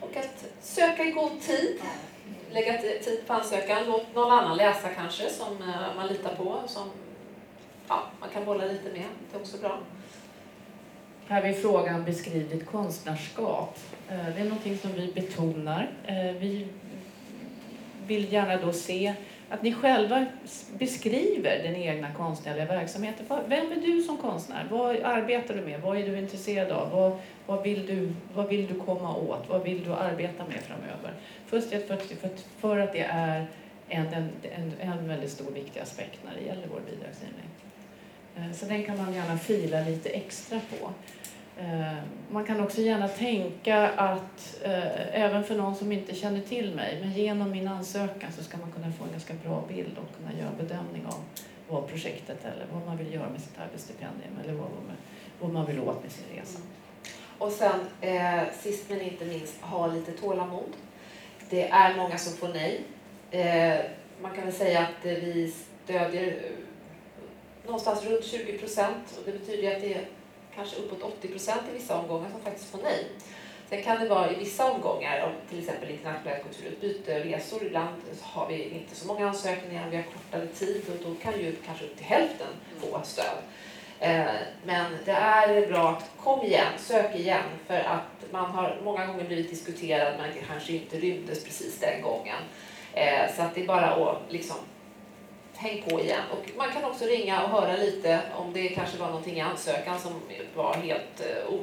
och 0.00 0.16
att 0.16 0.44
söka 0.60 1.04
i 1.04 1.10
god 1.10 1.40
tid 1.40 1.80
lägga 2.50 2.78
tid 2.78 3.22
på 3.26 3.32
ansökan. 3.32 3.82
Låt 3.86 4.14
någon 4.14 4.32
annan 4.32 4.56
läsa 4.56 4.88
kanske 4.88 5.30
som 5.30 5.62
eh, 5.62 5.96
man 5.96 6.06
litar 6.06 6.34
på, 6.34 6.62
som 6.66 6.90
ja, 7.88 8.02
man 8.20 8.28
kan 8.28 8.44
bolla 8.44 8.64
lite 8.64 8.92
med. 8.92 9.04
Det 9.30 9.36
är 9.36 9.40
också 9.40 9.58
bra. 9.58 9.78
Här 11.28 11.42
har 11.42 11.48
vi 11.48 11.54
frågan 11.54 12.04
beskrivit 12.04 12.66
konstnärskap. 12.66 13.78
Eh, 14.08 14.16
det 14.34 14.40
är 14.40 14.44
någonting 14.44 14.78
som 14.78 14.92
vi 14.92 15.12
betonar. 15.12 15.90
Eh, 16.06 16.32
vi 16.40 16.68
vill 18.06 18.32
gärna 18.32 18.56
då 18.56 18.72
se 18.72 19.14
att 19.54 19.62
ni 19.62 19.74
själva 19.74 20.26
beskriver 20.78 21.62
den 21.62 21.76
egna 21.76 22.12
konstnärliga 22.12 22.66
verksamheten. 22.66 23.26
Vem 23.48 23.72
är 23.72 23.76
du 23.76 24.02
som 24.02 24.18
konstnär? 24.18 24.66
Vad 24.70 24.96
arbetar 24.96 25.54
du 25.54 25.60
med? 25.60 25.80
Vad 25.80 25.98
är 25.98 26.06
du 26.06 26.18
intresserad 26.18 26.70
av? 26.70 26.90
Vad, 26.90 27.18
vad, 27.46 27.62
vill, 27.62 27.86
du, 27.86 28.12
vad 28.34 28.48
vill 28.48 28.66
du 28.66 28.74
komma 28.80 29.16
åt? 29.16 29.48
Vad 29.48 29.62
vill 29.62 29.84
du 29.84 29.92
arbeta 29.92 30.44
med 30.44 30.60
framöver? 30.60 31.14
Först 31.46 31.68
för, 31.70 31.96
för, 31.96 32.30
för 32.60 32.78
att 32.78 32.92
det 32.92 33.06
är 33.10 33.46
en, 33.88 34.06
en, 34.06 34.30
en, 34.42 34.72
en 34.80 35.08
väldigt 35.08 35.30
stor 35.30 35.50
viktig 35.50 35.80
aspekt 35.80 36.18
när 36.24 36.34
det 36.40 36.46
gäller 36.46 36.66
vår 36.72 36.80
bidragsgivning. 36.90 37.48
Eh, 38.36 38.52
så 38.52 38.66
den 38.66 38.84
kan 38.84 38.96
man 38.96 39.14
gärna 39.14 39.38
fila 39.38 39.80
lite 39.80 40.08
extra 40.08 40.60
på. 40.70 40.90
Eh, 41.58 41.98
man 42.30 42.44
kan 42.44 42.60
också 42.60 42.80
gärna 42.80 43.08
tänka 43.08 43.88
att, 43.88 44.58
eh, 44.62 45.22
även 45.22 45.44
för 45.44 45.54
någon 45.54 45.74
som 45.74 45.92
inte 45.92 46.14
känner 46.14 46.40
till 46.40 46.74
mig, 46.74 46.98
men 47.00 47.12
genom 47.12 47.50
min 47.50 47.68
ansökan 47.68 48.32
så 48.32 48.44
ska 48.44 48.56
man 48.56 48.72
kunna 48.72 48.92
få 48.92 49.04
en 49.04 49.10
ganska 49.10 49.34
bra 49.34 49.64
bild 49.68 49.98
och 49.98 50.16
kunna 50.16 50.38
göra 50.38 50.48
en 50.48 50.66
bedömning 50.66 51.06
av 51.06 51.24
vad 51.68 51.88
projektet 51.88 52.44
eller 52.44 52.66
vad 52.72 52.86
man 52.86 52.96
vill 52.96 53.14
göra 53.14 53.28
med 53.28 53.40
sitt 53.40 53.58
arbetsstipendium 53.58 54.38
eller 54.44 54.54
vad, 54.54 54.68
vad 55.40 55.52
man 55.52 55.66
vill 55.66 55.80
åt 55.80 56.02
med 56.02 56.12
sin 56.12 56.24
resa. 56.36 56.58
Mm. 56.58 56.68
Och 57.38 57.52
sen 57.52 57.80
eh, 58.00 58.42
sist 58.62 58.90
men 58.90 59.00
inte 59.00 59.24
minst, 59.24 59.60
ha 59.60 59.86
lite 59.86 60.12
tålamod. 60.12 60.72
Det 61.50 61.68
är 61.68 61.96
många 61.96 62.18
som 62.18 62.32
får 62.32 62.48
nej. 62.48 62.80
Eh, 63.30 63.80
man 64.22 64.34
kan 64.34 64.44
väl 64.44 64.52
säga 64.52 64.80
att 64.80 65.04
vi 65.04 65.54
stödjer 65.84 66.26
eh, 66.26 67.66
någonstans 67.66 68.04
runt 68.04 68.24
20 68.24 68.58
procent 68.58 69.18
och 69.18 69.22
det 69.24 69.32
betyder 69.32 69.76
att 69.76 69.80
det 69.80 69.94
är 69.94 70.04
kanske 70.56 70.76
uppåt 70.76 71.02
80 71.02 71.28
procent 71.28 71.62
i 71.70 71.74
vissa 71.74 71.98
omgångar 71.98 72.30
som 72.30 72.40
faktiskt 72.40 72.70
får 72.70 72.78
nej. 72.82 73.06
Sen 73.68 73.82
kan 73.82 74.00
det 74.00 74.08
vara 74.08 74.32
i 74.32 74.34
vissa 74.34 74.72
omgångar, 74.72 75.22
om 75.26 75.32
till 75.50 75.58
exempel 75.58 75.90
internationellt 75.90 76.42
kulturutbyte, 76.42 77.20
resor, 77.24 77.62
ibland 77.62 78.02
har 78.22 78.48
vi 78.48 78.64
inte 78.64 78.94
så 78.94 79.06
många 79.06 79.28
ansökningar, 79.28 79.90
vi 79.90 79.96
har 79.96 80.02
kortare 80.02 80.46
tid 80.46 80.82
och 80.88 81.08
då 81.08 81.14
kan 81.14 81.40
ju 81.40 81.56
kanske 81.66 81.84
upp 81.84 81.96
till 81.96 82.06
hälften 82.06 82.46
få 82.80 83.00
stöd. 83.04 83.36
Eh, 84.00 84.24
men 84.64 84.92
det 85.04 85.12
är 85.12 85.66
bra 85.66 85.90
att 85.90 86.10
kom 86.24 86.42
igen, 86.42 86.72
sök 86.78 87.14
igen, 87.14 87.44
för 87.66 87.78
att 87.78 88.32
man 88.32 88.50
har 88.50 88.80
många 88.84 89.06
gånger 89.06 89.24
blivit 89.24 89.50
diskuterad 89.50 90.14
men 90.18 90.30
kanske 90.48 90.72
inte 90.72 90.96
rymdes 90.96 91.44
precis 91.44 91.80
den 91.80 92.02
gången. 92.02 92.38
Eh, 92.92 93.34
så 93.36 93.42
att 93.42 93.54
det 93.54 93.62
är 93.62 93.66
bara 93.66 93.86
att 93.86 94.18
liksom 94.28 94.56
häng 95.56 95.82
på 95.88 96.00
igen. 96.00 96.22
Och 96.32 96.50
man 96.56 96.72
kan 96.72 96.84
också 96.84 97.04
ringa 97.04 97.42
och 97.42 97.50
höra 97.50 97.76
lite 97.76 98.20
om 98.36 98.52
det 98.52 98.68
kanske 98.68 98.98
var 98.98 99.06
någonting 99.06 99.36
i 99.36 99.40
ansökan 99.40 100.00
som 100.00 100.12
var 100.56 100.74
helt 100.74 101.20
eh, 101.20 101.54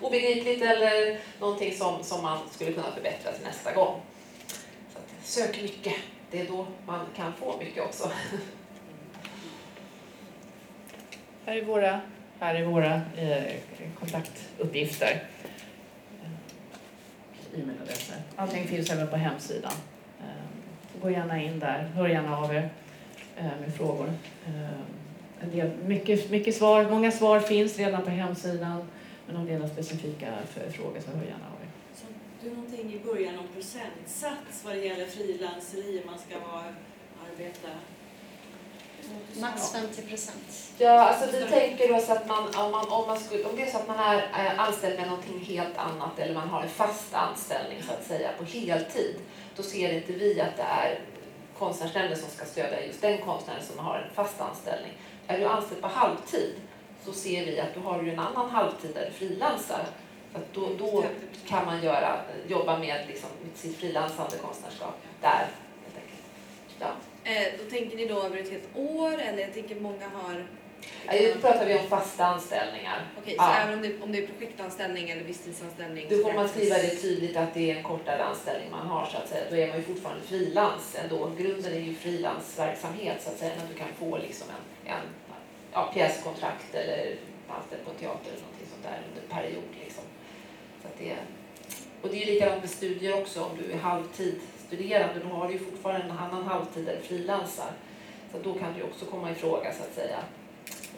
obegripligt 0.00 0.62
eller 0.62 1.18
någonting 1.40 1.74
som, 1.74 2.02
som 2.02 2.22
man 2.22 2.38
skulle 2.50 2.72
kunna 2.72 2.92
förbättra 2.92 3.32
till 3.32 3.44
nästa 3.44 3.72
gång. 3.72 4.00
Så 4.92 4.98
att, 4.98 5.26
sök 5.26 5.62
mycket, 5.62 5.94
det 6.30 6.40
är 6.40 6.46
då 6.46 6.66
man 6.86 7.06
kan 7.16 7.32
få 7.32 7.56
mycket 7.58 7.84
också. 7.84 8.10
Här 11.46 11.56
är 11.56 11.62
våra, 11.62 12.00
här 12.40 12.54
är 12.54 12.64
våra 12.64 12.94
eh, 13.16 13.54
kontaktuppgifter. 13.98 15.22
E-mailadresser. 17.54 18.16
Allting 18.36 18.66
finns 18.66 18.90
även 18.90 19.08
på 19.08 19.16
hemsidan. 19.16 19.72
Eh, 20.20 21.00
gå 21.02 21.10
gärna 21.10 21.42
in 21.42 21.58
där, 21.58 21.90
hör 21.94 22.08
gärna 22.08 22.38
av 22.38 22.54
er. 22.54 22.70
Eh, 23.36 23.44
med 23.60 23.74
frågor. 23.74 24.12
Eh, 24.46 24.80
en 25.40 25.50
del, 25.50 25.70
mycket, 25.86 26.30
mycket 26.30 26.56
svar, 26.56 26.90
många 26.90 27.12
svar 27.12 27.40
finns 27.40 27.78
redan 27.78 28.02
på 28.02 28.10
hemsidan, 28.10 28.88
men 29.26 29.36
om 29.36 29.46
det 29.46 29.52
är 29.52 29.58
några 29.58 29.72
specifika 29.72 30.26
frågor 30.70 31.00
så 31.00 31.10
hör 31.10 31.24
gärna 31.24 31.46
av 31.54 31.62
er. 31.62 31.68
Så 31.94 32.06
du 32.42 32.50
någonting 32.50 32.94
i 32.94 32.98
början 33.04 33.38
om 33.38 33.46
procentsats 33.54 34.64
vad 34.64 34.74
det 34.74 34.80
gäller 34.80 35.06
frilanseri, 35.06 36.02
man 36.06 36.18
ska 36.18 36.38
vara, 36.52 36.64
arbeta 37.30 37.68
Max 39.40 39.72
50 39.72 40.02
procent. 40.02 40.72
Ja, 40.78 41.00
alltså 41.00 41.38
vi 41.38 41.44
tänker 41.44 41.92
oss 41.92 42.10
att 42.10 42.28
man, 42.28 42.44
om, 42.44 42.70
man, 42.70 42.88
om, 42.88 43.06
man 43.06 43.20
skulle, 43.20 43.44
om 43.44 43.56
det 43.56 43.62
är 43.62 43.70
så 43.70 43.76
att 43.76 43.88
man 43.88 43.98
är 43.98 44.56
anställd 44.56 44.98
med 44.98 45.08
någonting 45.08 45.44
helt 45.44 45.78
annat 45.78 46.18
eller 46.18 46.34
man 46.34 46.48
har 46.48 46.62
en 46.62 46.68
fast 46.68 47.14
anställning 47.14 47.82
så 47.86 47.92
att 47.92 48.04
säga 48.04 48.30
på 48.38 48.44
heltid, 48.44 49.16
då 49.56 49.62
ser 49.62 49.92
inte 49.92 50.12
vi 50.12 50.40
att 50.40 50.56
det 50.56 50.62
är 50.62 51.00
konstnärsnämnden 51.58 52.18
som 52.18 52.30
ska 52.30 52.44
stödja 52.44 52.86
just 52.86 53.00
den 53.00 53.18
konstnären 53.18 53.62
som 53.62 53.78
har 53.78 53.98
en 53.98 54.14
fast 54.14 54.40
anställning. 54.40 54.92
Är 55.26 55.38
du 55.38 55.44
anställd 55.44 55.80
på 55.80 55.88
halvtid 55.88 56.54
så 57.04 57.12
ser 57.12 57.46
vi 57.46 57.60
att 57.60 57.74
du 57.74 57.80
har 57.80 57.98
en 57.98 58.18
annan 58.18 58.50
halvtid 58.50 58.90
där 58.94 59.06
du 59.06 59.12
frilansar. 59.12 59.86
Då, 60.52 60.68
då 60.78 61.04
kan 61.46 61.66
man 61.66 61.82
göra, 61.82 62.20
jobba 62.48 62.78
med 62.78 63.04
liksom, 63.08 63.28
sitt 63.54 63.76
frilansande 63.76 64.36
konstnärskap 64.36 64.94
där. 65.20 65.46
Helt 65.84 65.96
enkelt. 65.96 66.22
Ja. 66.78 66.86
Eh, 67.24 67.52
då 67.58 67.70
tänker 67.70 67.96
ni 67.96 68.06
då 68.06 68.22
över 68.22 68.36
ett 68.36 68.50
helt 68.50 68.76
år 68.76 69.18
eller 69.18 69.38
jag 69.38 69.54
tänker 69.54 69.80
många 69.80 70.08
har... 70.08 70.46
Nu 71.10 71.34
pratar 71.40 71.66
vi 71.66 71.78
om 71.78 71.86
fasta 71.86 72.24
anställningar. 72.26 73.06
Okej, 73.22 73.34
Ja. 73.38 73.44
så 73.44 73.62
även 73.62 73.74
om 73.74 73.82
det, 73.82 74.02
om 74.02 74.12
det 74.12 74.18
är 74.18 74.26
projektanställning 74.26 75.10
eller 75.10 75.22
visstidsanställning? 75.24 76.06
Då 76.10 76.16
får 76.16 76.32
man 76.32 76.48
skriva 76.48 76.76
det 76.76 76.88
tydligt 76.88 77.36
att 77.36 77.54
det 77.54 77.70
är 77.70 77.76
en 77.76 77.82
kortare 77.82 78.24
anställning 78.24 78.70
man 78.70 78.86
har 78.86 79.06
så 79.06 79.16
att 79.16 79.28
säga. 79.28 79.44
Då 79.50 79.56
är 79.56 79.68
man 79.68 79.76
ju 79.76 79.82
fortfarande 79.82 80.22
frilans 80.22 80.96
ändå. 81.04 81.30
Grunden 81.38 81.72
är 81.72 81.78
ju 81.80 81.94
frilansverksamhet 81.94 83.22
så 83.22 83.30
att 83.30 83.38
säga. 83.38 83.52
Men 83.58 83.66
du 83.72 83.74
kan 83.74 83.88
få 83.98 84.18
liksom 84.18 84.46
en, 84.50 84.92
en 84.92 85.02
ja, 85.72 85.90
pjäskontrakt 85.94 86.74
eller 86.74 87.16
anställd 87.48 87.84
på 87.84 87.90
teater 87.90 88.30
eller 88.30 88.42
någonting 88.42 88.66
sånt 88.72 88.82
där 88.82 88.98
under 89.08 89.34
period 89.34 89.70
liksom. 89.84 90.04
Så 90.82 90.88
att 90.88 90.98
det, 90.98 91.14
och 92.02 92.08
det 92.08 92.22
är 92.22 92.26
ju 92.26 92.32
likadant 92.34 92.60
med 92.60 92.70
studier 92.70 93.20
också. 93.20 93.42
Om 93.44 93.50
du 93.62 93.72
är 93.72 93.78
halvtid 93.78 94.40
studerande 94.66 95.20
då 95.24 95.28
har 95.28 95.46
du 95.46 95.52
ju 95.52 95.58
fortfarande 95.58 96.06
en 96.06 96.18
annan 96.18 96.42
halvtid 96.44 96.84
där 96.84 96.96
du 96.96 97.02
frilansar. 97.08 97.70
Så 98.32 98.38
då 98.38 98.54
kan 98.54 98.72
du 98.72 98.78
ju 98.78 98.84
också 98.84 99.04
komma 99.04 99.30
i 99.30 99.34
fråga 99.34 99.72
så 99.72 99.82
att 99.82 99.94
säga. 99.94 100.18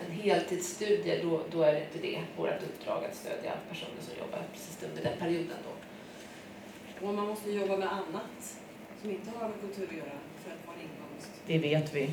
En 0.05 0.13
heltidsstudie, 0.13 1.23
då, 1.23 1.41
då 1.53 1.63
är 1.63 1.73
det 1.73 1.81
inte 1.81 1.99
det 2.09 2.21
vårt 2.37 2.63
uppdrag 2.63 3.05
att 3.05 3.17
stödja 3.17 3.53
personer 3.69 4.01
som 4.01 4.19
jobbar 4.19 4.43
precis 4.53 4.79
under 4.91 5.03
den 5.11 5.19
perioden. 5.19 5.57
Då. 5.65 7.07
Och 7.07 7.15
man 7.15 7.27
måste 7.27 7.51
jobba 7.51 7.77
med 7.77 7.93
annat 7.93 8.57
som 9.03 9.11
inte 9.11 9.31
har 9.39 9.49
med 9.49 9.61
kultur 9.61 9.87
att 9.91 9.97
göra 9.97 10.19
för 10.45 10.51
att 10.51 10.59
få 10.67 10.71
en 10.73 10.81
inkomst. 10.81 11.31
Det 11.47 11.59
vet 11.59 11.95
vi. 11.95 12.11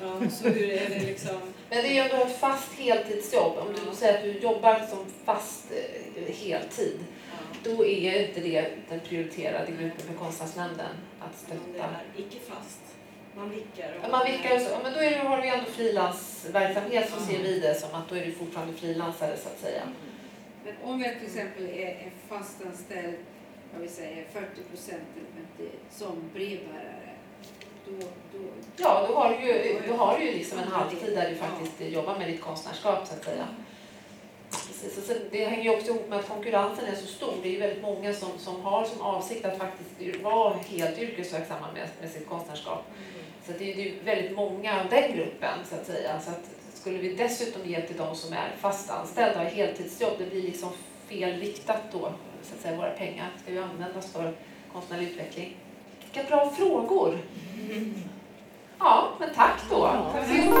Ja, 0.00 0.30
så 0.30 0.48
hur 0.48 0.70
är 0.70 0.88
det 0.88 1.06
liksom? 1.06 1.36
Men 1.70 1.82
det 1.82 1.88
är 1.88 1.92
ju 1.94 2.10
ändå 2.10 2.24
ett 2.26 2.38
fast 2.38 2.72
heltidsjobb. 2.72 3.58
Om 3.58 3.66
du 3.72 3.96
säger 3.96 4.14
att 4.18 4.22
du 4.24 4.38
jobbar 4.38 4.86
som 4.90 5.06
fast 5.24 5.72
eh, 6.16 6.34
heltid, 6.34 6.98
Ja. 7.30 7.70
då 7.70 7.84
är 7.84 8.28
inte 8.28 8.40
det 8.40 8.68
den 8.88 9.00
prioriterade 9.00 9.72
gruppen 9.72 10.00
för 10.06 10.14
Konstnärsnämnden 10.14 10.86
att 11.20 11.50
Om 11.50 11.56
det 11.66 11.72
stötta. 11.72 11.84
är 11.84 12.04
icke 12.20 12.38
fast. 12.48 12.80
Man 13.36 13.50
vickar. 13.50 13.88
och- 13.98 14.04
Ja, 14.04 14.08
man 14.10 14.26
vickar 14.26 14.54
och 14.56 14.60
så, 14.62 14.68
ja, 14.70 14.78
men 14.82 14.92
då 14.92 14.98
är 15.00 15.10
det, 15.10 15.16
har 15.16 15.36
du 15.36 15.42
ju 15.42 15.48
ändå 15.54 15.70
frilansverksamhet 15.70 17.10
så 17.10 17.16
Ja. 17.20 17.26
ser 17.26 17.42
vi 17.42 17.58
det 17.60 17.74
som 17.74 17.94
att 17.94 18.08
då 18.08 18.14
är 18.16 18.24
du 18.26 18.32
fortfarande 18.32 18.72
frilansare 18.74 19.36
så 19.36 19.48
att 19.48 19.58
säga. 19.60 19.82
Men 20.64 20.74
om 20.84 21.00
jag 21.00 21.14
till 21.18 21.26
exempel 21.26 21.64
är, 21.68 22.10
fastanställd, 22.28 23.16
jag 23.74 23.80
vill 23.80 23.90
säga 23.90 24.24
40 24.32 24.62
procent 24.70 25.02
som 25.90 26.30
brevbärare, 26.34 27.10
då, 27.86 27.92
då 28.32 28.44
Ja, 28.76 29.06
då 29.08 29.14
har 29.14 29.30
du 29.40 29.46
ju, 29.46 29.80
då 29.88 29.94
har 29.94 30.18
du 30.18 30.24
ju 30.24 30.32
liksom 30.32 30.58
en 30.58 30.68
halvtid 30.68 31.14
där 31.16 31.30
du 31.30 31.36
faktiskt 31.36 31.92
jobbar 31.94 32.18
med 32.18 32.28
ditt 32.28 32.40
konstnärskap 32.40 33.06
så 33.06 33.14
att 33.14 33.24
säga. 33.24 33.48
Precis. 34.50 34.98
Och 34.98 35.04
sen, 35.04 35.16
det 35.30 35.44
hänger 35.44 35.62
ju 35.64 35.70
också 35.70 35.86
ihop 35.86 36.08
med 36.08 36.18
att 36.18 36.28
konkurrensen 36.28 36.84
är 36.84 36.94
så 36.94 37.06
stor. 37.06 37.32
Det 37.42 37.48
är 37.48 37.52
ju 37.52 37.58
väldigt 37.58 37.82
många 37.82 38.14
som, 38.14 38.28
som 38.38 38.60
har 38.60 38.84
som 38.84 39.00
avsikt 39.00 39.44
att 39.44 39.58
faktiskt 39.58 40.22
vara 40.22 40.54
helt 40.54 40.98
yrkesverksamma 40.98 41.66
med, 41.74 41.88
med 42.00 42.10
sitt 42.10 42.28
konstnärskap. 42.28 42.84
Så 43.46 43.52
det 43.58 43.72
är 43.72 43.76
ju 43.76 43.94
väldigt 44.04 44.36
många 44.36 44.80
av 44.80 44.88
den 44.90 45.16
gruppen 45.16 45.58
så 45.70 45.74
att 45.74 45.86
säga. 45.86 46.20
Så 46.20 46.30
att 46.30 46.50
skulle 46.74 46.98
vi 46.98 47.14
dessutom 47.14 47.62
ge 47.64 47.80
till 47.80 47.96
de 47.96 48.16
som 48.16 48.32
är 48.32 48.52
fast 48.60 48.90
anställda 48.90 49.40
och 49.40 49.46
heltidsjobb, 49.46 50.12
det 50.18 50.30
blir 50.30 50.42
liksom 50.42 50.70
felriktat 51.08 51.82
då 51.92 52.12
så 52.42 52.54
att 52.54 52.60
säga, 52.60 52.76
våra 52.76 52.90
pengar 52.90 53.28
ska 53.42 53.52
ju 53.52 53.62
användas 53.62 54.12
för 54.12 54.34
konstnärlig 54.72 55.08
utveckling. 55.08 55.56
Vilka 56.04 56.28
bra 56.28 56.50
frågor! 56.50 57.18
Ja, 58.78 59.08
men 59.20 59.28
tack 59.34 59.60
då! 59.70 59.90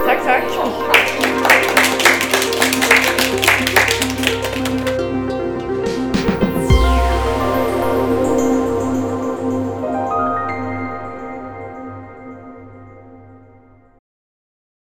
Tack, 0.06 0.24
tack! 0.24 0.44
tack. 1.44 1.56